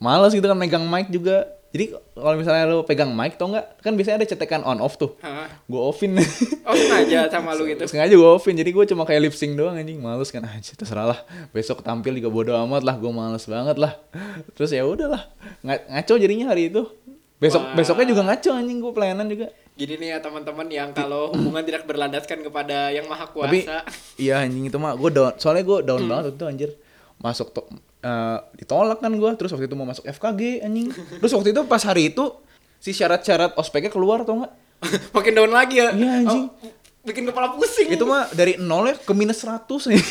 Males 0.00 0.32
gitu 0.34 0.44
kan 0.44 0.56
megang 0.58 0.84
mic 0.84 1.08
juga. 1.08 1.53
Jadi 1.74 1.90
kalau 1.90 2.38
misalnya 2.38 2.70
lu 2.70 2.86
pegang 2.86 3.10
mic 3.10 3.34
tau 3.34 3.50
nggak, 3.50 3.82
kan 3.82 3.92
biasanya 3.92 4.22
ada 4.22 4.28
cetekan 4.30 4.62
on 4.62 4.78
off 4.78 4.94
tuh. 4.94 5.18
Hah? 5.18 5.50
Gue 5.66 5.82
offin. 5.82 6.14
Oh 6.62 6.70
sengaja 6.72 7.26
sama 7.26 7.50
lu 7.52 7.66
gitu. 7.66 7.82
Sengaja 7.84 8.14
gue 8.14 8.30
offin. 8.30 8.54
Jadi 8.54 8.70
gue 8.70 8.84
cuma 8.86 9.02
kayak 9.02 9.20
lip 9.20 9.34
sync 9.34 9.52
doang 9.52 9.74
anjing. 9.74 9.98
Males 9.98 10.30
kan. 10.30 10.46
Anjir 10.46 10.72
terserah 10.72 11.04
lah. 11.04 11.18
Besok 11.50 11.82
tampil 11.82 12.14
juga 12.14 12.30
bodo 12.30 12.54
amat 12.56 12.80
lah. 12.80 12.94
Gue 12.94 13.10
males 13.10 13.42
banget 13.44 13.74
lah. 13.74 13.98
Terus 14.54 14.70
ya 14.70 14.86
udahlah. 14.86 15.26
Nga- 15.60 15.82
Ngaco 15.90 16.14
jadinya 16.16 16.46
hari 16.48 16.70
itu. 16.70 16.86
Besok 17.36 17.60
Wah. 17.60 17.74
besoknya 17.74 18.06
juga 18.08 18.22
ngaco 18.24 18.50
anjing 18.54 18.78
gue 18.78 18.92
pelayanan 18.94 19.26
juga. 19.26 19.46
Gini 19.74 19.98
nih 19.98 20.08
ya 20.08 20.18
teman-teman 20.22 20.70
yang 20.70 20.94
kalau 20.94 21.34
hubungan 21.34 21.60
tidak 21.60 21.82
berlandaskan 21.84 22.40
kepada 22.40 22.94
yang 22.94 23.04
maha 23.04 23.26
Tapi 23.26 23.66
kuasa. 23.66 23.82
iya 24.14 24.38
anjing 24.38 24.64
itu 24.64 24.78
mah 24.78 24.94
gue 24.94 25.10
down. 25.10 25.34
Soalnya 25.36 25.66
gue 25.66 25.78
Hmm. 25.82 25.86
down 25.90 26.02
banget 26.06 26.24
waktu 26.24 26.38
itu 26.38 26.46
anjir. 26.46 26.70
Masuk 27.16 27.50
to 27.50 27.66
eh, 28.04 28.38
ditolak 28.60 29.00
kan 29.00 29.12
gue. 29.16 29.30
Terus 29.40 29.50
waktu 29.56 29.66
itu 29.66 29.76
mau 29.76 29.88
masuk 29.88 30.04
FKG 30.04 30.60
anjing. 30.60 30.92
Terus 30.92 31.32
waktu 31.32 31.56
itu 31.56 31.60
pas 31.64 31.80
hari 31.80 32.12
itu 32.12 32.24
si 32.76 32.92
syarat-syarat 32.92 33.56
ospeknya 33.56 33.88
keluar 33.88 34.28
tau 34.28 34.44
nggak? 34.44 34.52
Makin 35.16 35.32
down 35.32 35.52
lagi 35.52 35.80
ya. 35.80 35.96
Iya, 35.96 36.10
anjing. 36.20 36.44
Oh, 36.52 36.72
bikin 37.04 37.24
kepala 37.28 37.52
pusing. 37.56 37.88
itu 37.92 38.04
mah 38.08 38.32
dari 38.32 38.56
nol 38.56 38.88
ya 38.88 38.96
ke 38.96 39.12
minus 39.12 39.44
100 39.44 39.68
nih. 39.92 40.02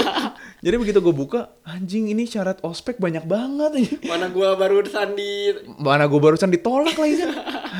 Jadi 0.64 0.74
begitu 0.74 0.98
gue 0.98 1.14
buka, 1.14 1.54
anjing 1.62 2.10
ini 2.10 2.26
syarat 2.26 2.58
ospek 2.66 2.98
banyak 2.98 3.22
banget 3.26 3.70
nih. 3.78 3.88
Mana 4.10 4.26
gua 4.26 4.58
barusan 4.58 5.14
di 5.14 5.54
Mana 5.78 6.10
gue 6.10 6.18
barusan 6.18 6.50
ditolak 6.50 6.98
lagi 6.98 7.14
kan. 7.22 7.30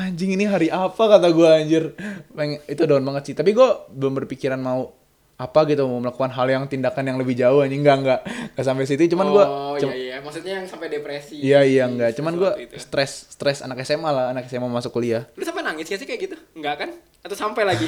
Anjing 0.07 0.35
ini 0.35 0.47
hari 0.47 0.71
apa 0.71 0.95
kata 0.95 1.27
gue 1.27 1.47
anjir. 1.47 1.83
Pengen, 2.31 2.63
itu 2.67 2.83
down 2.87 3.03
banget 3.03 3.31
sih. 3.31 3.35
Tapi 3.35 3.51
gue 3.51 3.67
belum 3.91 4.23
berpikiran 4.23 4.59
mau 4.59 4.98
apa 5.39 5.63
gitu 5.71 5.87
mau 5.87 6.03
melakukan 6.03 6.35
hal 6.35 6.51
yang 6.51 6.63
tindakan 6.67 7.07
yang 7.07 7.15
lebih 7.15 7.31
jauh 7.31 7.63
anjing. 7.63 7.79
Enggak 7.79 7.97
enggak 8.03 8.19
enggak 8.27 8.65
sampai 8.67 8.83
situ. 8.83 9.07
Cuman 9.15 9.31
gua 9.31 9.45
oh 9.47 9.75
iya 9.79 9.95
iya. 9.95 10.15
Maksudnya 10.19 10.59
yang 10.59 10.67
sampai 10.67 10.91
depresi. 10.91 11.39
Iya 11.39 11.63
iya 11.63 11.83
enggak 11.87 12.11
cuman 12.19 12.35
gua 12.35 12.51
itu. 12.59 12.75
stres 12.75 13.31
stres 13.31 13.63
anak 13.63 13.79
SMA 13.87 14.11
lah 14.11 14.35
anak 14.35 14.51
SMA 14.51 14.67
masuk 14.67 14.91
kuliah. 14.91 15.23
Lu 15.39 15.47
sampai 15.47 15.63
nangis 15.63 15.87
gak 15.87 16.03
sih 16.03 16.07
kayak 16.07 16.21
gitu? 16.27 16.35
Enggak 16.59 16.83
kan? 16.83 16.89
Atau 17.23 17.39
sampai 17.39 17.63
lagi? 17.63 17.87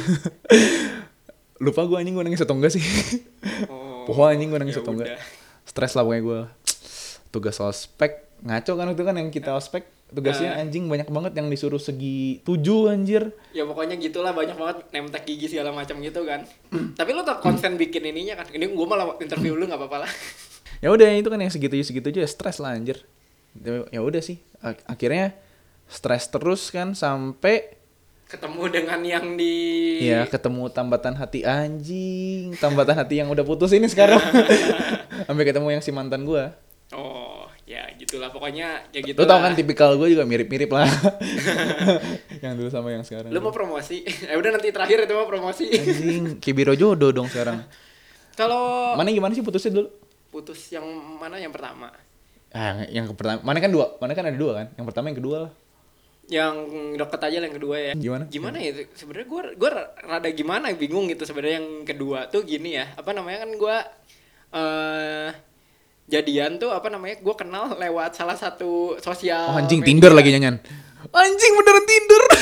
Lupa 1.64 1.84
gua 1.84 2.00
anjing 2.00 2.16
gua 2.16 2.24
nangis 2.24 2.40
atau 2.40 2.56
enggak 2.56 2.72
sih? 2.72 2.84
Oh 3.68 4.08
Poho 4.08 4.24
anjing 4.24 4.48
gua 4.48 4.64
nangis 4.64 4.80
ya 4.80 4.82
atau 4.88 4.96
enggak 4.96 5.20
stres 5.68 5.92
lah 6.00 6.08
pokoknya 6.08 6.24
gua. 6.24 6.40
Tugas 7.36 7.60
ospek. 7.60 8.32
Ngaco 8.48 8.74
kan 8.80 8.88
itu 8.96 9.04
kan 9.04 9.16
yang 9.20 9.28
kita 9.28 9.54
ospek 9.54 9.86
tugasnya 10.12 10.54
Ah. 10.54 10.60
anjing 10.60 10.86
banyak 10.86 11.08
banget 11.08 11.34
yang 11.34 11.48
disuruh 11.48 11.80
segi 11.80 12.44
tujuh 12.44 12.88
anjir. 12.88 13.32
Ya 13.52 13.64
pokoknya 13.64 13.96
gitulah 13.96 14.32
banyak 14.32 14.54
banget 14.54 14.78
nemtek 14.92 15.24
gigi 15.24 15.48
segala 15.50 15.72
macam 15.72 15.98
gitu 16.00 16.22
kan. 16.24 16.44
Tapi 17.00 17.10
lu 17.12 17.24
tak 17.24 17.40
konsen 17.40 17.76
bikin 17.76 18.04
ininya 18.06 18.38
kan? 18.38 18.48
Ini 18.48 18.70
gua 18.70 18.86
malah 18.88 19.06
interview 19.18 19.56
lu 19.56 19.66
nggak 19.66 19.80
apa-apa 19.80 20.04
lah. 20.04 20.12
Ya 20.82 20.90
udah 20.90 21.14
itu 21.14 21.30
kan 21.30 21.38
yang 21.38 21.54
segitu 21.54 21.78
segitu 21.80 22.10
aja 22.10 22.26
stres 22.26 22.58
lah 22.58 22.74
anjir. 22.74 23.06
Ya 23.92 24.02
udah 24.02 24.18
sih 24.18 24.42
Ak- 24.58 24.82
akhirnya 24.88 25.38
stres 25.86 26.26
terus 26.26 26.74
kan 26.74 26.92
sampai 26.92 27.78
ketemu 28.26 28.64
dengan 28.66 28.98
yang 29.04 29.36
di 29.36 29.54
ya 30.02 30.26
ketemu 30.26 30.72
tambatan 30.72 31.14
hati 31.14 31.44
anjing 31.44 32.56
tambatan 32.58 32.98
hati 32.98 33.20
yang 33.20 33.30
udah 33.30 33.44
putus 33.44 33.70
ini 33.72 33.86
sekarang. 33.86 34.18
Sampai 35.28 35.46
ketemu 35.46 35.70
yang 35.70 35.84
si 35.84 35.92
mantan 35.92 36.26
gua. 36.26 36.50
ya 36.50 36.71
gitulah. 38.12 38.28
Pokoknya 38.28 38.84
ya 38.92 39.00
gitu 39.00 39.16
lu 39.16 39.24
tau 39.24 39.40
kan 39.40 39.56
tipikal 39.56 39.96
gue 39.96 40.12
juga 40.12 40.28
mirip-mirip 40.28 40.68
lah. 40.68 40.92
Yang 42.44 42.54
dulu 42.60 42.70
sama 42.74 42.92
yang 42.92 43.08
sekarang. 43.08 43.32
Lu 43.32 43.40
mau 43.40 43.56
promosi? 43.56 44.04
Eh 44.04 44.36
udah 44.36 44.52
nanti 44.52 44.68
terakhir 44.76 45.08
itu 45.08 45.14
mau 45.16 45.30
promosi. 45.30 45.72
Anjing 45.72 46.44
kibiro 46.44 46.76
jodoh 46.76 47.16
dong 47.16 47.32
sekarang. 47.32 47.64
Kalau 48.36 48.98
mana 49.00 49.08
gimana 49.14 49.32
sih 49.32 49.46
putusnya 49.46 49.72
dulu? 49.72 49.88
Putus 50.34 50.60
yang 50.76 50.84
mana? 51.22 51.40
Yang 51.40 51.56
pertama. 51.56 51.94
Ah 52.52 52.84
yang 52.92 53.08
ke 53.08 53.14
pertama 53.16 53.40
mana 53.48 53.64
kan 53.64 53.72
dua? 53.72 53.96
Mana 54.04 54.12
kan 54.12 54.28
ada 54.28 54.36
dua 54.36 54.52
kan? 54.60 54.68
Yang 54.76 54.86
pertama 54.92 55.06
yang 55.14 55.20
kedua 55.24 55.38
lah. 55.48 55.52
Yang 56.32 56.56
deket 56.98 57.22
aja 57.22 57.38
lah 57.38 57.48
yang 57.48 57.58
kedua 57.62 57.76
ya. 57.78 57.94
Gimana? 57.96 58.24
gimana 58.28 58.58
ya 58.58 58.72
sebenarnya 58.98 59.28
gue 59.30 59.42
gue 59.56 59.70
rada 60.04 60.30
gimana 60.34 60.66
bingung 60.76 61.06
gitu. 61.08 61.24
Sebenarnya 61.24 61.62
yang 61.62 61.70
kedua 61.86 62.28
tuh 62.28 62.42
gini 62.44 62.76
ya. 62.76 62.90
Apa 62.98 63.14
namanya 63.14 63.46
kan 63.46 63.52
gue 63.54 63.78
eh 64.52 65.30
jadian 66.12 66.60
tuh 66.60 66.70
apa 66.70 66.92
namanya 66.92 67.16
gue 67.18 67.36
kenal 67.36 67.72
lewat 67.74 68.12
salah 68.14 68.36
satu 68.36 69.00
sosial 69.00 69.48
oh 69.48 69.58
anjing 69.58 69.80
media. 69.80 69.90
Tinder 69.90 70.12
lagi 70.12 70.30
nyanyian. 70.30 70.60
Anjing 71.10 71.52
beneran 71.56 71.86
Tinder. 71.86 72.24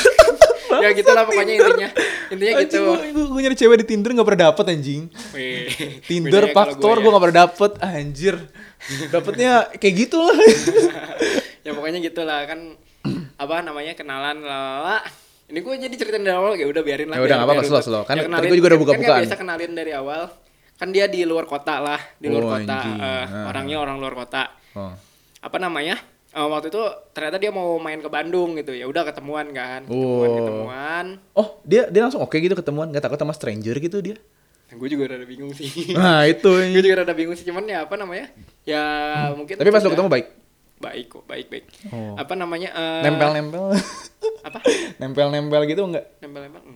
Ya 0.69 0.93
gitulah 0.93 1.25
pokoknya 1.25 1.53
intinya. 1.57 1.89
Intinya 2.29 2.53
gitu. 2.61 2.93
Anjing, 2.93 3.09
gue, 3.09 3.25
gue 3.25 3.41
nyari 3.41 3.57
cewek 3.57 3.77
di 3.81 3.85
Tinder 3.89 4.13
gak 4.13 4.21
pernah 4.21 4.53
dapet 4.53 4.65
anjing. 4.69 5.01
Wih, 5.33 5.65
Tinder, 6.05 6.53
faktor, 6.53 7.01
gua 7.01 7.01
gue 7.01 7.09
ya. 7.09 7.13
gak 7.17 7.23
pernah 7.25 7.37
dapet 7.41 7.71
Anjir. 7.81 8.35
Dapetnya 9.09 9.51
kayak 9.75 9.93
gitu 9.97 10.17
lah 10.21 10.37
ya 11.65 11.71
pokoknya 11.73 11.99
gitulah 11.99 12.45
kan 12.45 12.77
apa 13.35 13.55
namanya 13.59 13.91
kenalan 13.91 14.39
lala 14.39 15.01
ini 15.49 15.59
gue 15.59 15.73
jadi 15.81 15.95
ceritain 15.97 16.21
dari 16.21 16.37
awal 16.37 16.53
ya 16.53 16.69
udah 16.69 16.79
biarin 16.79 17.09
lah 17.09 17.17
Ya 17.17 17.25
udah, 17.25 17.35
nggak 17.41 17.49
apa-apa, 17.49 17.63
slow, 17.65 17.81
slow. 17.81 18.03
Kan 18.05 18.15
ya 18.15 18.23
tadi 18.23 18.29
kenalin- 18.29 18.45
gua 18.45 18.55
juga 18.55 18.61
udah 18.61 18.69
kan- 18.69 18.83
buka-bukaan. 18.85 19.09
kan 19.09 19.23
biasa 19.25 19.35
kenalin 19.35 19.71
dari 19.73 19.91
awal 19.91 20.21
kan 20.79 20.89
dia 20.89 21.05
di 21.05 21.21
luar 21.21 21.43
kota 21.43 21.77
lah 21.77 21.99
di 22.15 22.25
luar 22.25 22.41
Oh, 22.41 22.49
kota 22.55 22.71
anjing. 22.73 22.97
eh, 22.97 23.25
Ah. 23.27 23.45
orangnya 23.45 23.77
orang 23.77 23.99
luar 23.99 24.15
kota. 24.15 24.47
Oh. 24.71 24.95
apa 25.39 25.55
namanya? 25.55 25.99
Eh, 26.29 26.45
waktu 26.45 26.67
itu 26.67 26.79
ternyata 27.09 27.35
dia 27.37 27.49
mau 27.49 27.75
main 27.77 27.97
ke 27.97 28.07
Bandung 28.07 28.55
gitu. 28.55 28.71
Ya 28.71 28.85
udah 28.85 29.03
ketemuan 29.03 29.49
kan 29.49 29.83
ketemuan 29.83 29.99
Oh. 30.25 30.35
ketemuan. 30.37 31.05
Oh, 31.33 31.47
dia 31.63 31.87
dia 31.87 32.01
langsung 32.01 32.19
oke 32.19 32.33
gitu 32.33 32.53
ketemuan 32.53 32.87
Gak 32.89 33.01
takut 33.01 33.17
sama 33.17 33.31
stranger 33.31 33.75
gitu 33.75 33.99
dia? 33.99 34.15
Gue 34.69 34.85
juga 34.85 35.09
rada 35.09 35.25
bingung 35.25 35.49
sih. 35.51 35.67
Nah 35.91 36.23
itu. 36.31 36.47
Gue 36.47 36.79
juga 36.81 37.01
rada 37.01 37.11
bingung 37.11 37.33
sih 37.33 37.43
cuman 37.43 37.65
ya 37.65 37.83
apa 37.83 37.95
namanya? 37.95 38.29
Ya 38.63 38.83
mungkin 39.33 39.55
Tapi 39.55 39.67
pas 39.67 39.81
lo 39.81 39.89
ketemu 39.89 40.07
baik? 40.07 40.27
Baik 40.77 41.05
kok 41.09 41.23
baik 41.25 41.47
baik. 41.49 41.65
Oh. 41.89 42.13
apa 42.15 42.33
namanya 42.35 42.69
eh, 42.71 43.01
Nempel-nempel. 43.03 43.73
apa? 44.45 44.59
Nempel-nempel 45.01 45.61
gitu 45.65 45.81
enggak? 45.83 46.05
nempel-nempel. 46.19 46.61
enggak 46.61 46.68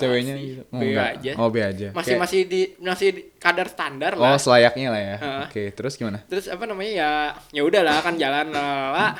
Ceweknya 0.00 0.34
gitu? 0.36 0.62
Oh, 0.66 0.78
B 0.78 0.84
enggak. 0.88 1.08
aja 1.12 1.32
Oh, 1.36 1.48
B 1.48 1.56
aja. 1.58 1.88
masih 1.90 2.06
Kayak- 2.08 2.22
masih 2.22 2.40
di 2.44 2.60
masih 2.78 3.08
di 3.10 3.22
kadar 3.36 3.66
standar 3.66 4.12
Oh 4.12 4.22
lah 4.22 4.36
selayaknya 4.36 4.88
lah 4.88 5.00
ya 5.00 5.16
Heeh. 5.16 5.42
Oke 5.44 5.62
terus 5.72 5.94
gimana? 5.94 6.22
terus 6.24 6.46
apa 6.46 6.64
namanya 6.64 6.92
ya 6.92 7.10
ya 7.50 7.62
udahlah 7.62 7.98
kan 8.00 8.14
jalan 8.14 8.48
lala 8.48 9.18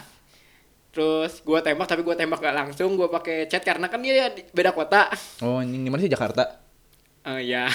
terus 0.91 1.43
gua 1.43 1.61
tembak 1.61 1.87
tapi 1.87 2.01
gua 2.01 2.15
tembak 2.15 2.39
gak 2.39 2.57
langsung 2.57 2.95
gua 2.95 3.07
pakai 3.09 3.45
chat 3.45 3.61
karena 3.61 3.87
kan 3.87 4.01
dia 4.01 4.29
di- 4.29 4.47
beda 4.49 4.71
kota 4.71 5.07
Oh 5.41 5.59
anjing 5.59 5.83
gimana 5.83 6.01
sih 6.01 6.09
Jakarta? 6.09 6.65
Eh, 7.21 7.45
ya 7.47 7.69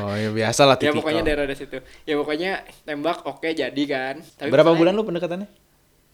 Oh 0.00 0.14
ya 0.14 0.30
biasa 0.30 0.64
lah 0.64 0.74
ya 0.80 0.90
pokoknya 0.90 1.22
daerah 1.22 1.44
dari 1.44 1.54
situ 1.54 1.76
ya 2.02 2.14
pokoknya 2.14 2.50
tembak 2.82 3.22
oke 3.22 3.46
jadi 3.46 3.82
kan 3.84 4.16
tapi 4.32 4.48
Berapa 4.48 4.70
masalahnya- 4.70 4.78
bulan 4.80 4.92
lu 4.92 5.04
pendekatannya? 5.04 5.48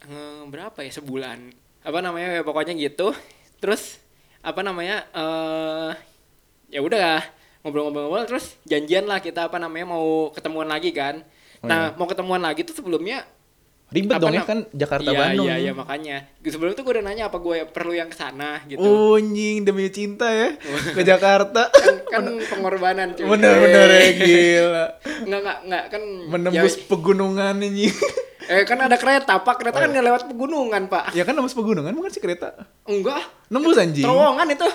Eh, 0.03 0.43
berapa 0.47 0.79
ya 0.81 0.91
sebulan 0.91 1.39
apa 1.81 1.99
namanya 1.99 2.29
ya 2.35 2.43
pokoknya 2.43 2.75
gitu 2.75 3.15
terus 3.57 4.01
apa 4.41 4.61
namanya 4.61 5.05
eh 5.11 5.91
ya 6.71 6.81
udah 6.81 7.21
ngobrol-ngobrol 7.61 8.25
terus 8.25 8.57
janjian 8.65 9.05
lah 9.05 9.21
kita 9.21 9.53
apa 9.53 9.61
namanya 9.61 9.93
mau 9.93 10.31
ketemuan 10.33 10.71
lagi 10.71 10.95
kan. 10.95 11.21
Oh, 11.61 11.69
nah 11.69 11.93
iya. 11.93 11.97
mau 11.99 12.09
ketemuan 12.09 12.41
lagi 12.41 12.65
tuh 12.65 12.73
sebelumnya 12.73 13.27
Ribet 13.91 14.23
dong 14.23 14.31
ya 14.31 14.47
kan 14.47 14.63
Jakarta 14.71 15.11
iya, 15.11 15.19
Bandung 15.19 15.47
iya 15.51 15.57
iya 15.59 15.73
makanya. 15.75 16.23
Sebelum 16.47 16.79
itu 16.79 16.87
gue 16.87 16.93
udah 16.95 17.05
nanya 17.11 17.27
apa 17.27 17.43
gue 17.43 17.67
perlu 17.75 17.91
yang 17.91 18.07
ke 18.07 18.15
sana 18.15 18.63
gitu. 18.71 18.79
Oh 18.79 19.19
anjing 19.19 19.67
demi 19.67 19.91
cinta 19.91 20.31
ya 20.31 20.55
Ke 20.97 21.03
Jakarta. 21.03 21.75
Kan, 21.75 22.07
kan 22.07 22.25
pengorbanan 22.39 23.19
cuy. 23.19 23.27
Bener-bener 23.27 23.89
ya 23.91 23.99
Eh, 23.99 24.13
gila. 24.15 24.87
Nggak 25.27 25.41
nggak 25.43 25.59
nggak 25.67 25.85
kan 25.91 26.03
Menembus 26.31 26.75
ya, 26.79 26.83
pegunungan 26.87 27.55
anjing. 27.59 27.95
Eh 28.51 28.67
kan 28.67 28.83
ada 28.83 28.99
kereta 28.99 29.39
pak. 29.43 29.63
Kereta 29.63 29.79
Oh, 29.79 29.83
kan 29.87 29.91
nggak 29.95 30.07
lewat 30.11 30.23
pegunungan 30.27 30.83
pak. 30.91 31.15
Ya 31.15 31.23
kan 31.27 31.35
nembus 31.39 31.55
pegunungan 31.55 31.91
bukan 31.95 32.11
sih 32.11 32.23
kereta? 32.23 32.55
Enggak. 32.87 33.23
Nembus 33.47 33.79
anjing? 33.79 34.07
Terowongan 34.07 34.47
itu 34.55 34.67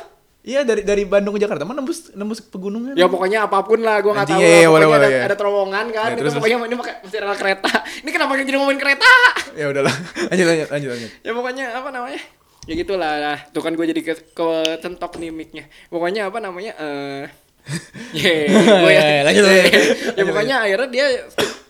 Iya 0.46 0.62
dari 0.62 0.86
dari 0.86 1.04
Bandung 1.10 1.34
ke 1.34 1.42
Jakarta 1.42 1.66
mah 1.66 1.74
nembus 1.74 2.14
nembus 2.14 2.38
pegunungan. 2.38 2.94
Ya 2.94 3.10
pokoknya 3.10 3.50
apa 3.50 3.66
pun 3.66 3.82
lah, 3.82 3.98
gue 3.98 4.14
nggak 4.14 4.30
tahu. 4.30 4.38
iya, 4.38 4.62
iya, 4.62 4.70
boleh, 4.70 4.86
Pokoknya 4.86 5.02
boleh, 5.02 5.10
ada, 5.10 5.18
iya. 5.18 5.24
ada 5.26 5.36
terowongan 5.42 5.86
kan. 5.90 6.06
Ya, 6.06 6.14
itu 6.14 6.22
terus, 6.22 6.34
pokoknya 6.38 6.58
ini 6.70 6.76
pakai 6.78 6.94
mesti 7.02 7.18
rel 7.18 7.34
kereta. 7.34 7.72
Ini 8.06 8.10
kenapa 8.14 8.32
jadi 8.38 8.58
ngomongin 8.62 8.82
kereta? 8.82 9.10
Ya 9.60 9.66
udahlah. 9.72 9.96
Lanjut 10.30 10.46
lanjut 10.46 10.68
lanjut 10.68 10.90
lanjut. 10.94 11.12
ya 11.24 11.32
pokoknya 11.32 11.66
apa 11.74 11.90
namanya? 11.90 12.22
Ya 12.70 12.74
gitulah. 12.78 13.14
Lah. 13.18 13.38
Tuh 13.50 13.62
kan 13.66 13.74
gue 13.74 13.86
jadi 13.90 14.02
ke, 14.06 14.14
ke 14.36 14.48
centok 14.86 15.18
nih 15.18 15.32
mic-nya. 15.34 15.66
Pokoknya 15.90 16.30
apa 16.30 16.38
namanya? 16.38 16.78
Eh 16.78 17.26
Ye, 18.22 18.46
gue 18.54 18.92
Ya, 18.94 19.02
ya, 19.02 19.22
lanjut, 19.26 19.44
lanjut. 19.50 19.66
ya 19.66 19.82
Lanjut, 20.14 20.26
pokoknya 20.30 20.56
akhirnya 20.62 20.90
dia 20.94 21.06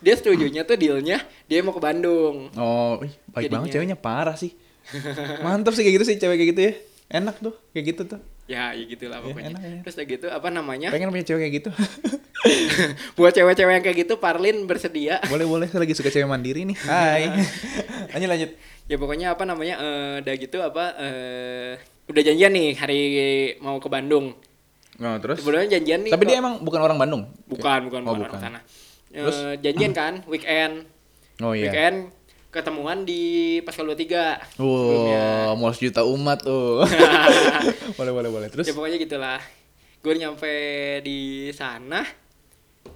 dia 0.03 0.13
setujunya 0.19 0.61
tuh 0.67 0.75
dealnya 0.75 1.23
dia 1.47 1.63
mau 1.63 1.71
ke 1.71 1.79
Bandung. 1.79 2.51
Oh, 2.59 2.99
ih, 2.99 3.15
baik 3.31 3.47
Jadinya. 3.47 3.53
banget 3.63 3.69
ceweknya 3.79 3.97
parah 3.97 4.35
sih. 4.35 4.51
Mantap 5.39 5.71
sih 5.71 5.87
kayak 5.87 6.03
gitu 6.03 6.05
sih 6.11 6.15
cewek 6.19 6.35
kayak 6.35 6.49
gitu 6.51 6.61
ya. 6.67 6.73
Enak 7.23 7.39
tuh 7.39 7.55
kayak 7.71 7.95
gitu 7.95 8.03
tuh. 8.03 8.19
Ya, 8.45 8.71
ya 8.71 8.85
gitulah 8.85 9.17
Ya, 9.17 9.25
pokoknya. 9.25 9.49
enak, 9.49 9.61
ya. 9.63 9.79
Terus 9.81 9.95
udah 9.95 10.07
gitu 10.07 10.27
apa 10.29 10.47
namanya? 10.49 10.89
Pengen 10.89 11.09
punya 11.09 11.25
cewek 11.25 11.41
kayak 11.41 11.53
gitu. 11.55 11.69
Buat 13.17 13.33
cewek-cewek 13.33 13.73
yang 13.73 13.83
kayak 13.83 13.97
gitu, 13.99 14.13
Parlin 14.15 14.63
bersedia. 14.63 15.17
boleh 15.25 15.43
boleh 15.43 15.65
saya 15.65 15.81
lagi 15.81 15.93
suka 15.93 16.07
cewek 16.07 16.23
mandiri 16.23 16.61
nih. 16.63 16.77
Hai. 16.85 17.25
lanjut 18.11 18.29
lanjut. 18.29 18.51
ya 18.85 18.95
pokoknya 18.95 19.27
apa 19.31 19.43
namanya 19.43 19.75
eh 19.75 20.15
udah 20.21 20.33
gitu 20.35 20.57
apa 20.61 20.93
eh 20.95 21.73
udah 22.05 22.21
janjian 22.21 22.53
nih 22.53 22.69
hari 22.75 22.99
mau 23.57 23.75
ke 23.75 23.89
Bandung 23.89 24.37
Oh, 24.95 25.17
terus? 25.17 25.41
sebenarnya 25.41 25.75
janjian 25.75 26.05
nih 26.05 26.13
Tapi 26.13 26.21
kok- 26.21 26.29
dia 26.29 26.37
emang 26.37 26.61
bukan 26.61 26.79
orang 26.79 26.95
Bandung. 26.95 27.23
bukan 27.43 27.79
bukan 27.83 28.01
Oh, 28.03 28.13
bukan, 28.13 28.19
bukan. 28.21 28.29
orang 28.29 28.37
sana 28.39 28.59
Eh, 29.09 29.19
Terus? 29.19 29.37
janjian 29.59 29.89
kan 29.91 30.13
weekend 30.25 30.85
Oh 31.39 31.51
iya. 31.51 31.65
weekend 31.65 32.13
ketemuan 32.55 33.03
di 33.03 33.21
Pascal 33.61 33.83
23 33.85 34.55
sebelumnya. 34.55 35.23
Wow, 35.45 35.59
mau 35.59 35.69
sejuta 35.69 36.01
umat 36.01 36.39
tuh. 36.39 36.87
boleh 37.97 38.11
boleh 38.11 38.29
boleh. 38.31 38.47
Terus? 38.47 38.63
ya 38.63 38.71
pokoknya 38.71 38.97
gitulah 38.97 39.39
gue 39.99 40.13
nyampe 40.15 40.53
di 41.01 41.19
sana 41.49 42.05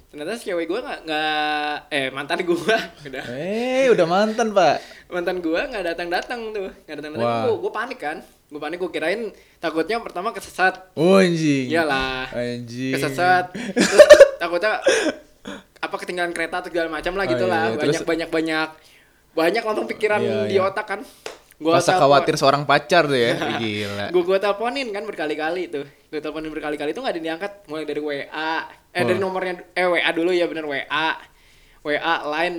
ternyata 0.06 0.34
si 0.36 0.48
cewek 0.48 0.66
gue 0.66 0.80
nggak 0.80 1.00
nggak 1.04 1.74
eh 1.88 2.10
mantan 2.10 2.40
gue 2.40 2.58
udah 3.06 3.24
Eh, 3.30 3.90
udah 3.90 4.06
mantan, 4.06 4.50
Pak. 4.52 4.78
mantan 5.08 5.38
gua 5.40 5.66
nggak 5.66 5.86
datang 5.88 6.08
datang 6.08 6.40
tuh 6.50 6.70
nggak 6.86 6.96
datang 6.96 7.12
datang 7.12 7.30
gua, 7.48 7.58
gua 7.60 7.72
panik 7.76 7.98
kan 7.98 8.18
gua 8.48 8.60
panik 8.60 8.78
gua 8.78 8.90
kirain 8.90 9.30
takutnya 9.58 9.98
pertama 10.00 10.30
kesesat 10.30 10.94
Oh, 10.94 11.18
anjing. 11.18 11.66
iyalah 11.68 12.30
Anjing. 12.30 12.94
kesesat 12.94 13.50
terus 13.76 14.06
takutnya 14.36 14.78
apa 15.80 15.96
ketinggalan 15.96 16.30
kereta 16.30 16.60
atau 16.60 16.70
segala 16.70 16.90
macam 16.92 17.14
lah 17.14 17.26
Oh, 17.26 17.32
gitu 17.32 17.44
iya, 17.44 17.52
lah 17.52 17.64
iya. 17.66 17.78
banyak 17.80 17.90
Terus- 17.96 18.06
banyak 18.08 18.30
banyak 18.30 18.70
banyak 19.32 19.62
langsung 19.62 19.86
pikiran 19.86 20.20
Iya, 20.20 20.38
di 20.46 20.56
iya. 20.56 20.64
otak 20.64 20.86
kan 20.88 21.00
gua 21.56 21.76
Rasa 21.76 21.92
telepon- 21.92 22.02
khawatir 22.02 22.36
seorang 22.36 22.64
pacar 22.64 23.04
tuh 23.04 23.16
ya. 23.16 23.34
Gila. 23.62 24.06
gua 24.10 24.24
gua 24.24 24.38
teleponin 24.38 24.88
kan 24.90 25.04
berkali-kali 25.04 25.68
tuh 25.68 25.84
gua 26.08 26.20
teleponin 26.20 26.50
berkali-kali 26.50 26.90
tuh 26.90 27.02
nggak 27.02 27.12
ada 27.12 27.20
yang 27.20 27.28
diangkat 27.30 27.52
mulai 27.66 27.84
dari 27.84 28.00
WA 28.00 28.54
eh 28.90 28.96
Oh. 28.96 29.06
dari 29.06 29.18
nomornya 29.18 29.54
eh 29.72 29.86
WA 29.86 30.10
dulu 30.10 30.32
ya 30.32 30.46
bener 30.46 30.64
WA 30.64 31.08
WA 31.82 32.00
line 32.32 32.58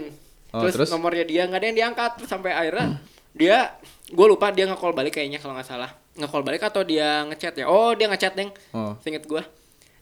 Oh, 0.50 0.60
terus, 0.60 0.74
terus? 0.76 0.90
nomornya 0.90 1.22
dia 1.22 1.44
nggak 1.44 1.56
ada 1.56 1.66
yang 1.66 1.78
diangkat 1.78 2.10
terus 2.16 2.26
sampai 2.28 2.50
akhirnya 2.50 2.98
dia 3.32 3.78
gue 4.06 4.26
lupa 4.26 4.50
dia 4.50 4.66
nge-call 4.66 4.90
balik 4.90 5.14
kayaknya 5.14 5.38
kalau 5.38 5.54
nggak 5.54 5.64
salah 5.64 5.90
nge-call 6.12 6.42
balik 6.42 6.58
atau 6.60 6.82
dia 6.82 7.22
ngechat 7.24 7.54
ya 7.54 7.66
oh 7.66 7.94
dia 7.94 8.06
ngechat 8.06 8.34
neng 8.34 8.50
Oh. 8.70 8.98
Seinget 8.98 9.24
gue 9.24 9.38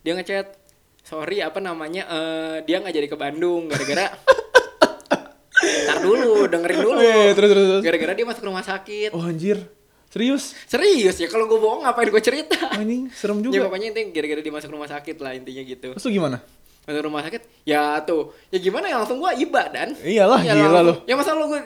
dia 0.00 0.12
ngechat 0.12 0.56
sorry 1.02 1.38
apa 1.38 1.58
namanya 1.58 2.08
eh, 2.08 2.56
dia 2.62 2.76
nggak 2.78 2.94
jadi 2.94 3.06
ke 3.06 3.16
Bandung 3.16 3.68
gara-gara 3.68 4.08
Ntar 5.58 5.98
dulu 6.00 6.46
dengerin 6.46 6.78
dulu. 6.78 6.98
Eh, 6.98 7.30
terus, 7.32 7.48
terus, 7.48 7.66
terus. 7.68 7.82
gara-gara 7.82 8.12
dia 8.12 8.26
masuk 8.26 8.44
rumah 8.44 8.62
sakit. 8.62 9.10
Oh 9.12 9.22
anjir. 9.22 9.58
Serius? 10.08 10.56
serius 10.64 11.20
ya 11.20 11.28
kalau 11.28 11.44
gue 11.44 11.56
bohong 11.56 11.84
ngapain 11.84 12.08
gue 12.08 12.22
cerita? 12.24 12.56
Anjing, 12.72 13.12
serem 13.12 13.38
ya 13.38 13.44
juga. 13.44 13.68
pokoknya 13.68 13.92
intinya 13.92 14.08
gara-gara 14.10 14.40
dia 14.40 14.54
masuk 14.54 14.70
rumah 14.70 14.88
sakit 14.88 15.16
lah 15.18 15.32
intinya 15.32 15.62
gitu. 15.62 15.88
Terus 15.92 16.08
gimana? 16.08 16.38
masuk 16.82 17.02
rumah 17.04 17.20
sakit? 17.20 17.42
Ya 17.62 18.00
tuh. 18.00 18.32
Ya 18.48 18.56
gimana 18.56 18.88
ya? 18.88 18.96
Langsung 18.96 19.20
gue 19.20 19.30
iba 19.36 19.68
dan. 19.68 19.92
Iyalah, 19.94 20.40
Ya, 20.40 20.56
gila 20.56 20.80
lu. 20.80 20.94
ya 21.04 21.12
masa 21.12 21.36
lu 21.36 21.44
gue 21.46 21.60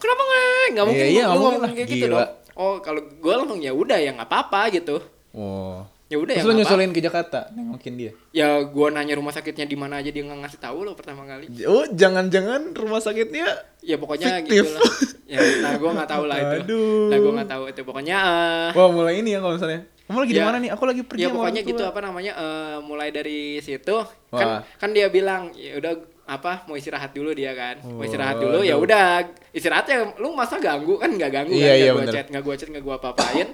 kenapa 0.00 0.22
nggak 0.24 0.44
nggak 0.72 0.84
mungkin 0.88 1.04
Iya, 1.04 1.12
iya, 1.12 1.24
ngomong 1.28 1.52
kayak 1.76 1.88
gitu 1.90 2.06
dong. 2.08 2.28
Oh 2.52 2.80
kalau 2.80 3.00
gue 3.04 3.34
langsung 3.36 3.60
ya 3.60 3.72
udah 3.76 3.98
ya 4.00 4.16
nggak 4.16 4.28
apa-apa 4.28 4.72
gitu. 4.72 4.96
Oh. 5.36 5.84
Ya 6.12 6.18
udah 6.18 6.34
ya 6.34 6.38
lu 6.38 6.44
nggak 6.44 6.52
apa 6.52 6.60
nyusulin 6.68 6.90
ke 6.90 7.00
Jakarta, 7.00 7.40
nengokin 7.50 7.94
dia. 7.96 8.12
ya 8.30 8.60
gue 8.60 8.86
nanya 8.90 9.16
rumah 9.16 9.32
sakitnya 9.32 9.64
di 9.64 9.72
mana 9.74 9.96
aja 9.96 10.08
dia 10.08 10.20
nggak 10.20 10.40
ngasih 10.40 10.60
tahu 10.60 10.78
lo 10.82 10.92
pertama 10.92 11.24
kali 11.24 11.48
Oh, 11.64 11.88
jangan-jangan 11.88 12.76
rumah 12.76 13.00
sakitnya 13.00 13.48
ya 13.80 13.96
pokoknya 13.96 14.38
Fiktif. 14.38 14.62
gitu 14.62 14.76
lah 14.76 14.92
ya 15.26 15.40
nah 15.58 15.72
gue 15.74 15.88
nggak 15.90 16.06
tahu 16.06 16.24
lah 16.26 16.36
itu 16.36 16.56
Aduh. 16.62 17.08
nah 17.08 17.16
gue 17.16 17.32
nggak 17.32 17.50
tahu 17.50 17.62
itu 17.66 17.80
pokoknya 17.82 18.16
eh, 18.20 18.68
Wah, 18.74 18.88
mulai 18.88 19.14
ini 19.18 19.32
ya 19.32 19.40
kalau 19.40 19.56
misalnya. 19.56 19.82
Kamu 20.02 20.18
lagi 20.18 20.32
di 20.32 20.36
Ya. 20.36 20.44
mana 20.44 20.58
nih? 20.58 20.70
Aku 20.70 20.84
lagi 20.84 21.02
pergi 21.02 21.22
ya 21.22 21.28
pokoknya 21.30 21.60
gitu 21.62 21.82
apa 21.82 21.98
namanya 21.98 22.32
eh, 22.34 22.76
mulai 22.78 23.08
dari 23.08 23.40
situ 23.58 23.96
Wah. 24.28 24.36
kan 24.36 24.48
kan 24.76 24.90
dia 24.90 25.08
bilang 25.08 25.48
ya 25.54 25.78
udah 25.78 25.92
apa 26.22 26.64
mau 26.64 26.76
istirahat 26.76 27.10
dulu 27.10 27.32
dia 27.32 27.50
kan 27.50 27.80
mau 27.82 28.00
istirahat 28.00 28.36
dulu 28.36 28.60
ya 28.60 28.76
udah 28.76 29.24
istirahatnya 29.50 30.16
lu 30.16 30.32
masa 30.32 30.56
ganggu 30.58 30.94
kan 30.94 31.08
nggak 31.08 31.30
ganggu 31.30 31.52
Iya, 31.52 31.64
kan 31.64 31.72
iya, 31.72 31.82
nggak 31.82 31.88
gua 31.88 31.98
bener. 31.98 32.14
chat 32.14 32.26
nggak 32.28 32.42
gua 32.42 32.54
chat 32.54 32.68
nggak 32.68 32.84
gua 32.84 32.94
apa-apain 32.96 33.48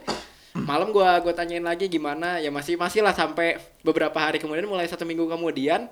malam 0.65 0.89
gua 0.91 1.21
gua 1.21 1.35
tanyain 1.35 1.63
lagi 1.63 1.87
gimana 1.87 2.39
ya 2.39 2.49
masih 2.49 2.75
masih 2.75 3.05
lah 3.05 3.13
sampai 3.13 3.59
beberapa 3.83 4.17
hari 4.19 4.39
kemudian 4.39 4.67
mulai 4.67 4.89
satu 4.89 5.05
minggu 5.05 5.29
kemudian 5.29 5.87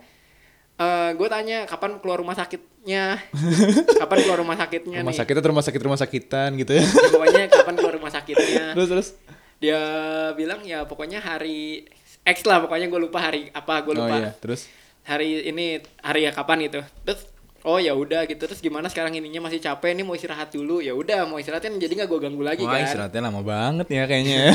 eh 0.76 1.10
gue 1.16 1.28
tanya 1.32 1.64
kapan 1.64 1.96
keluar 2.04 2.20
rumah 2.20 2.36
sakitnya 2.36 3.16
kapan 4.00 4.18
keluar 4.28 4.44
rumah 4.44 4.60
sakitnya 4.60 5.00
Rumah 5.00 5.08
nih 5.08 5.18
sakitnya 5.24 5.48
rumah 5.48 5.64
sakit 5.64 5.80
rumah 5.80 5.96
sakitan 5.96 6.50
gitu 6.60 6.72
ya. 6.76 6.84
Ya, 6.84 7.08
pokoknya 7.16 7.44
kapan 7.48 7.74
keluar 7.80 7.94
rumah 7.96 8.12
sakitnya 8.12 8.64
terus 8.76 8.88
terus. 8.92 9.08
dia 9.56 9.80
bilang 10.36 10.60
ya 10.68 10.84
pokoknya 10.84 11.24
hari 11.24 11.88
X 12.28 12.44
lah 12.44 12.60
pokoknya 12.60 12.92
gue 12.92 13.00
lupa 13.00 13.24
hari 13.24 13.48
apa 13.56 13.80
gue 13.88 13.96
Oh 13.96 14.04
lupa 14.04 14.16
iya, 14.20 14.30
terus. 14.36 14.68
hari 15.08 15.48
ini 15.48 15.80
hari 16.04 16.28
ya 16.28 16.36
kapan 16.36 16.68
gitu 16.68 16.84
terus 17.08 17.24
oh 17.66 17.76
ya 17.76 17.92
udah 17.92 18.24
gitu. 18.24 18.38
Terus 18.38 18.62
gimana 18.62 18.86
sekarang 18.86 19.12
ininya? 19.12 19.42
Masih 19.42 19.58
capek 19.58 19.92
nih 19.92 20.06
mau 20.06 20.14
istirahat 20.14 20.54
dulu. 20.54 20.78
Ya 20.78 20.94
udah 20.94 21.26
mau 21.26 21.36
istirahatin 21.36 21.76
jadi 21.76 21.92
nggak 21.98 22.08
gue 22.08 22.20
ganggu 22.22 22.42
lagi 22.46 22.62
Wah, 22.62 22.78
kan. 22.78 22.86
istirahatnya 22.86 23.20
lama 23.26 23.42
banget 23.42 23.86
ya 23.90 24.02
kayaknya 24.06 24.36
ya. 24.38 24.52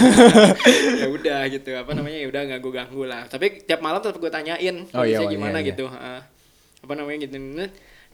ya 1.03 1.07
udah 1.11 1.39
gitu. 1.51 1.69
Apa 1.75 1.91
namanya? 1.91 2.17
Ya 2.23 2.27
udah 2.31 2.41
nggak 2.47 2.59
gue 2.63 2.73
ganggu 2.73 3.03
lah. 3.03 3.27
Tapi 3.27 3.67
tiap 3.67 3.83
malam 3.83 3.99
tetap 3.99 4.15
gue 4.15 4.31
tanyain 4.31 4.87
Oh, 4.95 5.03
iya, 5.03 5.19
iya, 5.19 5.27
gimana 5.27 5.59
iya. 5.59 5.69
gitu. 5.75 5.85
Heeh. 5.85 6.19
apa 6.81 6.93
namanya 6.97 7.29
gitu. 7.29 7.37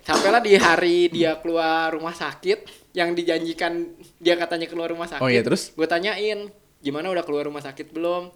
Sampailah 0.03 0.41
di 0.43 0.59
hari 0.59 1.07
dia 1.07 1.39
keluar 1.39 1.93
rumah 1.93 2.11
sakit 2.11 2.91
yang 2.91 3.13
dijanjikan 3.13 3.87
dia 4.17 4.35
katanya 4.35 4.67
keluar 4.67 4.91
rumah 4.91 5.07
sakit 5.07 5.23
Oh, 5.23 5.29
iya, 5.31 5.39
terus? 5.39 5.71
gue 5.71 5.87
tanyain 5.87 6.49
gimana 6.79 7.07
udah 7.07 7.23
keluar 7.23 7.47
rumah 7.47 7.63
sakit 7.63 7.93
belum? 7.93 8.27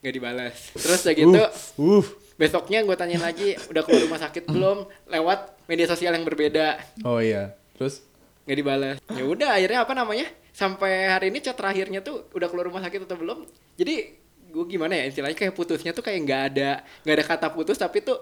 Nggak 0.00 0.14
dibalas 0.14 0.54
terus 0.76 1.00
ya 1.02 1.12
gitu 1.16 1.32
Uh, 1.32 2.00
uh. 2.00 2.04
Besoknya 2.34 2.82
gue 2.82 2.96
tanyain 2.98 3.22
lagi 3.22 3.54
udah 3.70 3.82
keluar 3.86 4.02
rumah 4.06 4.20
sakit 4.20 4.44
belum? 4.50 4.88
Lewat 5.10 5.58
media 5.70 5.86
sosial 5.86 6.14
yang 6.14 6.26
berbeda. 6.26 6.80
Oh 7.06 7.18
iya. 7.22 7.54
Terus? 7.78 8.02
Nggak 8.44 8.58
dibalas 8.60 8.96
ya 9.08 9.24
udah 9.24 9.50
akhirnya 9.56 9.80
apa 9.86 9.92
namanya? 9.96 10.26
Sampai 10.54 11.10
hari 11.10 11.32
ini 11.34 11.42
chat 11.42 11.56
terakhirnya 11.56 12.04
tuh 12.04 12.28
udah 12.36 12.46
keluar 12.46 12.68
rumah 12.70 12.84
sakit 12.84 13.08
atau 13.08 13.16
belum? 13.18 13.48
Jadi 13.74 14.20
gue 14.54 14.64
gimana 14.70 14.94
ya? 14.94 15.10
Istilahnya 15.10 15.34
kayak 15.34 15.54
putusnya 15.56 15.90
tuh 15.96 16.04
kayak 16.04 16.18
nggak 16.22 16.42
ada 16.54 16.70
nggak 17.02 17.14
ada 17.16 17.24
kata 17.24 17.46
putus 17.50 17.80
tapi 17.80 18.04
tuh 18.04 18.20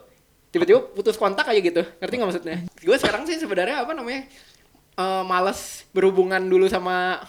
tiba-tiba 0.53 0.81
putus 0.93 1.19
kontak 1.19 1.49
aja 1.49 1.61
gitu. 1.61 1.83
Ngerti 2.01 2.15
nggak 2.17 2.29
maksudnya? 2.29 2.57
Gue 2.81 2.97
sekarang 2.97 3.27
sih 3.29 3.37
sebenarnya 3.37 3.85
apa 3.85 3.93
namanya? 3.93 4.29
Eh, 4.93 5.23
malas 5.25 5.89
berhubungan 5.97 6.41
dulu 6.41 6.69
sama 6.69 7.25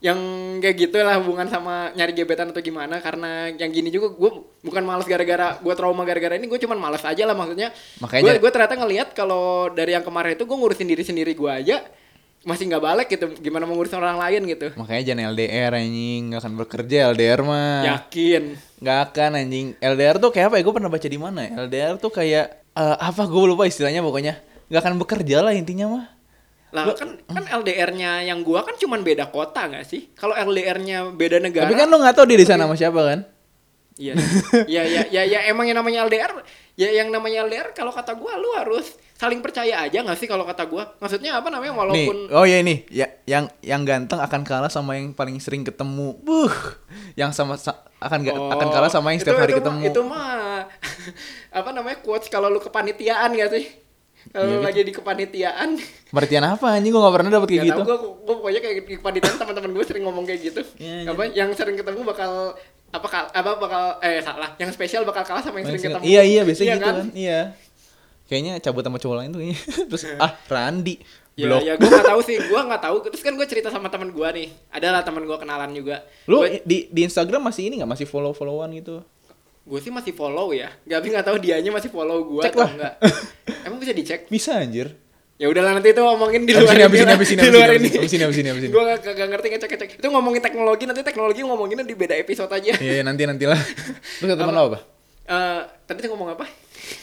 yang 0.00 0.16
kayak 0.64 0.76
gitu 0.88 0.96
lah 1.04 1.20
hubungan 1.20 1.44
sama 1.52 1.92
nyari 1.92 2.16
gebetan 2.16 2.48
atau 2.48 2.64
gimana 2.64 3.04
karena 3.04 3.52
yang 3.52 3.68
gini 3.68 3.92
juga 3.92 4.16
gue 4.16 4.30
bukan 4.64 4.80
malas 4.80 5.04
gara-gara 5.04 5.60
gue 5.60 5.74
trauma 5.76 6.08
gara-gara 6.08 6.40
ini 6.40 6.48
gue 6.48 6.56
cuman 6.56 6.80
malas 6.80 7.04
aja 7.04 7.28
lah 7.28 7.36
maksudnya 7.36 7.68
Makanya- 8.00 8.24
gue 8.24 8.32
gue 8.40 8.50
ternyata 8.50 8.74
ngelihat 8.80 9.12
kalau 9.12 9.68
dari 9.68 9.92
yang 9.92 10.00
kemarin 10.00 10.40
itu 10.40 10.48
gue 10.48 10.56
ngurusin 10.56 10.88
diri 10.88 11.04
sendiri 11.04 11.36
gue 11.36 11.52
aja 11.52 11.84
masih 12.40 12.72
nggak 12.72 12.80
balik 12.80 13.08
gitu 13.12 13.28
gimana 13.44 13.68
mau 13.68 13.76
ngurusin 13.76 14.00
orang 14.00 14.16
lain 14.16 14.48
gitu 14.48 14.72
makanya 14.80 15.12
jangan 15.12 15.36
LDR 15.36 15.72
anjing, 15.76 16.20
nggak 16.32 16.40
akan 16.40 16.54
bekerja 16.56 16.96
LDR 17.12 17.40
mah. 17.44 17.84
yakin 17.84 18.44
Nggak 18.80 18.98
akan 19.12 19.30
anjing. 19.36 19.66
LDR 19.76 20.16
tuh 20.16 20.32
kayak 20.32 20.48
apa 20.48 20.56
ya? 20.56 20.62
Gue 20.64 20.74
pernah 20.74 20.88
baca 20.88 21.04
di 21.04 21.20
mana 21.20 21.40
ya? 21.44 21.52
LDR 21.68 21.94
tuh 22.00 22.08
kayak 22.08 22.46
eh, 22.72 22.96
apa? 22.96 23.28
Gue 23.28 23.44
lupa 23.44 23.68
istilahnya 23.68 24.00
pokoknya. 24.00 24.40
Nggak 24.72 24.80
akan 24.80 24.94
bekerja 24.96 25.44
lah 25.44 25.52
intinya 25.52 25.86
mah. 25.92 26.04
Lah 26.70 26.94
kan 26.94 27.18
kan 27.24 27.44
LDR-nya 27.52 28.22
yang 28.22 28.40
gua 28.40 28.62
kan 28.62 28.74
cuman 28.74 29.00
beda 29.00 29.26
kota 29.26 29.66
nggak 29.66 29.82
sih 29.82 30.10
kalau 30.12 30.32
LDR-nya 30.32 31.10
beda 31.10 31.38
negara 31.38 31.66
Tapi 31.66 31.74
kan 31.74 31.86
lu 31.86 31.96
nggak 31.96 32.14
tahu 32.14 32.26
dia 32.26 32.38
di 32.38 32.44
sana 32.44 32.64
sama 32.64 32.74
siapa 32.74 33.00
kan? 33.00 33.20
Iya, 33.94 34.16
iya, 34.64 34.82
iya, 34.88 35.02
ya, 35.04 35.22
ya, 35.26 35.40
emang 35.46 35.66
yang 35.66 35.76
namanya 35.76 36.08
LDR, 36.08 36.32
ya 36.72 36.88
yang 36.90 37.10
namanya 37.10 37.44
LDR 37.44 37.68
kalau 37.70 37.90
kata 37.90 38.14
gua 38.14 38.32
lu 38.34 38.48
harus 38.54 38.86
saling 39.12 39.38
percaya 39.38 39.76
aja 39.78 40.00
nggak 40.00 40.16
sih 40.16 40.24
kalau 40.24 40.42
kata 40.42 40.64
gua? 40.64 40.96
Maksudnya 40.96 41.36
apa 41.36 41.50
namanya 41.50 41.76
walaupun 41.76 42.16
Nih, 42.24 42.32
oh 42.32 42.42
iya 42.42 42.58
ini, 42.58 42.88
ya 42.88 43.04
yang 43.26 43.52
yang 43.60 43.84
ganteng 43.84 44.16
akan 44.16 44.40
kalah 44.40 44.70
sama 44.70 44.96
yang 44.96 45.12
paling 45.12 45.36
sering 45.36 45.60
ketemu. 45.62 46.16
Buh, 46.18 46.48
yang 47.12 47.28
sama 47.30 47.54
sa- 47.54 47.84
akan 47.98 48.18
ga- 48.22 48.32
akan 48.32 48.66
Oh, 48.66 48.72
kalah 48.72 48.88
sama 48.88 49.12
yang 49.12 49.20
setiap 49.20 49.36
itu- 49.36 49.42
hari 49.42 49.52
itu 49.52 49.60
ketemu. 49.60 49.76
Mah, 49.76 49.90
itu 49.90 50.00
mah 50.02 50.32
apa 51.60 51.70
namanya 51.70 51.98
quotes 52.00 52.26
kalau 52.26 52.48
lu 52.48 52.56
kepanitiaan 52.58 53.34
gak 53.34 53.52
sih? 53.52 53.68
Kalau 54.28 54.42
Iya 54.42 54.46
lu 54.46 54.54
gitu. 54.54 54.66
lagi 54.66 54.80
di 54.82 54.92
kepanitiaan, 54.92 55.68
Pengertian 56.06 56.44
apa 56.44 56.66
anjing 56.70 56.90
gua 56.90 57.02
gak 57.02 57.14
pernah 57.16 57.30
dapet 57.32 57.48
kayak 57.48 57.60
Gak 57.60 57.68
gitu. 57.68 57.80
tau, 57.80 57.88
gue, 57.88 57.98
gue 58.20 58.34
pokoknya 58.36 58.60
kayak 58.60 58.74
di 58.78 58.94
kepanitiaan 58.94 59.36
teman-teman 59.36 59.70
gue 59.72 59.84
sering 59.84 60.04
ngomong 60.04 60.24
kayak 60.24 60.40
gitu. 60.44 60.60
Iya, 60.76 61.08
apa 61.08 61.22
yang 61.30 61.50
sering 61.50 61.74
ketemu 61.74 62.00
bakal 62.04 62.32
apa 62.90 63.06
kal- 63.06 63.30
apa 63.30 63.50
bakal 63.56 63.84
eh 64.00 64.18
salah, 64.18 64.50
yang 64.56 64.70
spesial 64.70 65.02
bakal 65.02 65.22
kalah 65.22 65.40
sama 65.40 65.58
yang 65.58 65.70
sering 65.70 65.82
ketemu. 65.84 66.04
Iya 66.04 66.22
iya 66.22 66.40
biasanya 66.42 66.66
Iya 66.66 66.76
gitu 66.76 66.86
kan? 66.86 67.06
Iya. 67.12 67.40
Kayaknya 68.26 68.52
cabut 68.60 68.82
sama 68.82 68.98
cowok 68.98 69.16
lain 69.16 69.30
tuh 69.30 69.40
kayaknya. 69.40 69.58
Terus 69.90 70.02
ah 70.16 70.32
Randi 70.44 70.96
Ya, 71.32 71.46
blok. 71.46 71.62
ya 71.62 71.72
gue 71.74 71.88
gak 71.88 72.04
tahu 72.04 72.20
sih, 72.20 72.36
gue 72.36 72.60
gak 72.60 72.82
tahu. 72.82 72.96
Terus 73.06 73.22
kan 73.22 73.32
gue 73.32 73.46
cerita 73.46 73.68
sama 73.68 73.88
teman 73.88 74.10
gue 74.10 74.28
nih, 74.30 74.48
adalah 74.68 75.00
teman 75.00 75.24
gue 75.24 75.36
kenalan 75.36 75.72
juga. 75.72 76.04
Lu 76.26 76.38
Gua- 76.38 76.52
di 76.60 76.84
di 76.86 77.00
Instagram 77.00 77.40
masih 77.42 77.66
ini 77.66 77.80
nggak 77.80 77.88
masih 77.88 78.04
follow 78.04 78.30
followan 78.30 78.68
gitu? 78.72 79.00
Gue 79.70 79.78
sih 79.78 79.94
masih 79.94 80.10
follow 80.18 80.50
ya, 80.50 80.66
tapi 80.82 81.14
nggak 81.14 81.22
tahu 81.30 81.38
dianya 81.38 81.70
masih 81.70 81.94
follow 81.94 82.26
gue 82.26 82.42
atau 82.42 82.66
lah. 82.66 82.74
enggak. 82.74 82.94
Emang 83.70 83.78
bisa 83.78 83.94
dicek? 83.94 84.26
Bisa 84.26 84.58
anjir. 84.58 84.98
Ya 85.38 85.46
udahlah 85.48 85.78
nanti 85.78 85.94
itu 85.94 86.02
ngomongin 86.02 86.44
di 86.44 86.52
Abis 86.52 86.66
luar 86.66 86.76
ini, 86.76 86.84
abis 86.84 87.00
ini, 87.00 87.12
abis 87.14 87.28
ini, 87.32 87.40
di 87.40 87.48
abis 87.48 87.54
luar 87.56 87.70
ini, 87.72 87.88
abis 87.88 88.12
ini, 88.12 88.24
abis 88.26 88.38
ini, 88.42 88.48
abis 88.50 88.62
ini. 88.66 88.72
Gue 88.74 88.82
gak, 88.84 88.98
gak 89.08 89.28
ngerti 89.30 89.46
ngecek 89.54 89.70
ngecek. 89.72 89.90
Itu 90.02 90.08
ngomongin 90.12 90.42
teknologi 90.44 90.84
nanti 90.84 91.00
teknologi 91.00 91.40
ngomonginnya 91.46 91.86
di 91.86 91.96
beda 91.96 92.12
episode 92.18 92.50
aja. 92.52 92.76
Iya 92.76 92.92
iya, 93.00 93.02
nanti 93.06 93.24
nanti 93.24 93.48
lah. 93.48 93.56
Terus 93.56 94.26
kata 94.26 94.42
temen 94.42 94.52
lo 94.52 94.68
apa? 94.74 94.78
Eh, 95.30 95.60
tadi 95.86 95.98
tuh 96.02 96.10
ngomong 96.12 96.34
apa? 96.34 96.44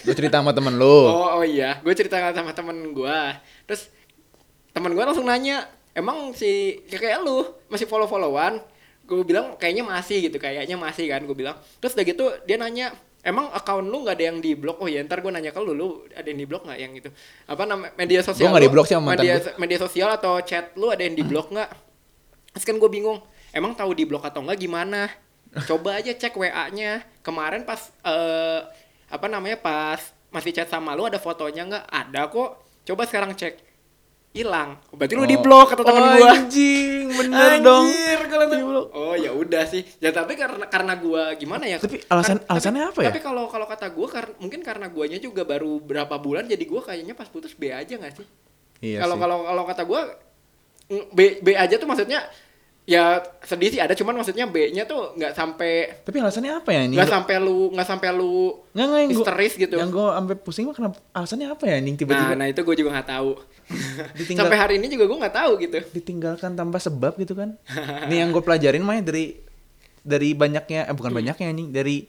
Lu 0.04 0.12
cerita 0.12 0.44
sama 0.44 0.52
temen 0.52 0.76
lu. 0.76 0.86
Oh, 0.86 1.40
oh 1.40 1.44
iya, 1.48 1.80
gue 1.80 1.94
cerita 1.96 2.20
sama 2.20 2.52
temen 2.52 2.92
gue. 2.92 3.20
Terus 3.66 3.90
temen 4.76 4.92
gue 4.94 5.02
langsung 5.08 5.26
nanya, 5.26 5.66
emang 5.96 6.36
si 6.36 6.84
ya 6.92 7.00
kayak 7.00 7.24
lu 7.24 7.42
masih 7.72 7.88
follow 7.88 8.06
followan? 8.06 8.60
Gue 9.08 9.24
bilang 9.24 9.56
kayaknya 9.56 9.88
masih 9.88 10.28
gitu, 10.28 10.38
kayaknya 10.38 10.76
masih 10.76 11.08
kan. 11.08 11.24
Gue 11.24 11.34
bilang. 11.34 11.56
Terus 11.80 11.96
udah 11.96 12.06
gitu 12.06 12.26
dia 12.44 12.60
nanya, 12.60 12.92
emang 13.24 13.48
account 13.50 13.88
lu 13.88 14.04
nggak 14.04 14.16
ada 14.20 14.26
yang 14.28 14.38
di 14.38 14.52
blok? 14.54 14.84
Oh 14.84 14.88
ya 14.88 15.00
ntar 15.02 15.24
gue 15.24 15.32
nanya 15.32 15.56
ke 15.56 15.60
lu, 15.64 15.72
lu 15.72 15.88
ada 16.12 16.28
yang 16.28 16.38
di 16.38 16.46
blok 16.46 16.68
nggak 16.68 16.78
yang 16.78 16.92
itu? 16.92 17.10
Apa 17.48 17.64
nama 17.64 17.88
media 17.96 18.20
sosial? 18.22 18.52
Nggak 18.52 18.60
lu- 18.60 18.68
di-block 18.68 18.86
sih 18.86 18.96
media, 19.00 19.34
media 19.58 19.78
sosial 19.80 20.10
atau 20.12 20.34
chat 20.44 20.76
lu 20.76 20.92
ada 20.92 21.02
yang 21.02 21.16
di 21.16 21.24
blok 21.24 21.48
nggak? 21.50 21.70
Terus 22.52 22.66
kan 22.68 22.76
gue 22.76 22.90
bingung, 22.90 23.24
emang 23.50 23.72
tahu 23.72 23.92
di 23.92 24.04
blok 24.04 24.24
atau 24.24 24.44
enggak 24.44 24.60
gimana? 24.60 25.08
Coba 25.64 25.98
aja 25.98 26.12
cek 26.12 26.36
WA-nya. 26.36 27.08
Kemarin 27.24 27.64
pas 27.64 27.80
eh 28.04 28.60
apa 29.08 29.26
namanya 29.26 29.56
pas 29.56 30.04
masih 30.28 30.52
chat 30.52 30.68
sama 30.68 30.92
lu 30.92 31.08
ada 31.08 31.16
fotonya 31.16 31.64
nggak? 31.64 31.86
Ada 31.88 32.22
kok. 32.28 32.50
Coba 32.84 33.08
sekarang 33.08 33.32
cek. 33.32 33.64
Hilang. 34.38 34.70
Berarti 34.92 35.14
lu 35.14 35.22
Oh. 35.22 35.26
di 35.26 35.36
blok 35.36 35.66
kata 35.68 35.82
temen 35.82 35.98
Oh, 36.00 36.12
gua. 36.16 36.30
Anjing, 36.32 37.06
bener 37.10 37.52
dong. 37.60 37.86
Anjir, 37.86 38.20
kalau 38.28 38.46
tuh- 38.46 38.58
Di-block. 38.58 38.86
Oh 38.94 39.14
ya 39.14 39.32
udah 39.32 39.64
sih. 39.64 39.82
Ya 39.98 40.10
tapi 40.10 40.34
karena 40.34 40.66
karena 40.66 40.94
gua 40.96 41.34
gimana 41.34 41.66
ya? 41.66 41.78
Tapi 41.78 42.06
alasan- 42.06 42.38
Kar- 42.40 42.50
alasannya 42.50 42.82
tapi- 42.84 42.94
apa 42.94 43.00
ya? 43.02 43.10
Tapi 43.10 43.22
kalau 43.22 43.44
kalau 43.48 43.66
kata 43.66 43.88
gua 43.90 44.08
kar- 44.08 44.38
mungkin 44.38 44.62
karena 44.62 44.88
guanya 44.88 45.18
juga 45.18 45.42
baru 45.42 45.80
berapa 45.80 46.16
bulan 46.16 46.46
jadi 46.46 46.62
gua 46.64 46.82
kayaknya 46.84 47.12
pas 47.12 47.26
putus 47.26 47.52
B 47.52 47.68
aja 47.68 47.90
nggak 47.92 48.14
sih? 48.14 48.28
Iya 48.80 49.02
Kalau 49.02 49.16
sih. 49.16 49.22
kalau 49.22 49.38
kalau 49.44 49.64
kata 49.66 49.84
gua 49.84 50.02
mm, 50.88 51.06
B 51.10 51.20
B 51.42 51.48
aja 51.52 51.76
tuh 51.76 51.86
maksudnya 51.86 52.22
ya 52.88 53.20
sedih 53.44 53.68
sih 53.68 53.82
ada 53.84 53.92
cuman 53.92 54.16
maksudnya 54.16 54.48
B-nya 54.48 54.88
tuh 54.88 55.12
nggak 55.14 55.36
sampai 55.36 56.00
Tapi 56.02 56.18
alasannya 56.18 56.56
apa 56.56 56.70
ya 56.72 56.80
anjing? 56.82 56.96
nggak 56.96 57.12
sampai 57.12 57.36
lu 57.38 57.68
nggak 57.70 57.84
sampai 57.86 58.10
lu 58.10 58.56
Nggak, 58.72 58.86
nggak, 58.88 58.98
yang 58.98 59.10
gua- 59.10 59.18
histeris 59.20 59.54
gitu. 59.60 59.76
Yang 59.76 59.90
gue 59.92 60.08
sampai 60.08 60.36
pusing 60.40 60.66
mah 60.66 60.76
kenapa 60.76 60.98
alasannya 61.12 61.48
apa 61.52 61.64
ya 61.68 61.78
Nah, 61.78 61.94
tiba-tiba 61.94 62.34
nah 62.34 62.48
itu 62.48 62.62
gue 62.64 62.76
juga 62.78 62.90
nggak 62.96 63.10
tahu. 63.10 63.32
Sampai 64.40 64.56
hari 64.56 64.74
ini 64.80 64.88
juga 64.88 65.04
gue 65.04 65.18
nggak 65.20 65.36
tahu 65.36 65.52
gitu. 65.60 65.80
ditinggalkan 65.92 66.56
tanpa 66.56 66.80
sebab 66.80 67.20
gitu 67.20 67.36
kan? 67.36 67.60
Nih 68.10 68.24
yang 68.24 68.32
gue 68.32 68.40
pelajarin 68.40 68.80
mah 68.80 68.96
ya 68.96 69.04
dari 69.04 69.36
dari 70.02 70.32
banyaknya 70.32 70.88
eh 70.88 70.96
bukan 70.96 71.12
banyaknya 71.12 71.46
anjing 71.46 71.70
dari 71.70 72.08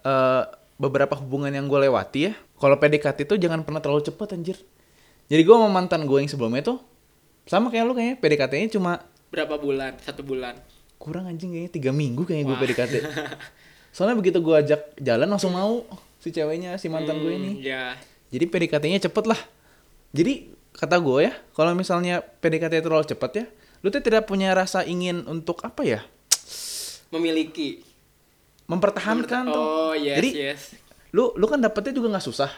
eh 0.00 0.42
beberapa 0.74 1.14
hubungan 1.14 1.52
yang 1.52 1.68
gue 1.68 1.84
lewati 1.84 2.20
ya 2.22 2.32
kalau 2.56 2.74
PDKT 2.74 3.28
itu 3.28 3.36
jangan 3.36 3.60
pernah 3.60 3.78
terlalu 3.78 4.02
cepet 4.02 4.28
anjir 4.32 4.56
jadi 5.26 5.40
gue 5.40 5.54
sama 5.54 5.68
mantan 5.68 6.02
gue 6.02 6.16
yang 6.16 6.26
sebelumnya 6.26 6.64
tuh 6.64 6.80
sama 7.44 7.68
kayak 7.68 7.84
lu 7.84 7.92
kayaknya 7.92 8.16
PDKT-nya 8.18 8.68
cuma 8.72 9.04
Berapa 9.34 9.54
bulan? 9.56 9.98
Satu 9.98 10.22
bulan. 10.22 10.54
kurang 10.96 11.26
anjing 11.26 11.50
kayaknya 11.50 11.72
tiga 11.74 11.90
minggu 11.90 12.22
kayaknya 12.22 12.46
gue. 12.46 12.56
PDKT 12.56 12.92
soalnya 13.94 14.16
begitu 14.16 14.38
gue 14.38 14.56
ajak 14.56 14.80
jalan 14.96 15.28
langsung 15.28 15.52
mau 15.52 15.84
si 16.16 16.30
ceweknya 16.30 16.74
si 16.74 16.88
mantan 16.88 17.18
gue 17.18 17.28
ini 17.30 17.50
Hmm, 17.52 17.60
Ya. 17.62 17.84
jadi 18.28 18.44
PDKT-nya 18.44 18.98
cepet 19.02 19.24
lah 19.24 19.36
jadi 20.10 20.48
kata 20.72 20.96
gue 20.96 21.18
ya 21.20 21.32
kalau 21.50 21.70
misalnya 21.72 22.18
PDKT 22.22 22.80
terlalu 22.80 23.04
cepet 23.04 23.30
ya 23.34 23.44
lu 23.78 23.90
tuh 23.90 24.00
tidak 24.00 24.24
punya 24.24 24.50
rasa 24.50 24.80
ingin 24.82 25.22
untuk 25.24 25.60
apa 25.60 25.84
ya 25.84 26.00
Memiliki. 27.10 27.84
mempertahankan 28.64 29.44
tuh 29.46 29.60
Oh, 29.60 29.92
yes, 29.92 30.16
jadi 30.16 30.30
yes. 30.32 30.60
lu 31.10 31.30
lu 31.32 31.44
kan 31.44 31.60
dapetnya 31.60 31.92
juga 31.92 32.08
nggak 32.10 32.24
susah 32.24 32.48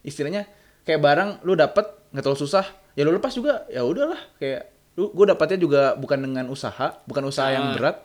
istilahnya 0.00 0.46
kayak 0.84 1.02
barang 1.02 1.30
lu 1.42 1.52
dapet 1.52 1.82
nggak 2.08 2.22
terlalu 2.22 2.38
susah 2.38 2.62
ya 2.94 3.02
lu 3.02 3.10
lepas 3.10 3.34
juga 3.34 3.66
ya 3.66 3.82
udahlah 3.82 4.22
kayak 4.38 4.70
lu 4.98 5.08
gue 5.08 5.24
dapetnya 5.24 5.56
juga 5.56 5.94
bukan 5.94 6.18
dengan 6.18 6.50
usaha 6.50 6.98
bukan 7.06 7.22
usaha 7.24 7.48
yang 7.48 7.70
Ah. 7.70 7.72
berat. 7.72 7.96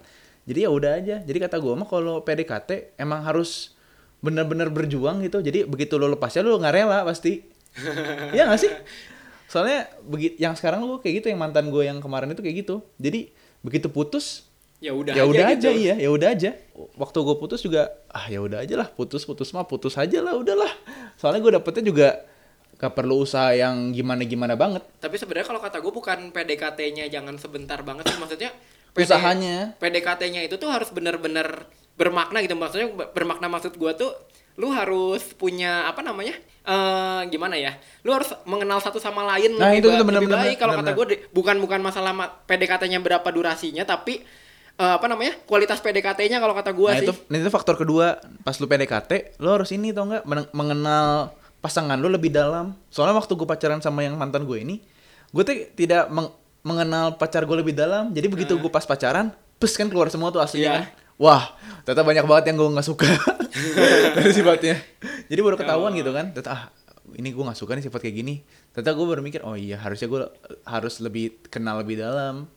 Jadi 0.46 0.60
ya 0.62 0.70
udah 0.70 0.92
aja. 0.94 1.16
Jadi 1.20 1.38
kata 1.40 1.58
gue 1.58 1.74
mah 1.74 1.88
kalau 1.88 2.22
PDKT 2.22 2.94
emang 2.96 3.24
harus 3.24 3.74
bener-bener 4.20 4.70
berjuang 4.70 5.20
gitu. 5.20 5.40
Jadi 5.40 5.66
begitu 5.66 5.96
lu 5.96 6.06
lepasnya 6.08 6.44
lu 6.44 6.56
nggak 6.56 6.76
rela 6.76 7.02
pasti. 7.02 7.42
Iya 8.32 8.46
gak 8.46 8.60
sih? 8.60 8.70
Soalnya 9.46 9.90
begitu 10.02 10.38
yang 10.38 10.54
sekarang 10.54 10.82
lu 10.82 10.98
kayak 10.98 11.20
gitu 11.20 11.28
yang 11.28 11.40
mantan 11.40 11.68
gue 11.68 11.82
yang 11.82 11.98
kemarin 11.98 12.30
itu 12.30 12.40
kayak 12.40 12.62
gitu. 12.62 12.86
Jadi 12.98 13.34
begitu 13.60 13.88
putus 13.88 14.46
Ya 14.78 14.92
udah 14.92 15.16
ya 15.16 15.24
udah 15.24 15.46
aja 15.50 15.70
gitu. 15.72 15.80
iya 15.80 15.96
ya 15.96 16.12
udah 16.12 16.30
aja. 16.30 16.52
Waktu 16.94 17.18
gue 17.18 17.36
putus 17.38 17.64
juga 17.64 17.88
ah 18.08 18.28
ya 18.28 18.38
udah 18.38 18.62
aja 18.62 18.76
lah 18.76 18.86
putus 18.86 19.24
putus 19.24 19.50
mah 19.50 19.64
putus 19.64 19.96
aja 19.96 20.20
lah 20.20 20.36
udahlah. 20.36 20.70
Soalnya 21.16 21.40
gue 21.40 21.52
dapetnya 21.56 21.84
juga 21.86 22.08
gak 22.84 22.94
perlu 22.94 23.16
usaha 23.20 23.50
yang 23.52 23.90
gimana 23.90 24.22
gimana 24.24 24.54
banget. 24.54 24.84
Tapi 24.98 25.16
sebenarnya 25.16 25.48
kalau 25.48 25.58
kata 25.58 25.80
gue 25.80 25.90
bukan 25.90 26.20
PDKT-nya 26.30 27.08
jangan 27.08 27.36
sebentar 27.38 27.80
banget 27.80 28.04
sih 28.06 28.20
maksudnya 28.20 28.52
Usahanya. 28.94 29.74
PDKT-nya 29.80 30.44
itu 30.44 30.56
tuh 30.56 30.68
harus 30.68 30.92
bener-bener 30.92 31.66
bermakna 31.94 32.40
gitu. 32.40 32.54
Maksudnya 32.54 32.92
ber- 32.92 33.10
bermakna 33.10 33.48
maksud 33.48 33.74
gue 33.74 33.92
tuh 33.94 34.12
lu 34.54 34.70
harus 34.70 35.34
punya 35.34 35.90
apa 35.90 36.00
namanya 36.00 36.38
eh 36.64 37.22
gimana 37.26 37.58
ya 37.58 37.74
lu 38.02 38.14
harus 38.14 38.30
mengenal 38.46 38.78
satu 38.78 39.02
sama 39.02 39.26
lain 39.26 39.58
Nah, 39.58 39.74
lebih, 39.74 39.82
itu 39.82 39.88
tuh 39.90 40.06
bener- 40.06 40.22
lebih 40.22 40.30
bener- 40.30 40.44
baik. 40.46 40.58
Kalau 40.60 40.74
kata 40.78 40.92
gue 40.94 41.06
bukan 41.32 41.56
bukan 41.58 41.82
masalah 41.82 42.14
ma- 42.14 42.30
PDKT-nya 42.46 43.00
berapa 43.00 43.26
durasinya 43.28 43.82
tapi 43.84 44.22
eh, 44.74 44.94
apa 44.94 45.06
namanya 45.06 45.42
kualitas 45.44 45.82
PDKT-nya 45.82 46.38
kalau 46.38 46.54
kata 46.54 46.70
gue 46.70 46.86
nah 46.88 46.98
sih. 46.98 47.06
itu 47.06 47.14
nah, 47.28 47.38
itu 47.40 47.50
faktor 47.50 47.76
kedua. 47.76 48.22
Pas 48.42 48.54
lu 48.54 48.66
PDKT 48.66 49.38
lu 49.38 49.50
harus 49.50 49.70
ini 49.70 49.90
tau 49.90 50.06
nggak 50.06 50.24
men- 50.24 50.52
mengenal 50.52 51.34
pasangan 51.64 51.96
lu 51.96 52.06
lebih 52.06 52.28
dalam 52.28 52.76
soalnya 52.88 53.16
waktu 53.16 53.32
gue 53.32 53.48
pacaran 53.48 53.80
sama 53.80 54.04
yang 54.04 54.14
mantan 54.14 54.44
gue 54.44 54.58
ini 54.58 54.84
gue 55.32 55.42
tuh 55.42 55.56
tidak 55.74 56.12
meng- 56.12 56.36
mengenal 56.62 57.16
pacar 57.16 57.42
gue 57.42 57.58
lebih 57.58 57.72
dalam 57.72 58.12
jadi 58.12 58.28
begitu 58.28 58.54
gue 58.54 58.68
pas 58.68 58.84
pacaran 58.84 59.32
pes 59.56 59.74
kan 59.74 59.88
keluar 59.88 60.08
semua 60.08 60.28
tuh 60.30 60.38
aslinya 60.38 60.62
Iya. 60.62 60.76
kan 60.76 60.84
wah 61.16 61.44
ternyata 61.82 62.04
banyak 62.04 62.26
banget 62.26 62.44
yang 62.46 62.58
gue 62.58 62.70
nggak 62.70 62.84
suka 62.86 63.08
dari 64.16 64.32
sifatnya 64.32 64.76
jadi 65.26 65.40
baru 65.40 65.56
ketahuan 65.56 65.90
Oh. 65.90 65.98
gitu 65.98 66.12
kan 66.12 66.30
ternyata 66.30 66.52
ah 66.52 66.64
ini 67.14 67.30
gue 67.30 67.40
nggak 67.42 67.56
suka 67.56 67.72
nih 67.74 67.84
sifat 67.84 68.00
kayak 68.02 68.16
gini 68.18 68.36
ternyata 68.70 68.92
gue 68.92 69.06
baru 69.06 69.22
mikir 69.22 69.42
oh 69.42 69.54
iya 69.54 69.78
harusnya 69.78 70.06
gue 70.06 70.20
harus 70.64 71.00
lebih 71.00 71.24
kenal 71.48 71.80
lebih 71.80 71.96
dalam 71.98 72.52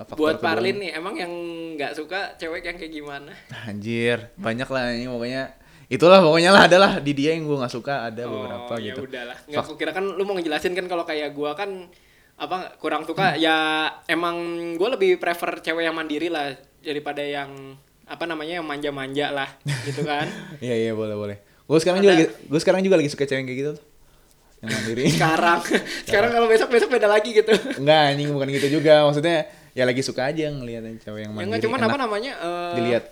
Faktor 0.00 0.16
buat. 0.16 0.40
Parlin 0.40 0.80
nih 0.80 0.96
emang 0.96 1.12
yang 1.14 1.28
nggak 1.76 1.92
suka 1.92 2.32
cewek 2.34 2.64
yang 2.64 2.74
kayak 2.74 2.88
gimana 2.90 3.36
Anjir, 3.68 4.32
banyak 4.34 4.64
lah 4.64 4.82
ini 4.90 5.04
pokoknya. 5.04 5.52
Itulah 5.90 6.18
pokoknya 6.20 6.50
lah 6.50 6.62
adalah 6.64 6.90
di 6.96 7.12
dia 7.12 7.34
yang 7.34 7.44
gue 7.44 7.56
nggak 7.56 7.72
suka 7.72 8.06
ada 8.06 8.22
beberapa 8.24 8.72
ya 8.76 8.94
gitu. 8.94 9.04
udahlah 9.04 9.34
nggak 9.42 9.64
Fak- 9.64 9.74
kira 9.74 9.90
kan 9.90 10.04
lu 10.06 10.22
mau 10.22 10.32
ngejelasin 10.32 10.70
kan 10.70 10.86
kalau 10.86 11.02
kayak 11.02 11.30
gua 11.30 11.52
kan 11.52 11.90
apa 12.36 12.78
kurang 12.78 13.02
suka 13.02 13.34
Hmm. 13.34 13.42
ya 13.42 13.56
emang 14.06 14.36
gua 14.74 14.94
lebih 14.94 15.18
prefer 15.18 15.58
cewek 15.58 15.82
yang 15.82 15.92
mandiri 15.92 16.26
lah 16.26 16.54
daripada 16.78 17.20
yang 17.20 17.74
apa 18.06 18.24
namanya 18.24 18.56
yang 18.56 18.64
manja-manja 18.64 19.30
lah 19.30 19.50
gitu 19.82 20.02
kan 20.02 20.30
Iya 20.62 20.74
iya 20.80 20.92
boleh 20.92 21.14
boleh. 21.14 21.36
Gue 21.64 21.78
sekarang 21.78 22.00
juga 22.00 22.10
Ada- 22.12 22.22
lagi, 22.24 22.46
gue 22.46 22.60
sekarang 22.60 22.80
juga 22.80 22.96
lagi 22.96 23.06
suka 23.08 23.22
cewek 23.24 23.42
kayak 23.44 23.58
gitu 23.60 23.70
tuh. 23.72 23.84
Yang 24.60 24.70
mandiri. 24.72 25.02
sekarang 25.16 25.58
sekarang 26.06 26.30
kalau 26.30 26.46
besok 26.46 26.68
besok 26.68 26.88
beda 26.88 27.06
lagi 27.06 27.30
gitu 27.32 27.50
Enggak 27.76 28.00
anjing 28.08 28.30
bukan 28.30 28.46
gitu 28.52 28.66
juga. 28.72 29.02
Maksudnya 29.04 29.36
ya 29.70 29.84
lagi 29.84 30.02
suka 30.02 30.22
aja 30.24 30.46
ngeliat 30.48 30.82
cewek 30.98 31.20
yang 31.20 31.30
ya 31.30 31.34
mandiri. 31.36 31.46
nggak 31.48 31.60
cuman 31.62 31.78
enak 31.78 31.88
apa 31.88 31.98
namanya 32.00 32.32
eh, 32.36 32.72
Dilihat. 32.76 33.04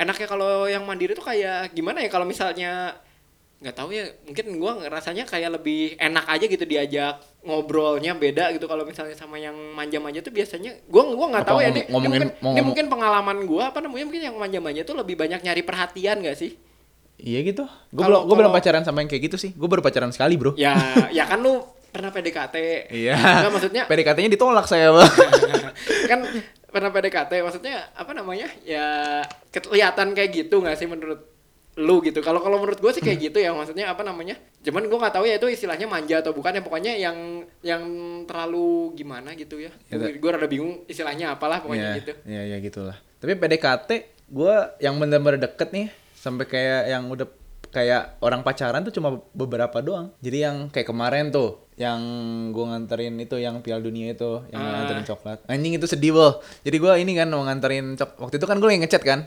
Enaknya 0.00 0.26
kalau 0.26 0.64
yang 0.64 0.82
mandiri 0.82 1.12
tuh 1.12 1.22
kayak 1.22 1.70
gimana 1.70 2.00
ya 2.00 2.08
kalau 2.08 2.24
misalnya 2.24 2.96
nggak 3.60 3.76
tahu 3.76 3.92
ya 3.92 4.08
mungkin 4.24 4.56
gua 4.56 4.72
ngerasanya 4.80 5.28
kayak 5.28 5.60
lebih 5.60 5.92
enak 6.00 6.24
aja 6.24 6.48
gitu 6.48 6.64
diajak 6.64 7.20
ngobrolnya 7.44 8.16
beda 8.16 8.56
gitu 8.56 8.64
kalau 8.64 8.88
misalnya 8.88 9.12
sama 9.12 9.36
yang 9.36 9.52
manja-manja 9.76 10.24
tuh 10.24 10.32
biasanya 10.32 10.80
gua 10.88 11.12
gua 11.12 11.26
nggak 11.28 11.44
tahu 11.44 11.60
ya 11.60 11.68
ini, 11.68 11.82
mungkin 11.86 12.10
ini 12.10 12.26
ngomong- 12.40 12.66
mungkin 12.66 12.86
pengalaman 12.88 13.38
gua 13.44 13.68
apa 13.68 13.84
namanya 13.84 14.08
mungkin 14.08 14.22
yang 14.24 14.36
manja-manja 14.36 14.80
tuh 14.82 14.96
lebih 14.96 15.14
banyak 15.14 15.44
nyari 15.44 15.60
perhatian 15.60 16.24
gak 16.24 16.36
sih 16.36 16.56
Iya 17.20 17.44
gitu. 17.44 17.68
Gue 17.92 18.00
belum 18.00 18.24
gue 18.24 18.32
belum 18.32 18.48
pacaran 18.48 18.80
sama 18.80 19.04
yang 19.04 19.12
kayak 19.12 19.28
gitu 19.28 19.36
sih. 19.36 19.52
Gue 19.52 19.68
baru 19.68 19.84
pacaran 19.84 20.08
sekali 20.08 20.40
bro. 20.40 20.56
ya 20.56 20.72
ya 21.12 21.28
kan 21.28 21.36
lu 21.36 21.60
pernah 21.92 22.08
PDKT 22.08 22.56
Iya. 22.88 23.12
Nggak, 23.12 23.52
maksudnya 23.52 23.82
PDKT-nya 23.84 24.30
ditolak 24.32 24.64
saya 24.64 24.88
bang. 24.88 25.04
kan 26.10 26.18
pernah 26.70 26.90
PDKT 26.90 27.32
maksudnya 27.42 27.90
apa 27.92 28.10
namanya 28.14 28.46
ya 28.62 29.20
kelihatan 29.50 30.14
kayak 30.14 30.30
gitu 30.30 30.62
nggak 30.62 30.78
sih 30.78 30.86
menurut 30.86 31.26
lu 31.78 32.02
gitu 32.02 32.18
kalau 32.20 32.42
kalau 32.42 32.58
menurut 32.58 32.82
gue 32.82 32.92
sih 32.92 33.00
kayak 33.00 33.30
gitu 33.30 33.38
ya 33.38 33.54
maksudnya 33.54 33.88
apa 33.88 34.02
namanya 34.02 34.34
cuman 34.60 34.90
gue 34.90 34.98
nggak 35.00 35.14
tahu 35.14 35.24
ya 35.24 35.38
itu 35.38 35.48
istilahnya 35.48 35.86
manja 35.86 36.18
atau 36.18 36.34
bukan 36.34 36.58
ya 36.58 36.62
pokoknya 36.66 36.92
yang 36.98 37.16
yang 37.62 37.82
terlalu 38.26 38.92
gimana 38.98 39.32
gitu 39.32 39.56
ya, 39.56 39.70
Ya, 39.88 39.96
gue 40.12 40.30
rada 40.30 40.50
bingung 40.50 40.82
istilahnya 40.90 41.38
apalah 41.38 41.62
pokoknya 41.62 41.94
Iya, 41.94 41.98
gitu 42.02 42.12
Iya, 42.26 42.42
iya 42.52 42.56
gitulah. 42.60 42.96
Tapi 43.22 43.32
PDKT 43.38 43.90
gue 44.28 44.54
yang 44.82 44.98
bener-bener 44.98 45.40
deket 45.40 45.70
nih 45.72 45.86
sampai 46.12 46.44
kayak 46.44 46.82
yang 46.90 47.06
udah 47.08 47.26
kayak 47.70 48.18
orang 48.18 48.42
pacaran 48.42 48.82
tuh 48.82 48.92
cuma 48.92 49.22
beberapa 49.32 49.78
doang. 49.80 50.10
Jadi 50.20 50.38
yang 50.42 50.56
kayak 50.68 50.90
kemarin 50.90 51.30
tuh 51.30 51.69
yang 51.80 52.00
gue 52.52 52.60
nganterin 52.62 53.16
itu 53.16 53.40
yang 53.40 53.56
Piala 53.58 53.80
Dunia 53.80 54.12
itu 54.12 54.44
yang 54.52 54.60
Ah. 54.60 54.84
nganterin 54.84 55.04
coklat. 55.06 55.38
Anjing 55.48 55.72
itu 55.74 55.88
sedih 55.88 56.12
bol. 56.12 56.36
Jadi 56.60 56.76
gue 56.76 56.92
ini 56.98 57.12
kan 57.14 57.24
mau 57.26 57.40
nganterin 57.40 57.96
cok. 57.96 58.20
Waktu 58.20 58.36
itu 58.36 58.44
kan 58.44 58.60
gue 58.60 58.68
lagi 58.68 58.80
ngechat 58.80 59.00
kan. 59.00 59.24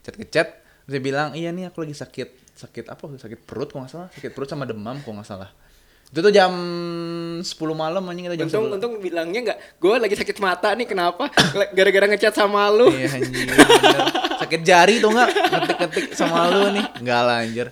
Chat 0.00 0.14
ke 0.14 0.26
chat. 0.26 0.48
Terus 0.82 0.90
dia 0.90 1.00
bilang 1.00 1.30
iya 1.32 1.48
nih 1.48 1.70
aku 1.70 1.80
lagi 1.80 1.94
sakit 1.94 2.28
sakit 2.52 2.84
apa? 2.88 3.06
Sakit 3.14 3.38
perut 3.40 3.70
kok 3.70 3.78
nggak 3.78 3.88
salah. 3.88 4.08
Sakit 4.10 4.30
perut 4.30 4.50
sama 4.50 4.66
demam 4.66 4.98
kok 4.98 5.06
nggak 5.08 5.22
salah. 5.24 5.46
Itu 6.10 6.18
tuh 6.18 6.34
jam 6.34 6.50
10 7.38 7.46
malam 7.72 8.02
anjing 8.02 8.26
itu 8.26 8.34
jam 8.36 8.50
untung 8.50 8.66
11. 8.66 8.74
untung 8.74 8.92
bilangnya 8.98 9.40
nggak 9.46 9.58
gue 9.78 9.94
lagi 9.96 10.16
sakit 10.16 10.36
mata 10.36 10.74
nih 10.74 10.82
kenapa 10.84 11.30
gara-gara 11.70 12.10
ngechat 12.10 12.34
sama 12.34 12.66
lu 12.68 12.90
Iya 12.90 13.06
anjir. 13.12 13.46
bener. 13.46 14.02
Sakit 14.40 14.60
jari 14.60 14.98
tuh 14.98 15.14
enggak 15.14 15.30
ngetik-ngetik 15.30 16.06
sama 16.10 16.50
lu 16.50 16.74
nih. 16.74 16.84
Enggak 16.98 17.20
lah 17.22 17.36
anjir. 17.38 17.66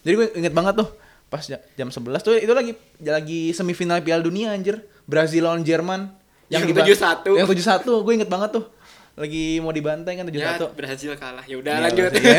Jadi 0.00 0.14
gue 0.16 0.26
inget 0.34 0.50
banget 0.50 0.80
tuh 0.80 0.88
pas 1.32 1.40
ja- 1.40 1.64
jam 1.72 1.88
11 1.88 1.96
tuh 2.20 2.36
itu 2.36 2.52
lagi 2.52 2.76
lagi 3.00 3.40
semifinal 3.50 3.98
Piala 3.98 4.20
Dunia 4.20 4.52
anjir. 4.52 4.84
Brazil 5.02 5.42
lawan 5.42 5.64
Jerman 5.64 6.12
Yang 6.46 6.68
diba- 6.68 6.84
7-1. 6.84 7.32
Yang 7.32 7.48
7-1. 7.56 7.88
Gue 7.98 8.12
inget 8.14 8.28
banget 8.28 8.52
tuh. 8.52 8.68
Lagi 9.14 9.56
mau 9.58 9.72
dibantai 9.72 10.12
kan 10.14 10.24
7-1. 10.24 10.36
ya 10.60 10.68
berhasil 10.70 11.10
kalah 11.16 11.40
ya 11.42 11.56
udah 11.56 11.72
Iya, 11.72 11.82
lanjut 11.82 12.12
iya. 12.14 12.38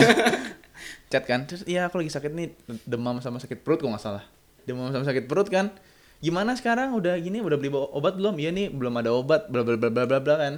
Chat 1.12 1.24
kan. 1.24 1.44
Terus 1.44 1.66
iya 1.66 1.86
aku 1.86 1.98
lagi 1.98 2.10
sakit 2.10 2.30
nih 2.30 2.54
demam 2.84 3.18
sama 3.18 3.38
sakit 3.38 3.62
perut 3.62 3.78
kok 3.78 3.86
nggak 3.88 4.00
salah. 4.00 4.24
Demam 4.64 4.90
sama 4.90 5.04
sakit 5.04 5.26
perut 5.26 5.46
kan. 5.48 5.74
Gimana 6.20 6.54
sekarang 6.54 6.94
udah 6.94 7.18
gini 7.18 7.38
udah 7.40 7.58
beli 7.58 7.68
ba- 7.68 7.90
obat 7.92 8.16
belum? 8.16 8.38
Iya 8.38 8.50
nih 8.50 8.70
belum 8.70 8.94
ada 8.96 9.12
obat 9.12 9.50
bla 9.50 9.62
bla 9.62 9.76
bla 9.76 9.90
bla 9.90 10.06
bla 10.08 10.20
bla 10.20 10.36
kan. 10.40 10.54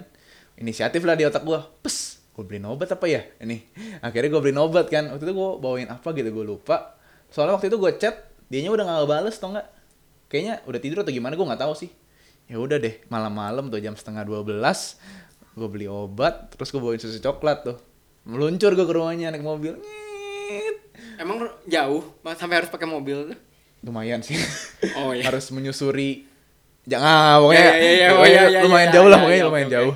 Inisiatif 0.56 1.02
lah 1.02 1.16
di 1.16 1.24
otak 1.24 1.42
gua. 1.42 1.68
Pes, 1.80 2.22
gue 2.30 2.44
beliin 2.44 2.64
obat 2.66 2.88
apa 2.88 3.06
ya? 3.06 3.26
Ini. 3.38 3.58
Akhirnya 4.00 4.30
gue 4.30 4.42
beliin 4.42 4.56
obat 4.58 4.88
kan. 4.88 5.10
Waktu 5.10 5.24
itu 5.24 5.34
gue 5.34 5.50
bawain 5.58 5.90
apa 5.90 6.08
gitu 6.12 6.30
gue 6.30 6.46
lupa. 6.46 6.96
Soalnya 7.34 7.57
waktu 7.57 7.67
itu 7.69 7.78
gue 7.78 7.91
chat, 7.97 8.15
dianya 8.47 8.71
udah 8.71 8.84
gak 8.86 8.97
ngebales 9.01 9.36
tau 9.38 9.49
nggak? 9.53 9.67
Kayaknya 10.30 10.53
udah 10.65 10.80
tidur 10.82 10.97
atau 11.05 11.13
gimana 11.13 11.34
gue 11.38 11.45
nggak 11.45 11.61
tahu 11.61 11.73
sih. 11.78 11.89
Ya 12.45 12.61
udah 12.61 12.78
deh, 12.78 13.01
malam-malam 13.09 13.69
tuh 13.73 13.82
jam 13.82 13.97
setengah 13.97 14.26
12 14.26 14.61
gue 15.55 15.67
beli 15.71 15.88
obat, 15.88 16.51
terus 16.51 16.67
gue 16.69 16.82
bawain 16.84 16.99
susu 16.99 17.17
coklat 17.23 17.63
tuh. 17.63 17.78
Meluncur 18.28 18.76
gue 18.76 18.86
ke 18.86 18.93
rumahnya 18.93 19.32
naik 19.32 19.45
mobil. 19.45 19.80
Nyet. 19.80 20.78
emang 21.17 21.47
jauh 21.65 22.03
sampai 22.38 22.61
harus 22.61 22.69
pakai 22.69 22.86
mobil 22.86 23.34
tuh 23.34 23.39
Lumayan 23.82 24.21
sih. 24.21 24.38
oh 24.99 25.13
ya 25.13 25.26
Harus 25.30 25.49
menyusuri 25.49 26.26
Jangan, 26.86 27.41
pokoknya. 27.41 27.65
Oh, 27.65 28.21
pokoknya 28.21 28.30
ya, 28.38 28.45
ya, 28.45 28.61
lumayan 28.61 28.89
ya, 28.89 28.93
jauh 28.93 29.09
lah, 29.09 29.17
ya, 29.17 29.23
pokoknya 29.26 29.41
ya, 29.41 29.47
lumayan 29.49 29.69
jauh. 29.73 29.93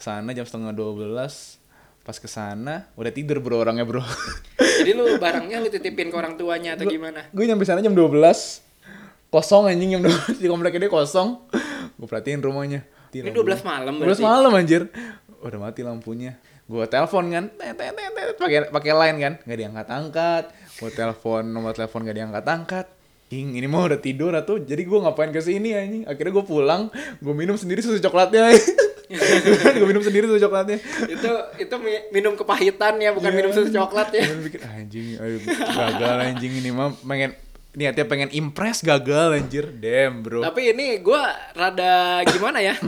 Sana 0.00 0.30
jam 0.32 0.48
setengah 0.48 0.72
12 0.72 1.59
pas 2.00 2.16
ke 2.16 2.28
sana 2.28 2.88
udah 2.96 3.12
tidur 3.12 3.38
bro 3.44 3.60
orangnya 3.60 3.84
bro. 3.84 4.00
jadi 4.82 4.96
lu 4.96 5.20
barangnya 5.20 5.60
lu 5.60 5.68
titipin 5.68 6.08
ke 6.08 6.16
orang 6.16 6.34
tuanya 6.40 6.74
atau 6.74 6.88
gimana? 6.88 7.28
gue 7.30 7.44
nyampe 7.44 7.64
sana 7.68 7.84
jam 7.84 7.92
12 7.92 8.12
kosong 9.30 9.70
anjing 9.70 9.98
jam 9.98 10.02
12 10.02 10.42
di 10.42 10.46
komplek 10.48 10.76
ini 10.80 10.88
kosong. 10.88 11.46
Gue 12.00 12.08
perhatiin 12.08 12.40
rumahnya. 12.40 12.82
Ini 13.12 13.30
12 13.30 13.62
malam 13.66 13.94
12 14.00 14.06
berarti? 14.06 14.22
malam 14.24 14.50
anjir. 14.56 14.82
Udah 15.44 15.58
mati 15.60 15.80
lampunya. 15.84 16.40
Gue 16.66 16.86
telepon 16.86 17.28
kan. 17.30 17.44
Pakai 18.38 18.70
pakai 18.72 18.92
line 18.94 19.18
kan. 19.20 19.32
Nggak 19.44 19.58
diangkat 19.58 19.86
angkat 19.90 20.44
gue 20.80 20.90
telepon 20.96 21.44
nomor 21.44 21.76
telepon 21.76 22.08
nggak 22.08 22.16
diangkat 22.16 22.44
angkat 22.48 22.86
Ing, 23.30 23.54
ini 23.54 23.70
mah 23.70 23.86
udah 23.86 24.02
tidur 24.02 24.34
atau 24.34 24.58
jadi 24.58 24.82
gue 24.82 24.98
ngapain 25.06 25.30
ke 25.30 25.38
sini 25.38 25.70
anjing? 25.70 26.02
Akhirnya 26.02 26.34
gue 26.34 26.42
pulang. 26.50 26.90
Gue 27.22 27.30
minum 27.30 27.54
sendiri 27.54 27.78
susu 27.78 28.02
coklatnya 28.02 28.50
gue 29.76 29.86
minum 29.86 30.00
sendiri 30.00 30.24
susu 30.24 30.38
coklatnya. 30.40 30.78
Itu 31.04 31.30
itu 31.58 31.74
mi- 31.76 32.06
minum 32.10 32.34
kepahitan 32.34 32.94
ya 32.96 33.10
bukan 33.10 33.26
Iya. 33.26 33.36
minum 33.36 33.50
susu 33.50 33.68
coklat 33.68 34.08
ya. 34.12 34.22
Gue 34.24 34.46
pikir 34.46 34.60
anjing 34.62 35.06
ayo, 35.16 35.36
gagal 35.66 36.16
anjing 36.24 36.52
ini 36.54 36.70
mah. 36.70 36.94
Pengen 36.96 37.34
niatnya 37.70 38.04
pengen 38.04 38.30
impress 38.30 38.80
gagal 38.80 39.34
anjir. 39.34 39.66
Damn 39.68 40.22
bro. 40.22 40.40
Tapi 40.40 40.70
ini 40.70 40.98
gua 40.98 41.26
rada 41.52 42.22
gimana 42.24 42.58
ya? 42.58 42.78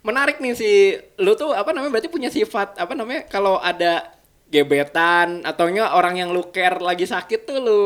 Menarik 0.00 0.38
nih 0.38 0.54
si 0.54 0.70
lu 1.16 1.34
tuh 1.34 1.50
apa 1.50 1.70
namanya 1.70 1.94
berarti 1.94 2.10
punya 2.10 2.26
sifat 2.26 2.74
apa 2.74 2.90
namanya 2.92 3.26
kalau 3.26 3.58
ada 3.58 4.02
gebetan 4.48 5.42
atau 5.42 5.66
enggak 5.66 5.90
orang 5.90 6.14
yang 6.16 6.30
lu 6.30 6.46
care 6.48 6.76
lagi 6.76 7.04
sakit 7.04 7.42
tuh 7.42 7.58
lu 7.58 7.80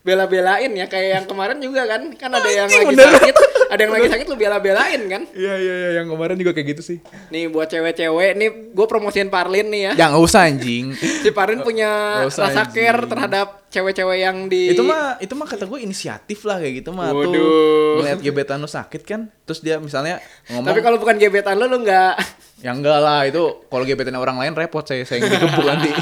bela-belain 0.00 0.70
ya 0.70 0.86
kayak 0.86 1.10
yang 1.14 1.26
kemarin 1.26 1.58
juga 1.58 1.84
kan. 1.84 2.12
Kan 2.14 2.30
ada 2.30 2.46
yang 2.46 2.68
lagi 2.68 2.92
bener. 2.92 3.08
sakit 3.10 3.34
ada 3.66 3.78
yang 3.78 3.92
lagi 3.92 4.08
sakit 4.08 4.26
lu 4.26 4.36
bela-belain 4.36 5.00
kan 5.04 5.22
Iya 5.28 5.54
iya 5.56 5.74
iya 5.76 5.90
yang 5.96 6.06
kemarin 6.06 6.34
juga 6.34 6.50
kayak 6.50 6.66
gitu 6.72 6.82
sih. 6.84 6.98
nih 7.28 7.46
buat 7.46 7.66
cewek-cewek 7.66 8.30
nih 8.32 8.48
gue 8.70 8.86
promosiin 8.86 9.26
Parlin 9.26 9.66
nih 9.66 9.82
ya 9.82 9.92
Ya 9.96 10.04
nggak 10.08 10.22
usah 10.22 10.44
anjing. 10.44 10.94
si 10.94 11.28
Parlin 11.30 11.60
punya 11.60 12.22
usah, 12.24 12.46
rasa 12.46 12.62
care 12.68 12.94
anjing. 12.96 13.10
terhadap 13.10 13.46
cewek-cewek 13.66 14.18
yang 14.18 14.36
di 14.46 14.70
itu 14.70 14.80
mah 14.80 15.18
itu 15.18 15.32
mah 15.32 15.44
kata 15.44 15.64
gue 15.64 15.78
inisiatif 15.78 16.42
lah 16.42 16.56
kayak 16.56 16.80
gitu 16.80 16.90
mah 16.90 17.10
tuh 17.10 17.28
Waduh. 17.28 17.94
ngeliat 18.00 18.18
gebetan 18.20 18.56
lu 18.56 18.66
sakit 18.66 19.02
kan 19.02 19.28
terus 19.42 19.60
dia 19.60 19.76
misalnya 19.76 20.22
ngomong 20.48 20.66
tapi 20.66 20.80
kalau 20.80 20.96
bukan 20.96 21.16
gebetan 21.16 21.54
lu 21.54 21.66
lu 21.66 21.80
nggak 21.80 22.14
ya 22.58 22.70
enggak 22.70 22.96
lah 22.96 23.22
itu 23.22 23.66
kalau 23.66 23.82
gebetan 23.82 24.14
orang 24.14 24.38
lain 24.38 24.52
repot 24.52 24.80
saya 24.80 25.02
saya 25.02 25.20
yang 25.20 25.28
digebuk 25.30 25.60
nanti 25.62 25.90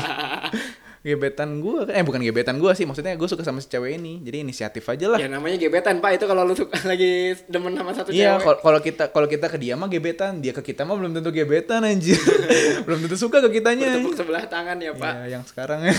gebetan 1.05 1.61
gue 1.61 1.85
eh 1.93 2.01
bukan 2.01 2.17
gebetan 2.19 2.57
gue 2.57 2.73
sih 2.73 2.89
maksudnya 2.89 3.13
gue 3.13 3.29
suka 3.29 3.45
sama 3.45 3.61
si 3.61 3.69
cewek 3.69 4.01
ini 4.01 4.25
jadi 4.25 4.41
inisiatif 4.41 4.89
aja 4.89 5.13
lah 5.13 5.19
ya 5.21 5.29
namanya 5.29 5.61
gebetan 5.61 6.01
pak 6.01 6.17
itu 6.17 6.25
kalau 6.25 6.43
lu 6.43 6.57
suka 6.57 6.81
lagi 6.91 7.37
demen 7.45 7.77
sama 7.77 7.93
satu 7.93 8.09
Iya, 8.09 8.41
cewek 8.41 8.41
kalau 8.41 8.57
kalau 8.59 8.81
kita 8.81 9.05
kalau 9.13 9.29
kita 9.29 9.47
ke 9.47 9.61
dia 9.61 9.77
mah 9.77 9.87
gebetan, 9.87 10.41
dia 10.41 10.51
ke 10.51 10.65
kita 10.65 10.83
mah 10.83 10.97
belum 10.97 11.13
tentu 11.13 11.29
gebetan 11.29 11.85
anjir. 11.85 12.17
belum 12.89 13.05
tentu 13.05 13.21
suka 13.21 13.45
ke 13.45 13.53
kitanya. 13.53 14.01
bertepuk 14.01 14.17
sebelah 14.17 14.49
tangan 14.49 14.81
ya 14.81 14.97
pak 14.97 15.13
Ya, 15.13 15.37
yang 15.37 15.45
sekarang 15.45 15.85
ya. 15.85 15.93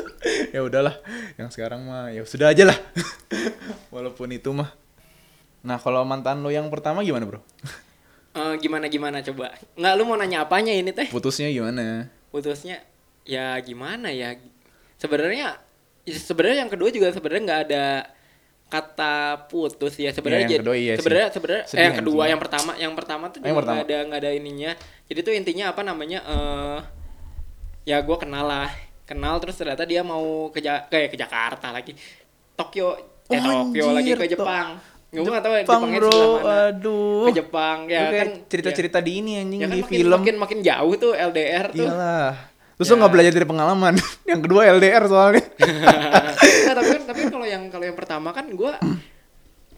ya 0.56 0.60
udahlah, 0.64 0.96
yang 1.36 1.52
sekarang 1.52 1.84
mah 1.84 2.08
ya 2.08 2.24
sudah 2.24 2.48
aja 2.48 2.64
lah. 2.64 2.78
Walaupun 3.92 4.32
itu 4.32 4.56
mah. 4.56 4.72
Nah, 5.60 5.76
kalau 5.76 6.00
mantan 6.02 6.40
lo 6.40 6.48
yang 6.48 6.72
pertama 6.72 7.04
gimana, 7.04 7.28
Bro? 7.28 7.44
Eh, 8.36 8.54
gimana 8.60 8.88
gimana 8.88 9.20
coba 9.20 9.52
nggak 9.74 9.92
lu 9.96 10.04
mau 10.04 10.16
nanya 10.16 10.44
apanya 10.44 10.68
ini 10.68 10.92
teh 10.92 11.08
Putusnya 11.08 11.48
gimana? 11.48 12.12
putusnya 12.28 12.84
ya 13.26 13.58
gimana 13.58 14.08
ya 14.08 14.38
sebenarnya 14.96 15.58
ya 16.02 16.16
sebenarnya 16.16 16.58
yang 16.62 16.70
kedua 16.70 16.88
juga 16.88 17.10
sebenarnya 17.10 17.42
nggak 17.44 17.62
ada 17.64 17.86
kata 18.66 19.14
putus 19.46 19.94
ya 19.94 20.10
sebenarnya 20.10 20.42
Iya, 20.42 20.48
yang 20.48 20.62
kedua 20.62 20.76
iya 20.76 20.92
sih. 20.92 20.98
sebenarnya 20.98 21.28
sebenarnya 21.30 21.64
eh, 21.68 21.82
yang 21.82 21.96
kedua 21.96 22.14
anjing. 22.16 22.30
yang 22.30 22.40
pertama 22.40 22.70
yang 22.76 22.94
pertama 22.94 23.24
tuh 23.28 23.38
Oh, 23.38 23.44
nggak 23.44 23.58
pertama. 23.60 23.80
ada 23.80 23.96
nggak 24.04 24.20
ada 24.20 24.30
ininya 24.32 24.72
jadi 25.04 25.20
tuh 25.20 25.32
intinya 25.32 25.64
apa 25.68 25.82
namanya 25.82 26.18
eh 26.24 26.78
ya 27.84 27.98
gue 28.00 28.16
kenal 28.16 28.42
lah 28.44 28.70
kenal 29.04 29.38
terus 29.38 29.54
ternyata 29.54 29.82
dia 29.82 30.02
mau 30.02 30.50
ke 30.50 30.58
Ja- 30.58 30.82
kayak 30.84 31.10
ke 31.10 31.16
Jakarta 31.16 31.70
lagi 31.70 31.94
Tokyo 32.54 32.98
eh 33.26 33.38
Oh, 33.38 33.70
Tokyo 33.70 33.86
lagi 33.92 34.10
ke 34.12 34.26
Jepang 34.28 34.78
gue 35.08 35.22
nggak 35.22 35.40
tahu 35.40 35.54
ya 35.54 35.62
Jepang, 35.62 35.82
bro. 35.88 36.10
mana 36.36 36.54
Aduh. 36.68 37.24
ke 37.24 37.38
Jepang 37.38 37.78
ya 37.86 38.02
kan 38.10 38.28
cerita-cerita 38.44 38.98
di 38.98 39.12
ini 39.16 39.32
anjing 39.38 39.58
ya, 39.58 39.64
ya 39.64 39.68
kan 39.68 39.72
di 39.72 39.80
makin, 39.80 39.94
film. 39.96 40.12
makin 40.12 40.34
makin 40.36 40.58
jauh 40.60 40.94
tuh 40.96 41.12
LDR 41.14 41.66
tuh 41.70 41.86
Iyalah. 41.86 42.34
Terus 42.76 42.86
Ya. 42.86 42.92
lo 42.92 42.98
nggak 42.98 43.12
belajar 43.12 43.32
dari 43.32 43.46
pengalaman. 43.46 43.94
yang 44.30 44.40
kedua 44.40 44.68
LDR 44.70 45.04
soalnya. 45.04 45.44
Nggak, 45.56 46.74
tapi 46.74 46.88
kan 46.90 47.02
tapi 47.10 47.20
kalau 47.26 47.44
yang 47.44 47.62
kalau 47.66 47.84
yang 47.84 47.94
pertama 47.94 48.28
kan 48.30 48.46
gue 48.46 48.72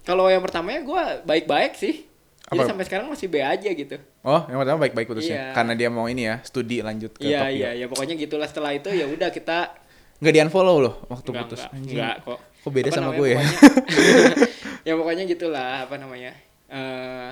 kalau 0.03 0.27
yang 0.27 0.41
pertamanya 0.41 0.81
gue 0.81 1.03
baik-baik 1.23 1.75
sih 1.75 2.03
jadi 2.45 2.59
Apa? 2.59 2.71
sampai 2.73 2.85
sekarang 2.85 3.07
masih 3.07 3.27
B 3.27 3.39
aja 3.39 3.69
gitu 3.69 4.01
Oh, 4.21 4.41
yang 4.45 4.57
pertama 4.59 4.81
baik-baik 4.81 5.05
putusnya. 5.07 5.37
Iya. 5.39 5.53
Karena 5.53 5.73
dia 5.75 5.89
mau 5.89 6.05
ini 6.05 6.25
ya, 6.25 6.41
studi 6.43 6.81
lanjut 6.81 7.13
ke 7.13 7.23
iya 7.23 7.45
Tokyo. 7.45 7.55
iya 7.55 7.71
iya 7.75 7.87
pokoknya 7.87 8.15
gitulah 8.17 8.45
setelah 8.45 8.73
itu 8.73 8.89
ya 8.89 9.05
udah 9.05 9.29
kita 9.29 9.59
Nggak 10.19 10.33
di 10.33 10.41
unfollow 10.43 10.77
loh 10.81 10.95
waktu 11.07 11.29
enggak, 11.29 11.45
putus. 11.47 11.61
enggak, 11.63 11.73
enggak 11.87 12.15
kok 12.27 12.39
Kok 12.59 12.71
beda 12.73 12.89
Apa 12.89 12.97
sama 12.97 13.11
gue 13.13 13.29
ya? 13.29 13.37
pokoknya- 13.37 13.61
ya 14.89 14.93
pokoknya 14.97 15.25
gitulah 15.27 15.71
apa 15.85 15.95
namanya 15.95 16.33
eh 16.67 17.31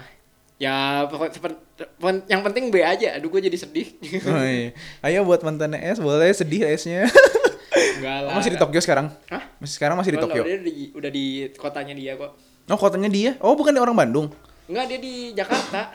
ya 0.57 0.75
pokok 1.05 1.29
sepen- 1.31 1.61
pen- 1.95 2.25
yang 2.27 2.41
penting 2.41 2.69
B 2.69 2.81
aja 2.81 3.13
aduh 3.13 3.29
gue 3.29 3.41
jadi 3.43 3.55
sedih 3.55 3.87
Oh, 4.27 4.41
iya. 4.41 4.73
Ayo 5.01 5.23
buat 5.23 5.41
mantan 5.41 5.75
S 5.75 5.99
boleh 5.99 6.31
sedih 6.31 6.65
S-nya. 6.71 7.05
enggak 7.97 8.19
lah 8.23 8.33
masih 8.35 8.51
di 8.51 8.59
Tokyo 8.59 8.81
sekarang? 8.81 9.13
Hah? 9.27 9.43
Masih 9.59 9.75
sekarang 9.75 9.95
masih 9.95 10.13
di 10.13 10.19
Tokyo. 10.19 10.43
dia 10.43 10.57
di- 10.59 10.91
udah 10.91 11.11
di 11.11 11.25
kotanya 11.53 11.93
dia 11.93 12.15
kok 12.15 12.33
Oh, 12.67 12.75
kotanya 12.75 13.07
dia. 13.07 13.37
Oh, 13.39 13.53
bukan 13.53 13.71
dia 13.71 13.81
orang 13.81 13.95
Bandung. 13.95 14.27
enggak 14.65 14.85
dia 14.87 14.99
di 14.99 15.15
Jakarta 15.33 15.93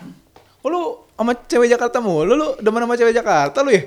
Oh, 0.62 0.70
lu 0.70 0.82
sama 1.12 1.34
cewek 1.36 1.66
Jakarta 1.68 1.98
mulu 1.98 2.32
lu 2.32 2.48
demen 2.56 2.82
sama 2.82 2.94
cewek 2.94 3.14
Jakarta 3.14 3.60
lu 3.60 3.72
ya? 3.72 3.82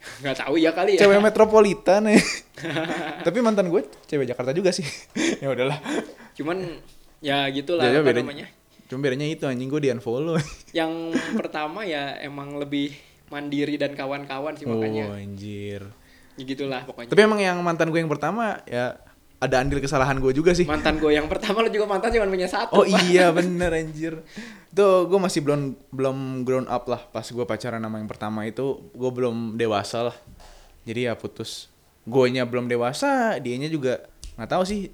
nggak 0.00 0.36
tahu 0.38 0.54
ya 0.56 0.70
kali 0.70 0.96
ya 0.96 1.00
Cewek 1.00 1.20
metropolitan 1.20 2.02
ya. 2.04 2.18
Tapi 3.26 3.38
mantan 3.38 3.68
gue 3.68 3.80
cewek 4.04 4.26
Jakarta 4.26 4.50
juga 4.50 4.70
sih. 4.70 4.82
ya 5.38 5.46
udahlah. 5.46 5.78
cuman 6.32 6.56
ya 7.18 7.46
gitulah 7.48 7.84
Ya, 7.84 7.90
ya, 7.92 7.98
apa 7.98 8.06
bedanya- 8.06 8.26
namanya 8.26 8.46
Cuma 8.90 9.06
bedanya 9.06 9.30
itu 9.30 9.46
anjing 9.46 9.70
gue 9.70 9.80
di 9.86 9.90
unfollow. 9.94 10.34
yang 10.78 11.14
pertama 11.38 11.86
ya 11.86 12.18
emang 12.18 12.58
lebih 12.58 12.90
mandiri 13.30 13.78
dan 13.78 13.94
kawan-kawan 13.94 14.58
sih 14.58 14.66
oh, 14.66 14.74
makanya 14.74 15.14
anjir. 15.14 15.86
ya 16.34 16.42
gitulah 16.42 16.82
pokoknya 16.82 17.14
Tapi 17.14 17.22
emang 17.22 17.38
yang 17.38 17.62
mantan 17.62 17.94
gue 17.94 18.02
yang 18.02 18.10
pertama 18.10 18.58
ya 18.66 18.98
ada 19.40 19.56
andil 19.62 19.78
kesalahan 19.80 20.18
gue 20.18 20.34
juga 20.34 20.50
sih. 20.52 20.66
mantan 20.66 20.98
gue 20.98 21.14
yang 21.14 21.30
pertama 21.30 21.62
lo 21.62 21.70
juga 21.70 21.86
mantan 21.86 22.10
cuma 22.10 22.26
punya 22.26 22.50
Oh 22.50 22.54
satu 22.58 22.82
Pak. 22.82 23.06
iya 23.06 23.30
bener 23.38 23.70
anjir 23.72 24.20
Tuh 24.74 25.06
gue 25.06 25.18
masih 25.22 25.40
belum 25.46 25.78
belum 25.94 26.42
grown 26.42 26.66
up 26.66 26.90
lah 26.90 27.06
Pas 27.08 27.24
gue 27.24 27.44
pacaran 27.46 27.78
sama 27.82 27.98
yang 27.98 28.10
pertama 28.10 28.46
itu 28.46 28.78
Gue 28.94 29.10
belum 29.10 29.58
dewasa 29.58 30.10
lah 30.12 30.16
Jadi 30.86 31.06
ya 31.10 31.14
putus 31.18 31.70
Guenya 32.06 32.46
belum 32.46 32.66
dewasa 32.70 33.38
Dianya 33.42 33.66
juga 33.66 34.06
nggak 34.38 34.50
tahu 34.50 34.62
sih 34.62 34.90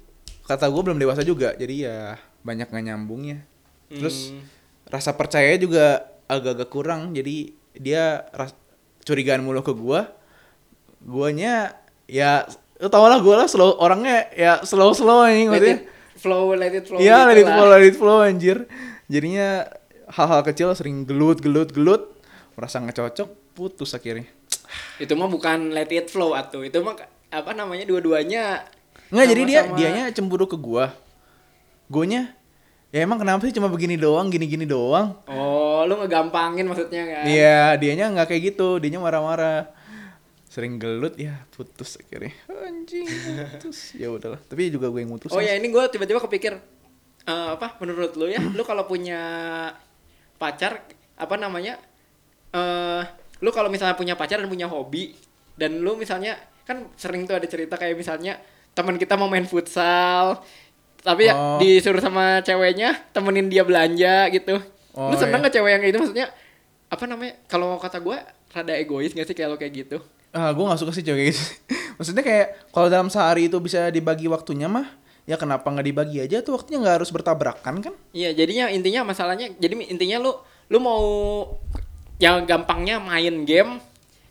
Kata 0.49 0.65
gue 0.69 0.81
belum 0.81 0.97
dewasa 0.97 1.21
juga 1.21 1.53
Jadi 1.53 1.85
ya 1.85 2.17
banyak 2.41 2.71
gak 2.71 2.85
nyambungnya 2.87 3.43
Terus 3.87 4.31
Hmm. 4.31 4.43
rasa 4.87 5.11
percaya 5.11 5.55
juga 5.55 6.03
agak-agak 6.25 6.67
kurang 6.67 7.11
Jadi 7.11 7.51
dia 7.73 8.27
ras 8.31 8.51
curigaan 9.01 9.41
mulu 9.41 9.59
ke 9.61 9.71
gue 9.71 9.99
Guanya 10.99 11.77
ya 12.05 12.43
Lu 12.77 12.87
tau 12.87 13.09
lah 13.09 13.17
gue 13.17 13.33
lah 13.33 13.49
slow, 13.49 13.73
orangnya 13.77 14.29
ya 14.31 14.61
slow-slow 14.61 15.25
anjing 15.25 15.49
let 15.49 15.57
maksudnya 15.57 15.77
it 15.81 15.89
flow 16.13 16.53
let 16.53 16.69
it 16.71 16.85
flow 16.85 16.99
Iya, 16.99 17.17
gitu 17.17 17.25
let 17.25 17.37
it 17.37 17.47
flow, 17.47 17.65
let 17.67 17.83
it 17.83 17.95
flow 17.97 18.17
anjir. 18.21 18.57
Jadinya 19.07 19.65
hal-hal 20.07 20.45
kecil 20.45 20.69
sering 20.73 21.01
gelut, 21.01 21.41
gelut, 21.41 21.73
gelut. 21.73 22.13
Merasa 22.53 22.77
nggak 22.77 22.93
cocok, 22.95 23.29
putus 23.53 23.93
akhirnya. 23.93 24.29
itu 25.01 25.09
mah 25.13 25.25
bukan 25.25 25.73
let 25.73 25.89
it 25.89 26.05
flow 26.05 26.37
atuh 26.37 26.61
itu 26.61 26.77
mah 26.81 26.93
apa 27.29 27.51
namanya 27.53 27.81
dua-duanya 27.83 28.69
Nggak, 29.09 29.25
jadi 29.25 29.41
dia 29.41 29.61
dianya 29.73 30.03
cemburu 30.11 30.45
ke 30.45 30.53
gua. 30.53 30.93
Guanya 31.89 32.36
ya 32.97 33.05
emang 33.05 33.21
kenapa 33.21 33.45
sih 33.45 33.53
cuma 33.53 33.69
begini 33.69 33.93
doang, 33.93 34.33
gini-gini 34.33 34.65
doang. 34.65 35.21
oh 35.29 35.85
lu 35.85 36.01
ngegampangin 36.01 36.65
maksudnya 36.65 37.05
kan 37.05 37.23
Iya, 37.29 37.77
dianya 37.77 38.09
nggak 38.09 38.27
kayak 38.33 38.41
gitu, 38.53 38.81
dianya 38.81 38.97
marah-marah. 38.97 39.69
Sering 40.49 40.81
gelut 40.81 41.13
ya 41.21 41.45
putus 41.53 42.01
akhirnya. 42.01 42.33
Anjing, 42.49 43.05
putus. 43.05 43.93
ya 44.01 44.09
udahlah. 44.09 44.41
Tapi 44.41 44.73
juga 44.73 44.89
gue 44.89 45.05
yang 45.05 45.13
mutus. 45.13 45.29
oh 45.29 45.37
ya 45.37 45.53
ini 45.53 45.69
gue 45.69 45.83
tiba-tiba 45.93 46.17
kepikir 46.17 46.57
eh, 47.27 47.49
apa 47.53 47.77
menurut 47.77 48.17
lu 48.17 48.25
ya 48.25 48.41
lu 48.41 48.63
kalau 48.65 48.89
punya 48.89 49.21
pacar 50.41 50.81
apa 51.13 51.35
namanya 51.37 51.77
eh 52.55 53.03
lu 53.45 53.53
kalau 53.53 53.69
misalnya 53.69 53.93
punya 53.93 54.17
pacar 54.17 54.41
dan 54.41 54.49
punya 54.49 54.65
hobi 54.65 55.13
dan 55.53 55.77
lu 55.85 55.93
misalnya 55.93 56.37
kan 56.65 56.89
sering 56.97 57.29
tuh 57.29 57.37
ada 57.37 57.45
cerita 57.45 57.77
kayak 57.77 57.93
misalnya 57.93 58.41
teman 58.73 58.97
kita 58.97 59.17
mau 59.17 59.29
main 59.29 59.45
futsal 59.45 60.41
tapi 61.01 61.27
ya 61.27 61.33
Oh. 61.33 61.57
disuruh 61.57 61.99
sama 61.99 62.41
ceweknya 62.41 62.97
temenin 63.11 63.47
dia 63.47 63.61
belanja 63.61 64.29
gitu 64.29 64.57
Oh, 64.93 65.09
lu 65.09 65.15
seneng 65.15 65.39
iya. 65.39 65.45
gak 65.45 65.53
cewek 65.53 65.69
yang 65.69 65.81
kayak 65.81 65.91
gitu 65.91 65.99
maksudnya 66.01 66.27
apa 66.87 67.03
namanya 67.05 67.33
kalau 67.45 67.77
kata 67.77 67.99
gue 67.99 68.17
rada 68.49 68.73
egois 68.73 69.11
gak 69.11 69.25
sih 69.25 69.33
kalau 69.33 69.55
kayak 69.55 69.85
gitu 69.85 69.97
Ah, 70.29 70.51
gue 70.51 70.61
gak 70.61 70.77
suka 70.77 70.91
sih 70.91 71.01
cewek 71.01 71.17
kayak 71.17 71.29
gitu. 71.33 71.43
Maksudnya 71.97 72.21
kayak 72.21 72.47
kalau 72.69 72.87
dalam 72.87 73.07
sehari 73.07 73.47
itu 73.47 73.57
bisa 73.57 73.89
dibagi 73.89 74.27
waktunya 74.27 74.69
mah, 74.69 74.85
ya 75.25 75.33
kenapa 75.33 75.65
nggak 75.65 75.87
dibagi 75.87 76.21
aja 76.21 76.45
tuh 76.45 76.59
waktunya 76.59 76.77
nggak 76.77 77.01
harus 77.01 77.09
bertabrakan 77.09 77.81
kan? 77.81 77.93
Iya, 78.13 78.37
jadinya 78.37 78.69
intinya 78.69 79.01
masalahnya 79.07 79.49
jadi 79.57 79.73
intinya 79.87 80.21
lu 80.21 80.37
lu 80.69 80.77
mau 80.77 81.01
yang 82.17 82.43
gampangnya 82.43 83.01
main 83.01 83.45
game 83.45 83.81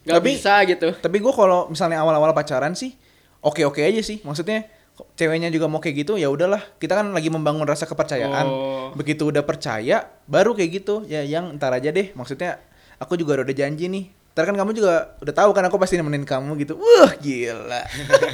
nggak 0.07 0.23
bisa 0.23 0.63
gitu. 0.63 0.95
Tapi 0.95 1.17
gue 1.19 1.33
kalau 1.35 1.67
misalnya 1.67 1.99
awal-awal 1.99 2.31
pacaran 2.31 2.79
sih, 2.79 2.95
oke-oke 3.43 3.83
aja 3.83 3.99
sih. 3.99 4.23
Maksudnya 4.23 4.69
ceweknya 5.17 5.53
juga 5.53 5.69
mau 5.69 5.81
kayak 5.81 6.07
gitu, 6.07 6.13
ya 6.17 6.33
udahlah. 6.33 6.61
Kita 6.81 6.97
kan 6.97 7.13
lagi 7.13 7.29
membangun 7.29 7.69
rasa 7.69 7.85
kepercayaan. 7.85 8.47
Oh. 8.49 8.89
Begitu 8.97 9.29
udah 9.29 9.45
percaya, 9.45 10.09
baru 10.25 10.57
kayak 10.57 10.71
gitu. 10.83 11.05
Ya 11.05 11.21
yang 11.25 11.53
ntar 11.61 11.77
aja 11.77 11.93
deh. 11.93 12.13
Maksudnya 12.17 12.61
aku 12.97 13.17
juga 13.21 13.41
udah 13.41 13.53
janji 13.57 13.89
nih. 13.93 14.05
Ntar 14.37 14.53
kan 14.53 14.57
kamu 14.57 14.77
juga 14.77 15.17
udah 15.21 15.35
tahu 15.37 15.51
kan 15.57 15.65
aku 15.69 15.77
pasti 15.81 15.97
nemenin 15.97 16.25
kamu 16.29 16.57
gitu. 16.61 16.77
Wah, 16.77 17.13
gila. 17.17 17.83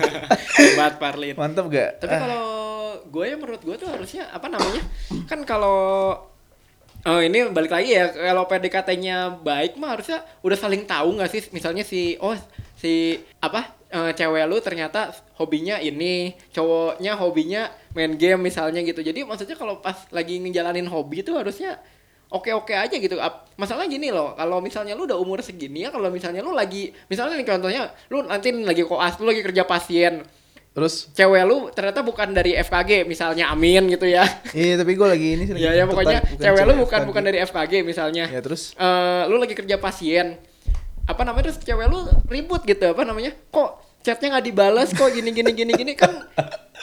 Hebat 0.58 0.98
Parlin. 0.98 1.34
Mantap 1.38 1.70
gak? 1.70 2.02
Tapi 2.02 2.14
Ah, 2.14 2.20
kalau 2.26 2.44
gue 3.06 3.24
ya 3.26 3.36
menurut 3.38 3.62
gue 3.62 3.76
tuh 3.78 3.86
harusnya 3.90 4.26
apa 4.30 4.50
namanya? 4.50 4.82
Kan 5.30 5.46
kalau 5.46 6.14
Oh 7.02 7.18
ini 7.18 7.50
balik 7.50 7.74
lagi 7.74 7.98
ya 7.98 8.14
kalau 8.14 8.46
PDKT-nya 8.46 9.42
baik 9.42 9.74
mah 9.74 9.98
harusnya 9.98 10.22
udah 10.46 10.54
saling 10.54 10.86
tahu 10.86 11.18
nggak 11.18 11.30
sih? 11.34 11.42
Misalnya 11.50 11.82
si 11.82 12.14
oh 12.22 12.38
si 12.78 13.18
apa 13.42 13.74
eh, 13.90 14.14
cewek 14.14 14.46
lu 14.46 14.62
ternyata 14.62 15.10
hobinya 15.34 15.82
ini 15.82 16.38
cowoknya 16.54 17.18
hobinya 17.18 17.74
main 17.98 18.14
game 18.14 18.46
misalnya 18.46 18.86
gitu. 18.86 19.02
Jadi 19.02 19.26
maksudnya 19.26 19.58
kalau 19.58 19.82
pas 19.82 19.98
lagi 20.14 20.38
ngejalanin 20.38 20.86
hobi 20.86 21.26
itu 21.26 21.34
harusnya 21.34 21.82
oke-oke 22.30 22.70
aja 22.70 22.94
gitu. 22.94 23.18
Masalah 23.58 23.90
gini 23.90 24.14
loh 24.14 24.38
kalau 24.38 24.62
misalnya 24.62 24.94
lu 24.94 25.02
udah 25.10 25.18
umur 25.18 25.42
segini 25.42 25.82
ya 25.82 25.90
kalau 25.90 26.06
misalnya 26.06 26.38
lu 26.38 26.54
lagi 26.54 26.94
misalnya 27.10 27.34
nih 27.34 27.46
contohnya 27.50 27.82
lu 28.14 28.22
nanti 28.30 28.54
lagi 28.54 28.86
koas 28.86 29.18
lu 29.18 29.26
lagi 29.26 29.42
kerja 29.42 29.66
pasien 29.66 30.22
terus 30.72 31.12
cewek 31.12 31.42
lu 31.42 31.68
ternyata 31.68 32.00
bukan 32.00 32.32
dari 32.32 32.56
FKG 32.56 33.04
misalnya 33.04 33.48
Amin 33.48 33.84
gitu 33.86 34.04
ya. 34.04 34.24
iya 34.52 34.74
tapi 34.74 34.92
gue 34.92 35.04
lagi 35.04 35.28
ini 35.30 35.42
sih 35.42 35.52
lagi 35.52 35.62
ya 35.62 35.72
ya 35.74 35.84
pokoknya 35.84 36.18
bukan 36.22 36.40
cewek 36.40 36.62
lu 36.62 36.72
bukan 36.78 36.98
FKG. 36.98 37.08
bukan 37.08 37.22
dari 37.22 37.38
FKG 37.40 37.72
misalnya. 37.82 38.24
Ya 38.26 38.40
terus 38.40 38.72
Eh, 38.74 39.22
lu 39.26 39.36
lagi 39.36 39.52
kerja 39.52 39.76
pasien. 39.76 40.40
Apa 41.04 41.22
namanya 41.22 41.44
terus 41.46 41.60
cewek 41.60 41.86
lu 41.86 42.00
ribut 42.26 42.62
gitu 42.62 42.88
apa 42.88 43.02
namanya? 43.02 43.36
Kok 43.46 43.70
chatnya 44.00 44.32
nggak 44.32 44.44
dibalas 44.44 44.88
kok 44.90 45.08
gini 45.08 45.30
gini 45.30 45.52
gini 45.52 45.72
gini 45.72 45.92
kan 45.92 46.10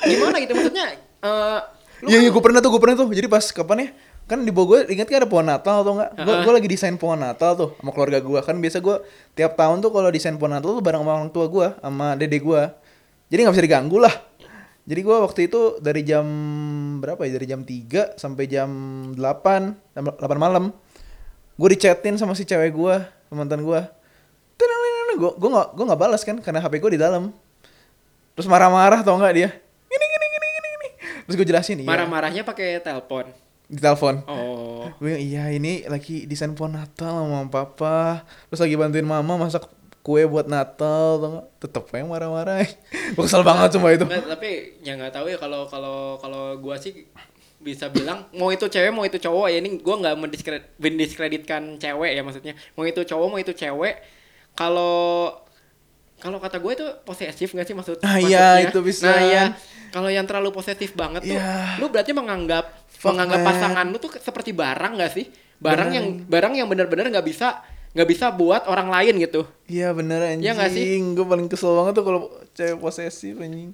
gimana 0.02 0.38
gitu 0.38 0.54
maksudnya 0.54 0.86
eh 1.20 1.60
lu 2.00 2.08
Iya 2.08 2.18
iya 2.18 2.22
kan- 2.24 2.32
gue 2.32 2.44
pernah 2.46 2.60
tuh 2.60 2.70
gue 2.70 2.80
pernah 2.80 2.96
tuh 2.96 3.08
jadi 3.10 3.28
pas 3.28 3.44
kapan 3.44 3.78
ya 3.82 3.90
kan 4.24 4.40
di 4.40 4.54
Bogor 4.54 4.86
ingat 4.86 5.04
kan 5.04 5.18
ada 5.18 5.28
pohon 5.28 5.44
Natal 5.44 5.82
atau 5.82 5.98
enggak? 5.98 6.14
Gue 6.16 6.32
Heeh. 6.38 6.54
lagi 6.54 6.68
desain 6.70 6.96
pohon 6.96 7.18
Natal 7.18 7.58
tuh 7.58 7.74
sama 7.74 7.90
keluarga 7.90 8.22
gue 8.22 8.40
kan 8.40 8.56
biasa 8.56 8.78
gue 8.78 8.96
tiap 9.34 9.58
tahun 9.58 9.82
tuh 9.82 9.90
kalau 9.90 10.08
desain 10.08 10.32
pohon 10.34 10.54
Natal 10.54 10.70
tuh 10.72 10.80
bareng 10.80 11.02
sama 11.02 11.12
orang 11.18 11.30
tua 11.30 11.50
gue 11.50 11.68
sama 11.76 12.14
dede 12.14 12.38
gue 12.38 12.62
jadi 13.30 13.40
nggak 13.46 13.56
bisa 13.56 13.66
diganggu 13.66 13.98
lah. 14.02 14.14
Jadi 14.90 15.06
gue 15.06 15.18
waktu 15.22 15.40
itu 15.46 15.78
dari 15.78 16.02
jam 16.02 16.26
berapa 16.98 17.22
ya? 17.22 17.38
Dari 17.38 17.46
jam 17.46 17.62
3 17.62 18.18
sampai 18.18 18.50
jam 18.50 18.70
8 19.14 19.94
jam 19.94 20.04
8 20.18 20.18
malam 20.42 20.74
gue 21.60 21.70
dichatin 21.76 22.18
sama 22.18 22.34
si 22.34 22.48
cewek 22.48 22.74
gue 22.74 22.96
mantan 23.30 23.62
gue 23.62 23.82
gue 25.20 25.32
gue 25.36 25.50
nggak 25.52 25.68
gue 25.76 25.86
nggak 25.92 26.00
balas 26.00 26.22
kan 26.24 26.40
karena 26.40 26.64
hp 26.64 26.74
gue 26.80 26.92
di 26.96 27.02
dalam. 27.02 27.36
Terus 28.40 28.48
marah-marah 28.48 29.04
tau 29.04 29.20
nggak 29.20 29.34
dia? 29.36 29.50
Gini 29.92 30.06
gini 30.08 30.26
gini 30.32 30.48
gini 30.48 30.68
gini. 30.72 30.90
Terus 31.28 31.36
gue 31.36 31.48
jelasin 31.48 31.78
iya. 31.84 31.88
Marah-marahnya 31.88 32.42
pakai 32.48 32.80
telepon. 32.80 33.28
di 33.70 33.78
telepon. 33.78 34.26
Oh. 34.26 34.90
gue 34.98 35.14
iya 35.22 35.46
ini 35.54 35.86
lagi 35.86 36.26
desain 36.26 36.50
pohon 36.58 36.74
Natal 36.74 37.22
sama 37.22 37.46
papa. 37.54 38.26
Terus 38.50 38.66
lagi 38.66 38.74
bantuin 38.80 39.06
mama 39.06 39.38
masak 39.38 39.70
kue 40.10 40.26
buat 40.26 40.49
Natal 40.49 41.22
tetep 41.55 41.86
aja 41.86 42.01
marah-marah 42.03 42.66
gue 42.66 43.22
kesel 43.22 43.45
banget 43.45 43.78
cuma 43.78 43.93
itu 43.93 44.01
Nggak, 44.01 44.26
tapi 44.28 44.49
ya 44.82 44.97
nggak 44.97 45.14
tahu 45.14 45.30
ya 45.30 45.38
kalau 45.38 45.70
kalau 45.70 45.97
kalau 46.18 46.57
gua 46.57 46.76
sih 46.76 47.05
bisa 47.60 47.86
bilang 47.88 48.26
mau 48.32 48.49
itu 48.49 48.66
cewek 48.66 48.89
mau 48.89 49.05
itu 49.05 49.20
cowok 49.20 49.47
ya 49.47 49.57
ini 49.60 49.78
gua 49.78 50.01
nggak 50.01 50.16
mendiskredit, 50.18 50.66
mendiskreditkan 50.78 51.78
cewek 51.78 52.18
ya 52.18 52.22
maksudnya 52.22 52.57
mau 52.74 52.82
itu 52.84 53.05
cowok 53.05 53.28
mau 53.28 53.38
itu 53.38 53.53
cewek 53.53 54.01
kalau 54.55 55.30
kalau 56.18 56.36
kata 56.36 56.57
gue 56.57 56.72
itu 56.74 56.86
posesif 57.05 57.53
nggak 57.53 57.64
sih 57.64 57.72
maksud 57.72 57.97
Ah, 58.01 58.18
iya, 58.18 58.60
maksudnya? 58.60 58.68
itu 58.68 58.80
bisa. 58.82 59.07
nah 59.07 59.22
ya 59.22 59.43
kalau 59.89 60.10
yang 60.10 60.28
terlalu 60.28 60.51
posesif 60.51 60.91
banget 60.91 61.24
tuh 61.24 61.32
Iya. 61.32 61.80
lu 61.80 61.88
berarti 61.88 62.12
menganggap 62.12 62.66
Fuck, 62.89 63.16
menganggap 63.16 63.39
man. 63.39 63.47
pasangan 63.47 63.86
lu 63.88 63.97
tuh 63.97 64.12
seperti 64.16 64.51
barang 64.51 64.99
nggak 64.99 65.12
sih 65.14 65.32
barang 65.60 65.88
Bener. 65.88 65.95
yang 65.95 66.05
barang 66.26 66.53
yang 66.55 66.68
benar-benar 66.68 67.07
nggak 67.10 67.24
bisa 67.24 67.64
nggak 67.94 68.08
bisa 68.10 68.30
buat 68.30 68.70
orang 68.70 68.90
lain 68.94 69.18
gitu. 69.18 69.42
Iya 69.66 69.94
bener 69.98 70.22
anjing. 70.22 70.46
Iya 70.46 70.52
nggak 70.54 70.72
sih? 70.72 70.86
gue 71.18 71.26
paling 71.26 71.48
kesel 71.50 71.74
banget 71.74 71.94
tuh 71.98 72.06
kalau 72.06 72.22
cewek 72.54 72.78
posesif 72.78 73.36
anjing. 73.42 73.74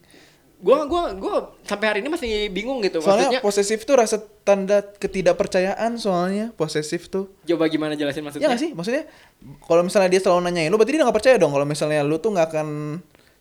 Gua 0.56 0.88
gua 0.88 1.12
gua 1.20 1.52
sampai 1.68 1.86
hari 1.92 2.00
ini 2.00 2.08
masih 2.08 2.48
bingung 2.48 2.80
gitu. 2.80 3.04
Soalnya 3.04 3.28
maksudnya 3.28 3.42
posesif 3.44 3.84
tuh 3.84 4.00
rasa 4.00 4.24
tanda 4.48 4.80
ketidakpercayaan 4.82 6.00
soalnya 6.00 6.56
posesif 6.56 7.12
tuh. 7.12 7.28
Coba 7.44 7.68
gimana 7.68 8.00
jelasin 8.00 8.24
maksudnya? 8.24 8.48
Iya 8.48 8.56
gak 8.56 8.62
sih? 8.64 8.72
Maksudnya 8.72 9.04
kalau 9.68 9.84
misalnya 9.84 10.10
dia 10.16 10.24
selalu 10.24 10.48
nanyain 10.48 10.72
lu 10.72 10.80
berarti 10.80 10.96
dia 10.96 11.04
gak 11.04 11.18
percaya 11.20 11.36
dong 11.36 11.52
kalau 11.52 11.68
misalnya 11.68 12.02
lu 12.08 12.16
tuh 12.24 12.32
gak 12.34 12.56
akan 12.56 12.68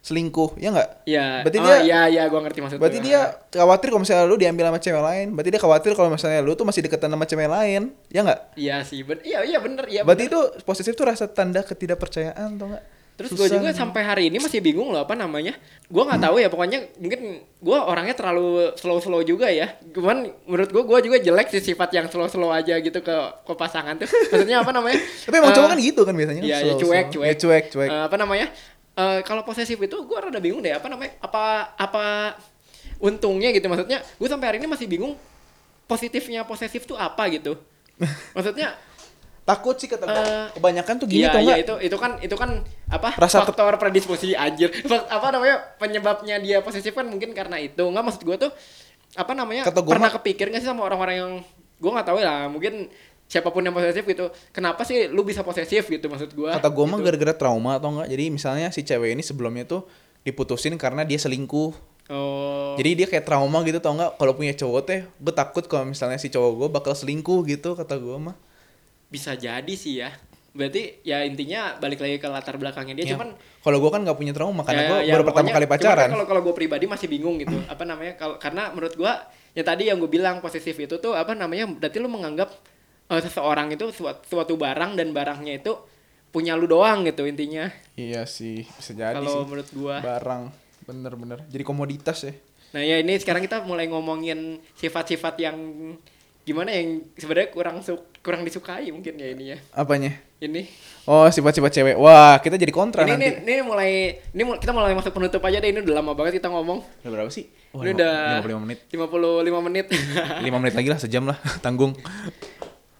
selingkuh, 0.05 0.61
ya 0.61 0.69
nggak? 0.69 0.89
Ya, 1.09 1.41
Berarti 1.41 1.59
oh, 1.59 1.65
dia- 1.65 1.81
iya 1.83 2.01
iya 2.13 2.23
gua 2.29 2.45
ngerti 2.45 2.61
maksudnya. 2.61 2.83
Berarti 2.85 3.01
dia 3.01 3.21
khawatir 3.51 3.89
kalau 3.89 4.03
misalnya 4.05 4.25
lu 4.29 4.37
diambil 4.37 4.69
sama 4.69 4.79
cewek 4.79 5.01
lain. 5.03 5.27
Berarti 5.33 5.51
dia 5.51 5.63
khawatir 5.65 5.91
kalau 5.97 6.11
misalnya 6.13 6.41
lu 6.45 6.53
tuh 6.53 6.69
masih 6.69 6.85
deketan 6.85 7.09
sama 7.09 7.25
cewek 7.25 7.49
lain, 7.49 7.83
ya 8.13 8.21
nggak? 8.21 8.41
Iya 8.55 8.77
sih, 8.85 9.01
ben 9.01 9.25
iya 9.25 9.41
iya 9.43 9.57
bener 9.59 9.89
iya. 9.89 10.05
Berarti 10.05 10.29
bener. 10.29 10.53
itu 10.53 10.63
posesif 10.63 10.93
tuh 10.93 11.09
rasa 11.09 11.25
tanda 11.27 11.65
ketidakpercayaan, 11.65 12.53
tau 12.55 12.69
nggak? 12.69 12.85
Terus 13.15 13.31
gue 13.31 13.47
juga 13.47 13.71
sampai 13.71 14.03
hari 14.03 14.23
ini 14.27 14.43
masih 14.43 14.59
bingung 14.59 14.91
loh 14.91 15.07
apa 15.07 15.15
namanya. 15.15 15.55
Gua 15.87 16.03
nggak 16.03 16.19
tahu 16.19 16.43
ya 16.43 16.51
pokoknya 16.51 16.99
mungkin 16.99 17.21
gua 17.63 17.87
orangnya 17.87 18.11
terlalu 18.11 18.75
slow-slow 18.75 19.23
juga 19.23 19.47
ya. 19.47 19.71
Cuman 19.95 20.27
menurut 20.45 20.75
gua 20.75 20.83
gua 20.83 20.99
juga 20.99 21.23
jelek 21.23 21.47
sih 21.47 21.63
sifat 21.63 21.95
yang 21.95 22.11
slow-slow 22.11 22.51
aja 22.51 22.75
gitu 22.75 22.99
ke 22.99 23.15
ke 23.47 23.53
pasangan 23.55 23.95
tuh. 23.95 24.11
Maksudnya 24.11 24.67
apa 24.67 24.75
namanya? 24.75 24.99
Tapi 25.31 25.37
emang 25.39 25.47
Eh, 25.47 25.57
cowok 25.57 25.69
kan 25.71 25.79
gitu 25.79 26.01
kan 26.03 26.15
biasanya. 26.19 26.43
Iya, 26.43 26.57
slow, 26.59 26.67
ya 26.67 26.75
cuek, 26.75 26.83
slow. 27.07 27.15
cuek. 27.15 27.29
Ya, 27.31 27.35
cuek, 27.39 27.65
cuek. 27.71 27.91
Eh, 27.95 28.03
apa 28.03 28.17
namanya? 28.19 28.47
Eh, 28.95 29.20
kalau 29.26 29.42
posesif 29.42 29.74
itu 29.74 29.97
gue 30.07 30.18
rada 30.18 30.38
bingung 30.38 30.62
deh 30.62 30.70
apa 30.70 30.86
namanya? 30.86 31.18
Apa 31.18 31.74
apa 31.74 32.05
untungnya 33.03 33.51
gitu 33.51 33.66
maksudnya? 33.66 33.99
Gue 34.18 34.28
sampai 34.30 34.55
hari 34.55 34.59
ini 34.62 34.70
masih 34.70 34.86
bingung 34.86 35.18
positifnya 35.90 36.47
posesif 36.47 36.86
tuh 36.86 36.95
apa 36.95 37.26
gitu. 37.30 37.59
Maksudnya 38.36 38.74
Takut 39.45 39.76
sih 39.76 39.92
kata 39.92 40.09
gua. 40.09 40.16
Eh, 40.16 40.47
Kebanyakan 40.57 40.95
tuh 40.97 41.07
gini 41.07 41.20
Iya, 41.20 41.36
tau 41.36 41.45
iya 41.45 41.55
itu 41.61 41.74
itu 41.84 41.97
kan 42.01 42.16
itu 42.16 42.32
kan 42.32 42.64
apa 42.88 43.12
Rasa 43.20 43.45
faktor 43.45 43.76
predisposisi 43.76 44.32
anjir. 44.32 44.72
Apa 44.88 45.28
namanya 45.36 45.61
penyebabnya 45.76 46.40
dia 46.40 46.64
posesif 46.64 46.97
kan 46.97 47.05
mungkin 47.05 47.36
karena 47.36 47.61
itu. 47.61 47.84
Nggak 47.84 48.05
maksud 48.09 48.22
gue 48.24 48.36
tuh 48.40 48.51
apa 49.14 49.36
namanya 49.36 49.68
Kata 49.68 49.84
gua 49.84 49.92
pernah 50.01 50.09
mah- 50.09 50.16
kepikir 50.16 50.49
nggak 50.49 50.64
sih 50.64 50.70
sama 50.72 50.88
orang-orang 50.88 51.16
yang 51.20 51.32
gue 51.76 51.90
nggak 51.92 52.09
tahu 52.09 52.18
lah 52.24 52.49
mungkin 52.49 52.88
siapa 53.25 53.49
pun 53.49 53.61
yang 53.61 53.72
posesif 53.72 54.05
gitu 54.05 54.27
kenapa 54.51 54.83
sih 54.83 55.07
lu 55.07 55.22
bisa 55.22 55.41
posesif 55.41 55.87
gitu 55.87 56.07
maksud 56.07 56.31
gue 56.31 56.51
Kata 56.51 56.68
gue 56.68 56.85
mah 56.85 56.99
gitu. 56.99 57.07
gara-gara 57.09 57.35
trauma 57.35 57.70
atau 57.75 57.89
enggak. 57.91 58.09
Jadi 58.09 58.25
misalnya 58.29 58.68
si 58.68 58.81
cewek 58.81 59.11
ini 59.11 59.20
sebelumnya 59.20 59.64
tuh 59.64 59.83
diputusin 60.22 60.75
karena 60.75 61.03
dia 61.03 61.16
selingkuh. 61.16 61.72
oh 62.07 62.75
Jadi 62.75 62.91
dia 62.95 63.07
kayak 63.07 63.25
trauma 63.25 63.61
gitu 63.62 63.79
tau 63.79 63.93
nggak? 63.93 64.14
Kalau 64.14 64.33
punya 64.33 64.53
cowok 64.53 64.81
teh, 64.83 65.01
gue 65.09 65.33
takut 65.33 65.64
kalau 65.64 65.85
misalnya 65.85 66.16
si 66.16 66.29
cowok 66.29 66.53
gue 66.55 66.68
bakal 66.70 66.93
selingkuh 66.93 67.43
gitu 67.45 67.72
kata 67.72 67.97
gue 67.97 68.16
mah. 68.18 68.37
bisa 69.07 69.33
jadi 69.33 69.68
sih 69.70 70.01
ya 70.01 70.11
berarti 70.51 71.03
ya 71.03 71.22
intinya 71.22 71.75
balik 71.77 71.99
lagi 71.99 72.14
ke 72.16 72.27
latar 72.27 72.55
belakangnya 72.55 72.95
dia 72.95 73.05
Ya, 73.05 73.11
cuman 73.14 73.35
kalau 73.61 73.79
gue 73.79 73.91
kan 73.91 74.03
nggak 74.03 74.14
punya 74.14 74.31
trauma 74.31 74.62
karena 74.62 74.81
Ya, 74.81 74.89
gue 74.89 74.99
ya, 75.03 75.12
baru 75.12 75.25
pertama 75.25 75.49
kali 75.51 75.66
pacaran. 75.66 75.99
kan 76.01 76.11
Kalau 76.12 76.27
kalau 76.27 76.41
gue 76.43 76.55
pribadi 76.55 76.85
masih 76.85 77.07
bingung 77.07 77.39
gitu. 77.39 77.59
apa 77.64 77.83
namanya? 77.83 78.14
Kalau 78.14 78.39
karena 78.39 78.70
menurut 78.70 78.95
gue 78.95 79.12
ya 79.53 79.62
tadi 79.62 79.87
yang 79.87 79.99
gue 79.99 80.07
bilang 80.07 80.39
posesif 80.39 80.75
itu 80.77 80.95
tuh 80.97 81.11
apa 81.12 81.31
namanya? 81.33 81.66
Berarti 81.68 81.99
lu 81.99 82.07
menganggap 82.07 82.55
eh, 83.07 83.21
seseorang 83.21 83.69
itu 83.71 83.91
suatu, 83.91 84.23
suatu 84.27 84.55
barang 84.55 84.95
dan 84.95 85.11
barangnya 85.11 85.59
itu 85.59 85.73
punya 86.29 86.55
lu 86.55 86.67
doang 86.67 87.03
gitu 87.03 87.25
intinya. 87.25 87.71
Iya 87.95 88.27
sih, 88.27 88.67
bisa 88.67 88.91
jadi 88.91 89.15
sih. 89.15 89.23
Kalau 89.23 89.45
menurut 89.45 89.69
gua. 89.71 89.97
Barang, 90.01 90.51
bener-bener. 90.83 91.39
Jadi 91.47 91.63
komoditas 91.63 92.23
ya. 92.23 92.35
Nah, 92.71 92.83
ya 92.83 92.99
ini 92.99 93.15
sekarang 93.15 93.39
kita 93.41 93.63
mulai 93.63 93.87
ngomongin 93.87 94.59
sifat-sifat 94.75 95.39
yang 95.39 95.55
gimana 96.43 96.69
yang 96.69 97.01
sebenarnya 97.15 97.49
kurang 97.49 97.81
su- 97.81 98.05
kurang 98.21 98.43
disukai 98.43 98.91
mungkin 98.91 99.15
ya 99.15 99.31
ini 99.31 99.45
ya. 99.47 99.59
Apanya? 99.73 100.13
Ini 100.37 100.67
Oh, 101.05 101.25
sifat-sifat 101.25 101.71
cewek. 101.71 101.97
Wah, 101.97 102.37
kita 102.39 102.57
jadi 102.57 102.69
kontra 102.69 103.05
ini, 103.05 103.13
nanti. 103.13 103.29
ini 103.31 103.37
ini 103.47 103.55
mulai 103.61 103.91
ini 104.29 104.43
mul- 104.43 104.57
kita 104.59 104.73
mulai 104.73 104.93
masuk 104.93 105.13
penutup 105.13 105.41
aja 105.41 105.57
deh 105.57 105.69
ini 105.69 105.81
udah 105.81 105.95
lama 105.95 106.13
banget 106.13 106.41
kita 106.41 106.49
ngomong. 106.49 106.81
Udah 107.01 107.11
berapa 107.13 107.31
sih? 107.31 107.47
Oh, 107.71 107.81
ini 107.81 107.93
lima- 107.93 107.97
udah 107.97 108.15
55 108.43 108.61
menit. 108.61 108.79
55 108.91 109.61
menit. 109.63 109.87
5 110.49 110.61
menit 110.61 110.75
lagi 110.75 110.89
lah, 110.91 110.99
sejam 110.99 111.25
lah, 111.25 111.39
tanggung. 111.65 111.93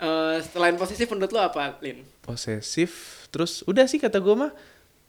Eh, 0.05 0.37
selain 0.45 0.77
posesif 0.77 1.09
menurut 1.09 1.31
lo 1.31 1.41
apa, 1.41 1.81
Lin? 1.81 2.05
Posesif, 2.21 2.91
terus 3.29 3.65
udah 3.65 3.85
sih 3.85 3.97
kata 3.97 4.19
gue 4.19 4.35
mah 4.35 4.53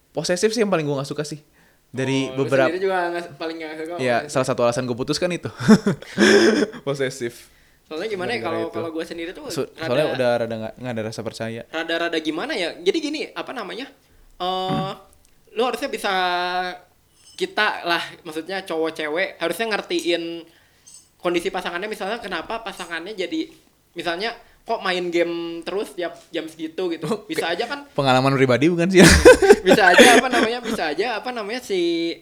posesif 0.09 0.49
sih 0.49 0.61
yang 0.61 0.69
paling 0.69 0.83
gue 0.83 0.95
nggak 0.95 1.05
suka 1.05 1.21
sih. 1.21 1.43
Dari 1.89 2.27
Oh, 2.29 2.39
beberapa 2.41 2.71
juga 2.73 3.07
nggak- 3.09 3.35
paling 3.35 3.55
gak 3.57 3.71
suka 3.77 3.93
Ya, 3.97 4.17
posesif. 4.21 4.31
salah 4.33 4.47
satu 4.47 4.61
alasan 4.63 4.83
gue 4.83 4.93
putus 4.93 5.15
kan 5.15 5.27
itu. 5.29 5.47
posesif. 6.85 7.51
Soalnya 7.85 8.07
gimana 8.07 8.31
ya 8.31 8.41
kalau 8.41 8.67
kalau 8.69 8.89
gue 8.89 9.03
sendiri 9.03 9.29
tuh 9.29 9.45
So- 9.47 9.69
rada, 9.69 9.85
soalnya 9.85 10.07
udah 10.11 10.29
rada 10.39 10.55
nggak 10.73 10.91
ada 10.91 11.03
rasa 11.03 11.21
percaya. 11.21 11.61
rada-rada 11.69 12.17
gimana 12.17 12.51
ya? 12.51 12.73
Jadi 12.77 12.97
gini, 12.99 13.21
apa 13.29 13.51
namanya? 13.51 13.85
Eh, 14.35 14.91
lu 15.53 15.61
harusnya 15.61 15.87
bisa 15.87 16.11
kita 17.33 17.83
lah, 17.83 18.01
maksudnya 18.21 18.63
cowok 18.63 18.91
cewek 18.93 19.29
harusnya 19.37 19.67
ngertiin 19.69 20.23
kondisi 21.17 21.49
pasangannya 21.49 21.85
misalnya 21.85 22.17
kenapa 22.17 22.61
pasangannya 22.61 23.11
jadi 23.13 23.51
misalnya 23.91 24.31
kok 24.65 24.81
main 24.81 25.05
game 25.07 25.33
terus 25.61 25.93
tiap 25.93 26.17
jam 26.27 26.45
segitu 26.45 26.89
gitu. 26.89 27.05
Bisa 27.23 27.47
aja 27.47 27.63
kan 27.63 27.85
Pengalaman 27.91 28.33
pribadi 28.33 28.65
bukan 28.65 28.89
sih? 28.89 29.05
bisa 29.67 29.87
aja 29.87 30.17
apa 30.17 30.27
namanya 30.27 30.59
bisa 30.59 30.83
aja 30.87 31.07
apa 31.15 31.29
namanya 31.29 31.61
si 31.61 32.13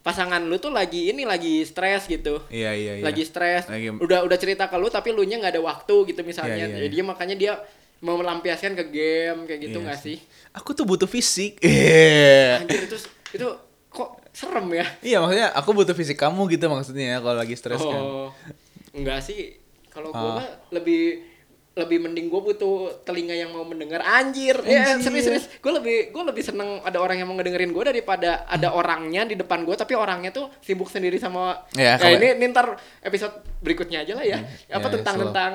pasangan 0.00 0.40
lu 0.40 0.56
tuh 0.56 0.70
lagi 0.70 1.10
ini 1.10 1.22
lagi 1.22 1.60
stres 1.60 2.06
gitu 2.06 2.40
iya 2.48 2.72
iya 2.72 2.96
iya. 2.96 3.04
lagi 3.04 3.20
stres 3.20 3.68
Lagi- 3.68 3.92
udah 3.92 4.24
udah 4.24 4.38
cerita 4.38 4.64
ke 4.64 4.74
lu 4.74 4.88
tapi 4.88 5.12
lu 5.12 5.20
nya 5.22 5.36
nggak 5.36 5.52
ada 5.52 5.62
waktu 5.62 5.92
gitu 6.08 6.24
misalnya 6.24 6.56
Iya, 6.56 6.66
iya, 6.66 6.76
jadi 6.78 6.88
dia 6.90 7.04
makanya 7.04 7.36
dia 7.36 7.52
mau 8.00 8.16
melampiaskan 8.16 8.72
ke 8.74 8.84
game 8.88 9.44
kayak 9.44 9.60
gitu 9.62 9.76
Iya 9.76 9.84
nggak 9.84 9.98
sih? 10.00 10.16
Aku 10.52 10.72
tuh 10.72 10.88
butuh 10.88 11.04
fisik. 11.04 11.60
Iya. 11.60 12.58
Anjir 12.64 12.80
itu 12.82 12.96
itu 13.30 13.48
kok 13.86 14.10
serem 14.32 14.72
ya? 14.72 14.86
Iya 15.00 15.20
maksudnya 15.20 15.52
aku 15.52 15.70
butuh 15.74 15.92
fisik 15.92 16.16
kamu 16.16 16.48
gitu 16.48 16.64
maksudnya 16.66 17.06
ya 17.06 17.18
kalau 17.18 17.36
lagi 17.36 17.52
stres 17.52 17.76
kan. 17.78 18.00
Oh, 18.00 18.32
enggak 18.92 19.20
sih. 19.20 19.60
Kalau 19.86 20.10
gua 20.10 20.22
Ah. 20.22 20.34
mah 20.38 20.48
lebih 20.72 21.28
lebih 21.70 21.98
mending 21.98 22.26
gue 22.26 22.40
butuh 22.44 22.74
telinga 23.02 23.30
yang 23.32 23.50
mau 23.50 23.62
mendengar 23.62 24.02
anjir, 24.02 24.58
ya 24.60 24.90
Anjir. 24.90 25.06
serius 25.06 25.24
serius 25.24 25.44
gue 25.54 25.72
lebih 25.72 26.10
gue 26.10 26.22
lebih 26.24 26.42
seneng 26.42 26.82
ada 26.82 26.98
orang 26.98 27.14
yang 27.14 27.24
mau 27.24 27.34
ngedengerin 27.34 27.70
gue 27.70 27.84
daripada 27.86 28.42
ada 28.44 28.68
orangnya 28.70 29.22
di 29.22 29.34
depan 29.34 29.62
gue 29.62 29.72
tapi 29.72 29.94
orangnya 29.94 30.28
tuh 30.30 30.50
sibuk 30.58 30.86
sendiri 30.86 31.16
sama 31.16 31.62
Ya, 31.72 31.94
ya, 31.94 31.94
kalau- 31.96 32.18
ini, 32.18 32.28
ini 32.34 32.46
ntar 32.48 32.74
episode 33.00 33.32
berikutnya 33.60 34.02
aja 34.02 34.12
lah 34.12 34.24
ya 34.24 34.38
apa 34.68 34.82
Ya, 34.82 34.92
tentang 34.92 35.14
slow. 35.14 35.24
tentang 35.26 35.52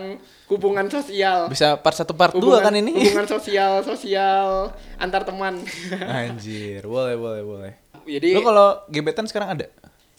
hubungan 0.47 0.87
sosial 0.87 1.39
Bisa 1.45 1.75
part 1.75 1.93
1 1.93 2.07
part 2.09 2.31
2 2.31 2.39
hubungan, 2.39 2.63
kan 2.63 2.73
ini? 2.73 2.91
hubungan 2.95 3.27
sosial 3.35 3.83
sosial 3.83 4.71
antar 4.95 5.23
teman 5.23 5.59
Anjir, 5.99 6.79
boleh 6.85 7.15
boleh 7.15 7.41
boleh. 7.43 7.71
jadi 8.03 8.29
Lo 8.31 8.41
kalau 8.41 8.67
gebetan 8.87 9.25
sekarang 9.25 9.51
ada? 9.51 9.67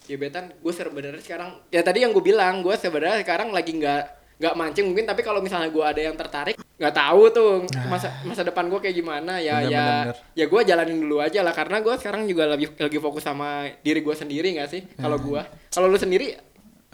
gebetan 0.05 0.53
gue 0.53 0.73
sebenarnya 0.73 1.19
sekarang 1.19 1.57
ya 1.67 1.81
tadi 1.81 1.99
yang 2.01 2.13
gue 2.13 2.23
bilang 2.23 2.61
gue 2.61 2.75
sebenarnya 2.75 3.23
sekarang 3.23 3.51
lagi 3.51 3.75
nggak 3.75 4.26
nggak 4.37 4.55
mancing 4.55 4.87
mungkin 4.93 5.09
tapi 5.09 5.25
kalau 5.25 5.41
misalnya 5.41 5.73
gue 5.73 5.81
ada 5.81 6.01
yang 6.01 6.13
tertarik 6.13 6.61
nggak 6.77 6.93
tahu 6.93 7.23
tuh 7.33 7.53
masa 7.89 8.13
masa 8.29 8.45
depan 8.45 8.69
gue 8.69 8.77
kayak 8.85 8.97
gimana. 9.01 9.41
Ya 9.41 9.65
Bener, 9.65 9.73
ya 9.73 9.87
bener, 10.13 10.17
ya 10.37 10.45
gue 10.45 10.61
jalanin 10.69 10.99
dulu 11.01 11.17
aja 11.25 11.41
lah 11.41 11.57
karena 11.57 11.81
gue 11.81 11.95
sekarang 11.97 12.29
juga 12.29 12.45
lagi 12.45 12.69
lagi 12.69 12.99
fokus 13.01 13.25
sama 13.25 13.65
diri 13.81 14.05
gue 14.05 14.13
sendiri 14.13 14.61
nggak 14.61 14.69
sih 14.69 14.83
kalau 15.01 15.17
gue 15.17 15.41
kalau 15.73 15.89
lu 15.89 15.97
sendiri? 15.97 16.37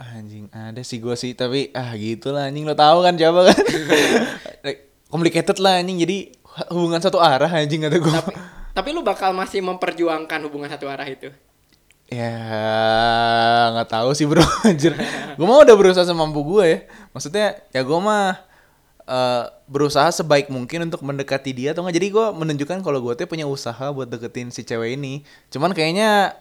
Anjing, 0.02 0.50
ada 0.50 0.82
sih 0.82 0.98
gue 0.98 1.14
sih, 1.14 1.36
tapi 1.36 1.70
ah 1.78 1.94
gitu 1.94 2.34
lah 2.34 2.50
anjing 2.50 2.66
lo 2.66 2.74
tahu 2.74 3.06
kan 3.06 3.14
siapa 3.14 3.46
kan? 3.46 3.58
Complicated 5.12 5.62
lah 5.62 5.78
anjing, 5.78 6.00
jadi 6.00 6.32
hubungan 6.72 6.98
satu 6.98 7.22
arah 7.22 7.46
anjing 7.46 7.86
kata 7.86 8.00
gue. 8.02 8.10
tapi 8.10 8.32
tapi 8.72 8.88
lu 8.96 9.04
bakal 9.04 9.36
masih 9.36 9.60
memperjuangkan 9.60 10.40
hubungan 10.48 10.72
satu 10.72 10.88
arah 10.88 11.04
itu 11.04 11.28
Ya 12.12 12.36
nggak 13.72 13.88
tahu 13.88 14.12
sih 14.12 14.28
bro 14.28 14.44
anjir. 14.68 14.92
Gue 15.32 15.46
mah 15.48 15.64
udah 15.64 15.72
berusaha 15.72 16.04
semampu 16.04 16.44
gue 16.44 16.64
ya. 16.68 16.78
Maksudnya 17.16 17.56
ya 17.72 17.80
gue 17.80 17.98
mah 17.98 18.36
eh, 19.02 19.44
berusaha 19.64 20.12
sebaik 20.12 20.52
mungkin 20.52 20.84
untuk 20.84 21.00
mendekati 21.00 21.56
dia 21.56 21.72
atau 21.72 21.80
enggak. 21.80 21.96
Jadi 21.96 22.06
gue 22.12 22.26
menunjukkan 22.36 22.84
kalau 22.84 23.00
gue 23.00 23.16
tuh 23.16 23.24
punya 23.24 23.48
usaha 23.48 23.88
buat 23.88 24.12
deketin 24.12 24.52
si 24.52 24.60
cewek 24.60 25.00
ini. 25.00 25.24
Cuman 25.48 25.72
kayaknya 25.72 26.36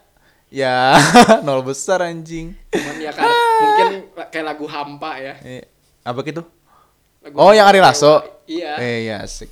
ya 0.52 1.00
nol 1.48 1.64
besar 1.64 2.04
anjing. 2.04 2.52
cuman 2.76 2.96
ya 3.00 3.16
kan 3.16 3.32
mungkin 3.64 3.88
kayak 4.28 4.46
lagu 4.52 4.68
hampa 4.68 5.16
ya 5.16 5.34
Eh, 5.48 5.64
apa 6.04 6.20
gitu? 6.28 6.44
Lagu 7.24 7.36
Oh 7.40 7.56
yang 7.56 7.72
Ari 7.72 7.80
Lasso. 7.80 8.20
Iya 8.44 8.76
Eh 8.76 9.08
iya 9.08 9.24
asik. 9.24 9.48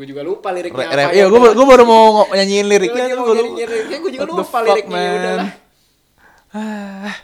Gue 0.00 0.06
juga 0.08 0.24
lupa 0.24 0.48
liriknya 0.48 0.88
Re- 0.88 1.04
apa 1.04 1.12
iya 1.12 1.28
gue 1.28 1.40
gue 1.52 1.66
baru 1.68 1.84
mau 1.84 2.24
nyanyiin 2.32 2.64
liriknya 2.64 3.04
tuh 3.12 3.16
mau 3.20 3.26
gue 3.28 3.36
nyanyi 3.36 3.52
liriknya, 3.60 3.96
gue 4.00 4.10
juga 4.16 4.26
lupa 4.32 4.44
fuck, 4.48 4.64
liriknya, 4.64 4.96
ya 4.96 5.04
man? 5.04 5.16
udahlah. 5.20 5.50
Ah, 6.50 7.14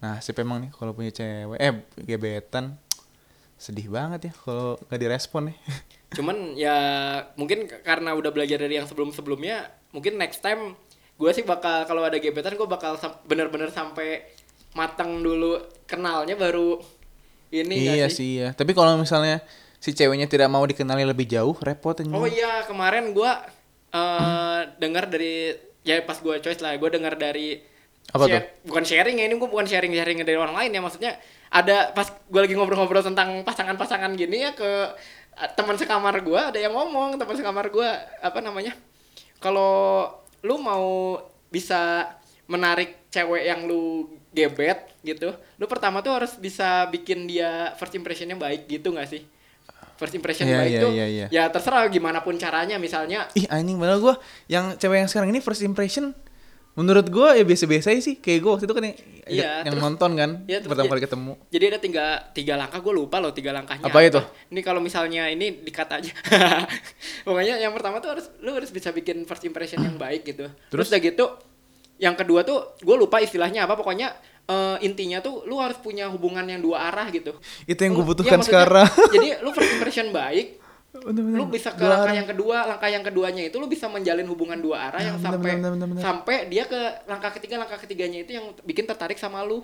nasib 0.00 0.36
emang 0.40 0.64
nih 0.64 0.70
kalau 0.72 0.96
punya 0.96 1.12
cewek 1.12 1.60
eh 1.60 1.72
gebetan 2.00 2.80
sedih 3.56 3.88
banget 3.88 4.28
ya 4.28 4.32
kalau 4.32 4.80
nggak 4.88 5.00
direspon 5.00 5.52
nih. 5.52 5.56
Cuman 6.16 6.56
ya 6.56 6.76
mungkin 7.36 7.68
karena 7.68 8.16
udah 8.16 8.32
belajar 8.32 8.56
dari 8.56 8.80
yang 8.80 8.88
sebelum-sebelumnya, 8.88 9.68
mungkin 9.92 10.16
next 10.16 10.40
time 10.40 10.72
gue 11.16 11.30
sih 11.32 11.44
bakal 11.44 11.84
kalau 11.84 12.00
ada 12.04 12.16
gebetan 12.16 12.56
gue 12.56 12.68
bakal 12.68 12.96
sam- 12.96 13.20
bener-bener 13.24 13.68
sampai 13.72 14.24
matang 14.72 15.24
dulu 15.24 15.56
kenalnya 15.88 16.36
baru 16.36 16.80
ini 17.48 17.96
iya 17.96 18.08
sih 18.08 18.40
ya. 18.40 18.52
Tapi 18.52 18.72
kalau 18.72 18.96
misalnya 18.96 19.40
si 19.86 19.94
ceweknya 19.94 20.26
tidak 20.26 20.50
mau 20.50 20.66
dikenali 20.66 21.06
lebih 21.06 21.30
jauh, 21.30 21.54
repot 21.62 21.94
anjing. 21.94 22.10
Oh 22.10 22.26
iya 22.26 22.66
kemarin 22.66 23.14
gue 23.14 23.30
eh 23.94 24.60
dengar 24.82 25.06
dari 25.06 25.54
ya 25.86 26.02
pas 26.02 26.18
gue 26.18 26.42
choice 26.42 26.58
lah, 26.58 26.74
gue 26.74 26.90
dengar 26.90 27.14
dari 27.14 27.62
Apa 28.10 28.26
share- 28.26 28.50
bukan 28.66 28.82
sharing 28.82 29.22
ya 29.22 29.30
ini 29.30 29.38
gue 29.38 29.46
bukan 29.46 29.66
sharing 29.66 29.94
sharing 29.94 30.26
dari 30.26 30.34
orang 30.34 30.58
lain 30.58 30.74
ya 30.74 30.82
maksudnya 30.82 31.14
ada 31.54 31.94
pas 31.94 32.06
gue 32.10 32.40
lagi 32.42 32.54
ngobrol-ngobrol 32.58 33.02
tentang 33.02 33.46
pasangan-pasangan 33.46 34.10
gini 34.18 34.46
ya 34.46 34.50
ke 34.58 34.70
eh, 35.38 35.50
teman 35.54 35.78
sekamar 35.78 36.18
gue 36.22 36.38
ada 36.38 36.58
yang 36.58 36.74
ngomong 36.74 37.14
teman 37.18 37.38
sekamar 37.38 37.70
gue 37.70 37.86
apa 38.22 38.38
namanya 38.42 38.74
kalau 39.38 40.06
lu 40.42 40.58
mau 40.58 41.18
bisa 41.50 42.10
menarik 42.50 43.10
cewek 43.10 43.42
yang 43.42 43.66
lu 43.66 44.10
gebet 44.34 44.86
gitu 45.02 45.34
lu 45.58 45.66
pertama 45.70 46.02
tuh 46.02 46.14
harus 46.14 46.34
bisa 46.38 46.86
bikin 46.90 47.26
dia 47.26 47.74
first 47.78 47.94
impressionnya 47.94 48.38
baik 48.38 48.66
gitu 48.70 48.90
nggak 48.90 49.10
sih 49.10 49.22
first 49.96 50.12
impression 50.12 50.44
Iya, 50.44 50.56
baik 50.56 50.70
iya, 50.70 50.80
tuh 50.80 50.90
iya, 50.92 51.06
iya. 51.06 51.26
ya 51.28 51.44
terserah 51.46 51.84
gimana 51.86 52.20
pun 52.20 52.36
caranya 52.36 52.76
misalnya 52.76 53.26
Ih 53.32 53.44
anjing 53.46 53.76
padahal 53.76 54.00
gue 54.02 54.14
yang 54.46 54.72
cewek 54.74 54.98
yang 54.98 55.08
sekarang 55.08 55.28
ini 55.28 55.40
first 55.40 55.60
impression 55.60 56.12
menurut 56.72 57.08
gue 57.08 57.28
ya 57.32 57.42
biasa-biasa 57.42 57.88
aja 57.88 58.02
sih 58.02 58.16
kayak 58.16 58.38
gue 58.38 58.50
waktu 58.50 58.64
itu 58.64 58.74
kan 58.74 58.84
yang, 58.84 58.96
Iya, 59.26 59.52
yang 59.64 59.72
terus- 59.72 59.80
nonton 59.82 60.10
kan 60.12 60.30
Iya, 60.44 60.60
terus 60.60 60.70
pertama 60.70 60.86
ya- 60.86 60.92
kali 60.92 61.02
ketemu 61.02 61.32
Jadi 61.48 61.64
ada 61.66 61.78
tiga, 61.80 62.04
tiga 62.30 62.54
langkah, 62.54 62.78
gue 62.78 62.94
lupa 62.94 63.16
loh 63.16 63.32
tiga 63.32 63.50
langkahnya. 63.50 63.82
Apa 63.82 63.98
itu? 64.00 64.20
Ini 64.46 64.60
kalau 64.60 64.78
misalnya 64.78 65.26
ini 65.26 65.50
dikat 65.58 65.88
aja. 65.90 66.12
Pokoknya 67.24 67.56
yang 67.56 67.72
pertama 67.72 67.98
tuh 67.98 68.12
harus 68.12 68.28
lu 68.38 68.52
harus 68.52 68.68
bisa 68.68 68.90
bikin 68.90 69.24
first 69.24 69.42
impression 69.42 69.80
yang 69.80 69.96
baik 69.96 70.22
gitu. 70.22 70.46
Terus, 70.68 70.68
Terus? 70.70 70.86
udah 70.88 71.00
gitu, 71.02 71.24
yang 71.96 72.12
kedua 72.12 72.44
tuh 72.44 72.76
gue 72.78 72.92
lupa 72.94 73.18
istilahnya 73.18 73.64
apa. 73.64 73.74
Pokoknya 73.74 74.12
eh, 74.46 74.76
intinya 74.80 75.18
tuh 75.18 75.42
lu 75.42 75.56
harus 75.56 75.76
punya 75.76 76.06
hubungan 76.06 76.42
yang 76.42 76.58
dua 76.58 76.86
arah 76.86 77.06
gitu. 77.08 77.34
itu 77.64 77.76
yang 77.76 77.92
gue 77.92 78.00
Lu- 78.00 78.08
butuhkan 78.08 78.38
maksudnya, 78.38 78.62
sekarang 78.62 78.88
jadi 79.14 79.28
lu 79.40 79.50
first 79.50 79.72
impression 79.72 80.08
baik, 80.10 80.46
Bener-bener. 80.92 81.36
lu 81.36 81.44
bisa 81.46 81.70
ke 81.70 81.78
Dua 81.78 81.90
langkah 81.90 82.06
arah. 82.06 82.16
yang 82.16 82.26
kedua, 82.26 82.56
langkah 82.66 82.88
yang 82.88 83.02
keduanya 83.02 83.42
itu 83.44 83.56
lu 83.56 83.66
bisa 83.66 83.86
menjalin 83.86 84.24
hubungan 84.24 84.56
dua 84.56 84.88
arah 84.88 84.96
Ah, 84.96 85.04
yang 85.04 85.16
bener, 85.16 85.28
sampai 85.28 85.50
bener, 85.52 85.70
bener, 85.72 85.86
bener. 85.90 86.00
sampai 86.00 86.36
dia 86.46 86.64
ke 86.64 86.80
langkah 87.04 87.30
ketiga, 87.32 87.54
langkah 87.58 87.76
ketiganya 87.76 88.18
itu 88.18 88.32
yang 88.32 88.46
bikin 88.62 88.84
tertarik 88.84 89.16
sama 89.16 89.42
lu. 89.42 89.60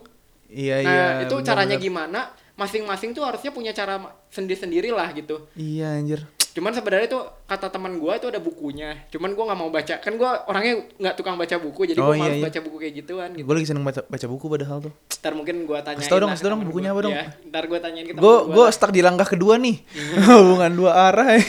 iya 0.47 0.77
Nah, 0.79 0.91
iya 0.91 1.07
itu 1.23 1.33
bener, 1.33 1.47
caranya 1.47 1.77
bener. 1.77 1.87
gimana? 1.87 2.21
Masing-masing 2.53 3.11
tuh 3.11 3.25
harusnya 3.25 3.49
punya 3.49 3.73
cara 3.73 3.97
sendiri-sendiri 4.29 4.91
lah 4.91 5.09
gitu. 5.11 5.49
iya 5.55 5.97
anjir 5.97 6.21
Cuman 6.53 6.73
sebenarnya 6.73 7.07
itu 7.09 7.21
kata 7.49 7.73
teman 7.73 7.97
gua 7.97 8.21
itu 8.21 8.29
ada 8.29 8.37
bukunya. 8.37 9.09
Cuman 9.09 9.33
gua 9.33 9.45
nggak 9.53 9.61
mau 9.61 9.71
baca. 9.73 9.95
Kan 10.05 10.21
gua 10.21 10.45
orangnya 10.47 10.85
nggak 11.01 11.15
tukang 11.17 11.37
baca 11.41 11.57
buku, 11.57 11.81
jadi 11.89 11.99
Oh, 12.01 12.13
gua 12.13 12.17
iya, 12.17 12.23
malas 12.23 12.37
iya. 12.37 12.45
baca 12.45 12.59
buku 12.61 12.77
kayak 12.77 12.95
gituan 13.01 13.31
gitu. 13.33 13.45
gue 13.49 13.55
lagi 13.57 13.67
seneng 13.69 13.85
baca, 13.85 14.01
baca 14.05 14.27
buku 14.29 14.45
padahal 14.47 14.79
tuh 14.85 14.93
Ntar 15.23 15.33
mungkin 15.39 15.55
tanyain. 15.65 15.97
Kasih 16.03 16.11
tau 16.11 16.19
dong, 16.21 16.33
tau 16.35 16.49
dong 16.53 16.61
bukunya 16.67 16.91
gua. 16.93 16.99
apa 16.99 17.07
dong? 17.09 17.15
Iya, 17.15 17.25
ntar 17.49 17.65
gua 17.71 17.79
tanyain 17.81 18.05
ke 18.05 18.13
gue 18.13 18.37
gue 18.53 18.67
stuck 18.75 18.91
di 18.93 19.01
langkah 19.01 19.25
kedua 19.25 19.55
nih 19.57 19.77
hubungan 20.43 20.73
dua 20.75 20.93
arah 21.09 21.39
ya. 21.39 21.43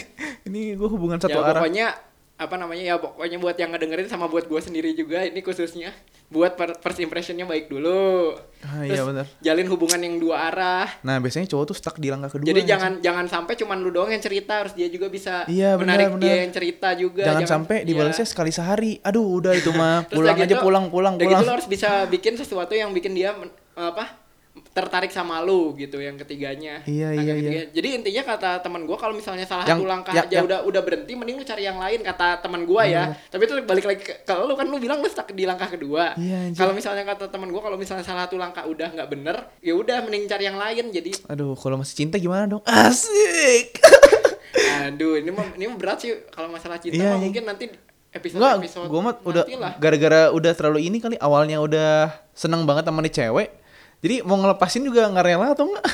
ini 0.48 0.78
gue 0.78 0.90
hubungan 0.90 1.18
satu 1.20 1.36
ya, 1.36 1.44
arah 1.44 1.62
pokoknya 1.64 1.88
apa 2.34 2.58
namanya 2.58 2.84
ya 2.84 2.96
pokoknya 2.98 3.38
buat 3.38 3.54
yang 3.54 3.72
ngedengerin 3.72 4.10
sama 4.10 4.26
buat 4.26 4.46
gua 4.46 4.58
sendiri 4.58 4.92
juga 4.92 5.22
ini 5.22 5.40
khususnya 5.40 5.94
buat 6.28 6.58
first 6.82 6.98
impressionnya 6.98 7.46
baik 7.46 7.70
dulu. 7.70 8.34
Ah, 8.66 8.82
iya, 8.82 9.06
bener. 9.06 9.30
Jalin 9.38 9.70
hubungan 9.70 10.02
yang 10.02 10.18
dua 10.18 10.50
arah. 10.50 10.90
nah 11.00 11.22
biasanya 11.22 11.46
cowok 11.46 11.66
tuh 11.70 11.78
stuck 11.78 11.96
di 11.96 12.10
langkah 12.10 12.34
kedua 12.34 12.48
Jadi 12.48 12.58
anjing. 12.58 12.72
jangan 12.74 12.92
jangan 13.00 13.26
sampai 13.30 13.54
cuman 13.54 13.78
lu 13.78 13.94
doang 13.94 14.10
yang 14.10 14.18
cerita, 14.18 14.66
harus 14.66 14.74
dia 14.74 14.90
juga 14.90 15.08
bisa 15.08 15.46
Iya, 15.46 15.78
benar, 15.78 15.94
menarik 15.94 16.08
benar. 16.10 16.24
dia 16.26 16.36
yang 16.42 16.52
cerita 16.52 16.90
juga. 16.96 17.22
jangan, 17.24 17.46
sampai 17.46 17.76
iya. 17.78 17.86
dibalasnya 17.86 18.26
sekali 18.26 18.50
sehari 18.50 18.98
aduh 19.00 19.22
udah 19.22 19.54
itu 19.54 19.70
mah 19.70 20.02
Terus 20.10 20.18
pulang 20.18 20.36
aja 20.36 20.46
gitu- 20.48 20.64
pulang 20.64 20.86
pulang 20.90 21.14
udah 21.14 21.22
pulang 21.22 21.38
gitu 21.38 21.46
lu 21.46 21.54
harus 21.54 21.68
bisa 21.70 21.90
bikin 22.08 22.34
sesuatu 22.34 22.74
yang 22.74 22.90
bikin 22.90 23.14
dia 23.14 23.38
apa 23.76 24.23
tertarik 24.54 25.10
sama 25.10 25.42
lu 25.42 25.74
gitu 25.74 25.98
yang 25.98 26.14
ketiganya. 26.14 26.86
Iya, 26.86 27.14
Langkah 27.14 27.26
iya, 27.26 27.34
ketiga. 27.42 27.62
Jadi 27.74 27.88
intinya 27.94 28.24
kata 28.24 28.52
teman 28.62 28.86
gua 28.86 28.98
kalau 28.98 29.14
misalnya 29.14 29.46
salah 29.46 29.66
Yang- 29.66 29.82
satu 29.82 29.86
langkah 29.86 30.14
yang- 30.14 30.26
aja 30.26 30.36
yang- 30.38 30.46
udah 30.46 30.60
udah 30.62 30.82
berhenti 30.82 31.14
mending 31.14 31.42
lu 31.42 31.46
cari 31.46 31.64
yang 31.64 31.78
lain 31.78 32.00
kata 32.02 32.38
teman 32.38 32.62
gua 32.64 32.86
ya. 32.86 33.04
Tapi 33.28 33.42
itu 33.44 33.54
balik 33.62 33.86
lagi 33.86 34.02
ke, 34.02 34.14
kalau 34.24 34.46
lu 34.46 34.54
kan 34.54 34.66
lu 34.66 34.78
bilang 34.78 35.02
lu 35.02 35.10
stuck 35.10 35.30
di 35.30 35.46
langkah 35.46 35.70
kedua. 35.70 36.14
Iya, 36.16 36.54
kalau 36.54 36.70
misalnya 36.72 37.02
kata 37.04 37.30
teman 37.30 37.50
gua 37.50 37.62
kalau 37.62 37.78
misalnya 37.78 38.06
salah 38.06 38.30
satu 38.30 38.38
langkah 38.38 38.62
udah 38.64 38.94
nggak 38.94 39.10
bener, 39.10 39.36
ya 39.60 39.74
udah 39.74 40.06
mending 40.06 40.26
cari 40.26 40.46
yang 40.46 40.58
lain 40.58 40.86
jadi 40.90 41.12
aduh 41.26 41.54
kalau 41.54 41.76
masih 41.76 41.96
cinta 41.96 42.18
gimana 42.18 42.46
dong 42.46 42.64
asik 42.64 43.82
aduh 44.86 45.18
ini 45.18 45.30
mah 45.30 45.48
ini 45.56 45.66
mah 45.66 45.78
berat 45.78 45.98
sih 46.00 46.14
kalau 46.30 46.50
masalah 46.50 46.78
cinta 46.78 46.98
Iya, 46.98 47.14
mah 47.14 47.18
iya. 47.18 47.24
mungkin 47.26 47.44
nanti 47.46 47.66
episode 48.14 48.38
Enggak, 48.38 48.56
episode 48.62 48.88
gue 48.88 49.02
mah 49.02 49.14
udah 49.26 49.44
gara-gara 49.80 50.22
udah 50.30 50.52
terlalu 50.54 50.86
ini 50.86 51.02
kali 51.02 51.18
awalnya 51.18 51.58
udah 51.58 52.14
seneng 52.34 52.64
banget 52.64 52.86
sama 52.86 53.02
nih 53.02 53.14
cewek. 53.14 53.50
Jadi 54.04 54.20
mau 54.22 54.36
ngelepasin 54.36 54.84
juga 54.84 55.08
nggak 55.08 55.26
rela 55.26 55.56
atau 55.56 55.64
enggak? 55.66 55.86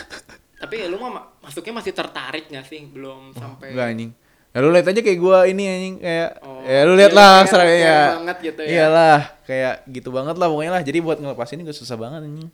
Tapi 0.60 0.76
lu 0.89 0.97
mah 0.97 1.12
ma- 1.14 1.28
masuknya 1.39 1.78
masih 1.78 1.93
tertarik 1.93 2.49
gak 2.49 2.66
sih? 2.66 2.84
Belum 2.84 3.32
sampai 3.32 3.72
Enggak 3.72 3.88
anjing. 3.88 4.12
Ya 4.49 4.57
lu 4.60 4.74
lihat 4.74 4.89
aja 4.89 4.99
kayak 4.99 5.20
gua 5.22 5.45
ini 5.45 5.64
anjing 5.64 5.95
kayak 6.01 6.30
Oh, 6.41 6.66
ya 6.66 6.82
lu 6.84 6.97
lihat 6.97 7.14
iya, 7.14 7.20
lah 7.22 7.38
seraya 7.45 7.76
ya. 7.78 7.99
banget 8.18 8.38
gitu 8.43 8.62
ya. 8.66 8.70
Iyalah, 8.74 9.20
kayak 9.45 9.74
gitu 9.88 10.10
banget 10.10 10.36
lah 10.36 10.47
pokoknya 10.49 10.72
lah. 10.74 10.82
Jadi 10.82 10.97
buat 10.99 11.18
ngelepasin 11.22 11.62
juga 11.62 11.72
susah 11.72 11.95
banget 11.95 12.26
anjing. 12.26 12.49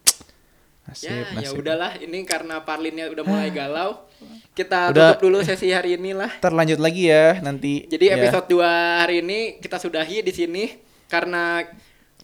Nasib, 0.86 1.10
ya, 1.10 1.18
ya 1.18 1.34
nasib. 1.34 1.58
udahlah. 1.58 1.91
Ini 1.97 2.20
karena 2.28 2.56
Parlinnya 2.62 3.10
udah 3.10 3.24
mulai 3.24 3.49
galau. 3.64 4.06
Kita 4.51 4.91
Udah. 4.91 5.16
tutup 5.16 5.20
dulu 5.24 5.38
sesi 5.41 5.72
hari 5.72 5.95
ini 5.95 6.12
lah. 6.12 6.30
Ntar 6.39 6.51
lanjut 6.51 6.78
lagi 6.78 7.10
ya 7.10 7.39
nanti. 7.39 7.88
Jadi 7.88 8.06
ya. 8.08 8.16
episode 8.20 8.47
2 8.47 8.62
hari 9.01 9.16
ini 9.20 9.39
kita 9.58 9.80
sudahi 9.80 10.20
di 10.20 10.32
sini 10.32 10.64
karena 11.08 11.64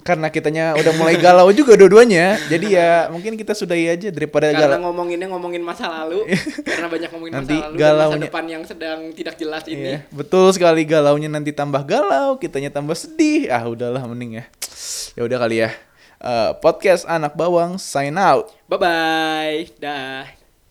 karena 0.02 0.28
kitanya 0.34 0.74
udah 0.76 0.94
mulai 0.98 1.16
galau 1.18 1.50
juga 1.54 1.78
dua-duanya. 1.78 2.38
Jadi 2.50 2.74
ya 2.76 3.08
mungkin 3.14 3.38
kita 3.38 3.54
sudahi 3.54 3.94
aja 3.94 4.10
daripada 4.10 4.50
Karena 4.50 4.78
galau. 4.78 4.90
ngomonginnya 4.90 5.30
ngomongin 5.30 5.62
masa 5.62 5.88
lalu, 5.88 6.26
karena 6.68 6.88
banyak 6.90 7.10
ngomongin 7.14 7.34
Nanti 7.38 7.56
masa 7.56 7.70
lalu 7.70 7.78
dan 7.78 7.96
masa 7.98 8.18
depan 8.18 8.46
yang 8.50 8.64
sedang 8.66 9.00
tidak 9.14 9.36
jelas 9.38 9.64
ini. 9.70 9.98
Iya, 9.98 10.00
betul 10.10 10.50
sekali 10.52 10.82
galaunya 10.84 11.30
nanti 11.30 11.54
tambah 11.54 11.86
galau, 11.86 12.36
kitanya 12.42 12.74
tambah 12.74 12.98
sedih. 12.98 13.48
Ah, 13.54 13.66
udahlah 13.70 14.02
mending 14.10 14.42
ya. 14.42 14.46
Ya 15.18 15.28
udah 15.28 15.38
kali 15.44 15.60
ya. 15.60 15.70
Eh, 16.22 16.52
podcast 16.64 17.04
anak 17.04 17.36
bawang 17.36 17.76
sign 17.76 18.16
out. 18.16 18.48
Bye 18.70 18.80
bye. 18.80 19.60
Dah. 19.82 20.41